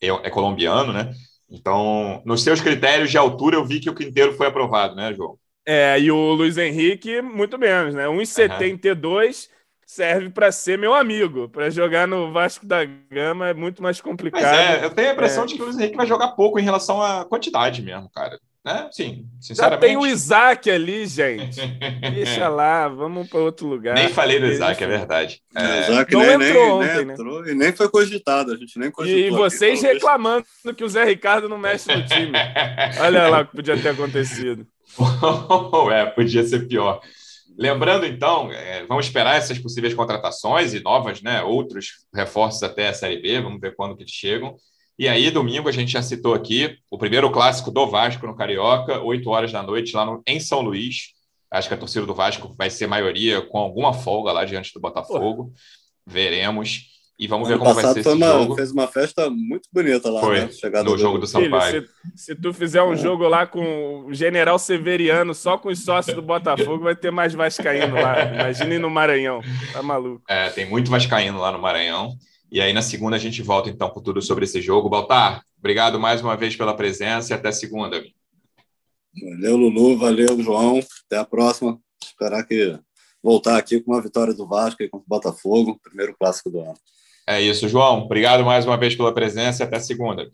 É, 0.00 0.08
é 0.08 0.30
colombiano, 0.30 0.92
né? 0.92 1.12
Então, 1.50 2.22
nos 2.24 2.42
seus 2.42 2.60
critérios 2.60 3.10
de 3.10 3.18
altura, 3.18 3.56
eu 3.56 3.64
vi 3.64 3.78
que 3.80 3.90
o 3.90 3.94
Quinteiro 3.94 4.32
foi 4.34 4.46
aprovado, 4.46 4.94
né, 4.94 5.14
João? 5.14 5.38
É, 5.70 6.00
e 6.00 6.10
o 6.10 6.32
Luiz 6.32 6.56
Henrique, 6.56 7.20
muito 7.20 7.58
menos, 7.58 7.94
né? 7.94 8.06
1,72 8.06 9.26
uhum. 9.26 9.32
serve 9.84 10.30
para 10.30 10.50
ser 10.50 10.78
meu 10.78 10.94
amigo. 10.94 11.46
Para 11.46 11.68
jogar 11.68 12.08
no 12.08 12.32
Vasco 12.32 12.64
da 12.64 12.86
Gama 12.86 13.48
é 13.48 13.52
muito 13.52 13.82
mais 13.82 14.00
complicado. 14.00 14.44
Mas 14.44 14.82
é, 14.82 14.84
eu 14.86 14.88
tenho 14.88 15.10
a 15.10 15.12
impressão 15.12 15.44
é. 15.44 15.46
de 15.46 15.56
que 15.56 15.60
o 15.60 15.66
Luiz 15.66 15.78
Henrique 15.78 15.94
vai 15.98 16.06
jogar 16.06 16.28
pouco 16.28 16.58
em 16.58 16.62
relação 16.62 17.02
à 17.02 17.22
quantidade 17.26 17.82
mesmo, 17.82 18.08
cara. 18.08 18.40
Né? 18.64 18.88
Sim, 18.90 19.26
sinceramente. 19.38 19.80
Já 19.82 19.86
tem 19.86 19.96
o 19.98 20.06
Isaac 20.06 20.70
ali, 20.70 21.06
gente. 21.06 21.60
Deixa 22.14 22.48
lá, 22.48 22.88
vamos 22.88 23.28
para 23.28 23.38
outro 23.38 23.66
lugar. 23.66 23.94
Nem 23.94 24.08
falei 24.08 24.40
do 24.40 24.46
Isaac, 24.46 24.82
é 24.82 24.86
verdade. 24.86 25.42
É. 25.54 25.60
O 25.60 25.80
Isaac 25.92 26.12
não 26.14 26.20
nem, 26.20 26.32
entrou 26.32 26.64
nem, 26.64 26.70
ontem, 26.70 26.96
nem 26.96 27.04
né? 27.04 27.12
entrou, 27.12 27.42
né? 27.42 27.52
E 27.52 27.54
nem 27.54 27.72
foi 27.74 27.90
cogitado, 27.90 28.52
a 28.52 28.56
gente 28.56 28.78
nem 28.78 28.90
cogitou. 28.90 29.20
E 29.20 29.30
vocês 29.30 29.82
reclamando 29.82 30.46
que 30.74 30.82
o 30.82 30.88
Zé 30.88 31.04
Ricardo 31.04 31.46
não 31.46 31.58
mexe 31.58 31.94
no 31.94 32.06
time. 32.06 32.32
Olha 33.00 33.28
lá 33.28 33.40
o 33.42 33.46
que 33.46 33.56
podia 33.56 33.76
ter 33.76 33.90
acontecido. 33.90 34.66
é, 35.92 36.06
podia 36.06 36.44
ser 36.44 36.66
pior. 36.66 37.00
Lembrando, 37.56 38.06
então, 38.06 38.52
é, 38.52 38.86
vamos 38.86 39.06
esperar 39.06 39.36
essas 39.36 39.58
possíveis 39.58 39.92
contratações 39.92 40.74
e 40.74 40.80
novas, 40.80 41.20
né? 41.20 41.42
Outros 41.42 42.06
reforços 42.14 42.62
até 42.62 42.88
a 42.88 42.94
Série 42.94 43.20
B, 43.20 43.40
vamos 43.40 43.60
ver 43.60 43.74
quando 43.74 43.96
que 43.96 44.02
eles 44.02 44.12
chegam. 44.12 44.56
E 44.98 45.08
aí, 45.08 45.30
domingo, 45.30 45.68
a 45.68 45.72
gente 45.72 45.92
já 45.92 46.02
citou 46.02 46.34
aqui 46.34 46.76
o 46.90 46.98
primeiro 46.98 47.30
clássico 47.30 47.70
do 47.70 47.86
Vasco 47.86 48.26
no 48.26 48.36
Carioca, 48.36 49.00
8 49.00 49.30
horas 49.30 49.52
da 49.52 49.62
noite, 49.62 49.94
lá 49.94 50.04
no, 50.04 50.22
em 50.26 50.40
São 50.40 50.60
Luís. 50.60 51.14
Acho 51.50 51.68
que 51.68 51.74
a 51.74 51.78
torcida 51.78 52.04
do 52.04 52.14
Vasco 52.14 52.54
vai 52.56 52.68
ser 52.68 52.86
maioria 52.86 53.40
com 53.40 53.58
alguma 53.58 53.92
folga 53.92 54.32
lá 54.32 54.44
diante 54.44 54.72
do 54.74 54.80
Botafogo. 54.80 55.52
Veremos. 56.06 56.97
E 57.18 57.26
vamos 57.26 57.48
ano 57.48 57.58
ver 57.58 57.64
como 57.64 57.74
vai 57.74 57.92
ser 57.92 58.00
esse 58.00 58.08
uma, 58.08 58.26
jogo. 58.26 58.54
Fez 58.54 58.70
uma 58.70 58.86
festa 58.86 59.28
muito 59.28 59.68
bonita 59.72 60.08
lá, 60.08 60.20
Foi, 60.20 60.40
né? 60.40 60.48
no 60.84 60.92
do... 60.92 60.98
jogo 60.98 61.18
do 61.18 61.26
Sampaio. 61.26 61.82
Filho, 61.82 61.88
se, 62.14 62.26
se, 62.26 62.34
tu 62.36 62.54
fizer 62.54 62.80
um 62.80 62.92
é. 62.92 62.96
jogo 62.96 63.26
lá 63.26 63.44
com 63.44 64.04
o 64.06 64.14
General 64.14 64.56
Severiano, 64.56 65.34
só 65.34 65.58
com 65.58 65.68
os 65.68 65.84
sócios 65.84 66.14
do 66.14 66.22
Botafogo, 66.22 66.84
vai 66.84 66.94
ter 66.94 67.10
mais 67.10 67.34
vascaíno 67.34 67.94
lá. 67.94 68.22
Imagine 68.34 68.78
no 68.78 68.88
Maranhão. 68.88 69.40
Tá 69.72 69.82
maluco. 69.82 70.22
É, 70.28 70.48
tem 70.50 70.70
muito 70.70 70.92
vascaíno 70.92 71.40
lá 71.40 71.50
no 71.50 71.58
Maranhão. 71.58 72.16
E 72.52 72.60
aí 72.60 72.72
na 72.72 72.82
segunda 72.82 73.16
a 73.16 73.18
gente 73.18 73.42
volta 73.42 73.68
então 73.68 73.90
com 73.90 74.00
tudo 74.00 74.22
sobre 74.22 74.44
esse 74.44 74.62
jogo. 74.62 74.88
Baltar, 74.88 75.42
obrigado 75.58 75.98
mais 75.98 76.22
uma 76.22 76.36
vez 76.36 76.54
pela 76.54 76.74
presença 76.74 77.32
e 77.32 77.34
até 77.34 77.50
segunda. 77.50 78.00
Valeu, 79.22 79.56
Lulu. 79.56 79.98
Valeu, 79.98 80.40
João. 80.40 80.80
Até 81.06 81.18
a 81.18 81.24
próxima. 81.24 81.78
Esperar 82.00 82.44
que 82.44 82.78
voltar 83.20 83.58
aqui 83.58 83.80
com 83.80 83.92
uma 83.92 84.00
vitória 84.00 84.32
do 84.32 84.46
Vasco 84.46 84.82
e 84.82 84.88
contra 84.88 85.04
o 85.04 85.08
Botafogo, 85.08 85.80
primeiro 85.82 86.14
clássico 86.16 86.50
do 86.50 86.60
ano. 86.60 86.78
É 87.30 87.38
isso, 87.42 87.68
João. 87.68 88.04
Obrigado 88.04 88.42
mais 88.42 88.64
uma 88.64 88.78
vez 88.78 88.96
pela 88.96 89.12
presença 89.12 89.62
e 89.62 89.66
até 89.66 89.78
segunda. 89.78 90.26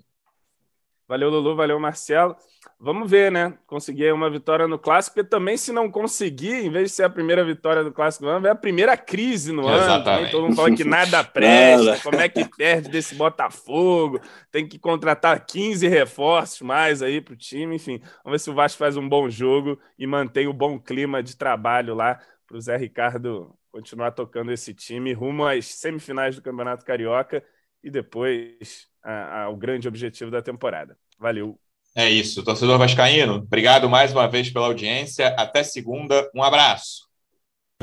Valeu, 1.09 1.29
Lulu. 1.29 1.57
Valeu, 1.57 1.81
Marcelo. 1.81 2.37
Vamos 2.79 3.11
ver, 3.11 3.33
né? 3.33 3.59
Conseguir 3.67 4.13
uma 4.13 4.31
vitória 4.31 4.69
no 4.69 4.79
clássico, 4.79 5.17
porque 5.17 5.29
também, 5.29 5.57
se 5.57 5.73
não 5.73 5.91
conseguir, 5.91 6.65
em 6.65 6.71
vez 6.71 6.91
de 6.91 6.97
ser 6.97 7.03
a 7.03 7.11
primeira 7.11 7.45
vitória 7.45 7.83
do 7.83 7.91
clássico 7.91 8.27
do 8.27 8.31
ano, 8.31 8.47
é 8.47 8.51
a 8.51 8.55
primeira 8.55 8.97
crise 8.97 9.51
no 9.51 9.63
Exatamente. 9.63 10.23
ano. 10.23 10.31
Todo 10.31 10.43
mundo 10.45 10.55
fala 10.55 10.71
que 10.71 10.85
nada 10.85 11.25
presta, 11.25 11.99
como 12.09 12.21
é 12.21 12.29
que 12.29 12.49
perde 12.57 12.89
desse 12.89 13.17
Botafogo, 13.17 14.21
tem 14.53 14.65
que 14.65 14.79
contratar 14.79 15.45
15 15.45 15.89
reforços 15.89 16.61
mais 16.61 17.03
aí 17.03 17.21
para 17.21 17.35
o 17.35 17.37
time, 17.37 17.75
enfim. 17.75 18.01
Vamos 18.23 18.39
ver 18.39 18.39
se 18.39 18.51
o 18.51 18.55
Vasco 18.55 18.79
faz 18.79 18.97
um 18.97 19.09
bom 19.09 19.29
jogo 19.29 19.77
e 19.99 20.07
mantém 20.07 20.47
o 20.47 20.53
bom 20.53 20.79
clima 20.79 21.25
de 21.25 21.37
trabalho 21.37 21.93
lá 21.93 22.21
para 22.47 22.57
o 22.57 22.61
Zé 22.61 22.77
Ricardo 22.77 23.53
continuar 23.75 24.13
tocando 24.13 24.53
esse 24.53 24.73
time 24.73 25.13
rumo 25.13 25.45
às 25.45 25.67
semifinais 25.67 26.37
do 26.37 26.43
Campeonato 26.43 26.85
Carioca 26.85 27.43
e 27.83 27.91
depois 27.91 28.87
ao 29.03 29.57
grande 29.57 29.89
objetivo 29.89 30.31
da 30.31 30.41
temporada. 30.41 30.97
Valeu. 31.19 31.59
É 31.93 32.09
isso, 32.09 32.45
torcedor 32.45 32.79
vascaíno. 32.79 33.35
Obrigado 33.35 33.91
mais 33.91 34.13
uma 34.13 34.29
vez 34.29 34.49
pela 34.49 34.67
audiência. 34.67 35.35
Até 35.37 35.65
segunda. 35.65 36.31
Um 36.33 36.43
abraço. 36.43 37.09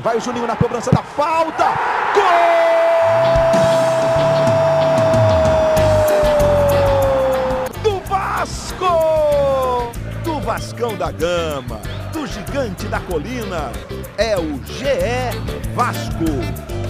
Vai 0.00 0.16
o 0.16 0.20
Juninho 0.20 0.46
na 0.46 0.56
cobrança 0.56 0.90
da 0.90 1.02
falta. 1.02 1.66
Gol! 2.14 2.22
Do 7.82 8.00
Vasco! 8.08 9.92
Do 10.24 10.40
Vascão 10.40 10.96
da 10.96 11.10
Gama, 11.12 11.82
Gigante 12.32 12.88
da 12.88 12.98
Colina. 13.00 13.70
É 14.16 14.38
o 14.38 14.58
GE 14.64 15.36
Vasco. 15.74 16.81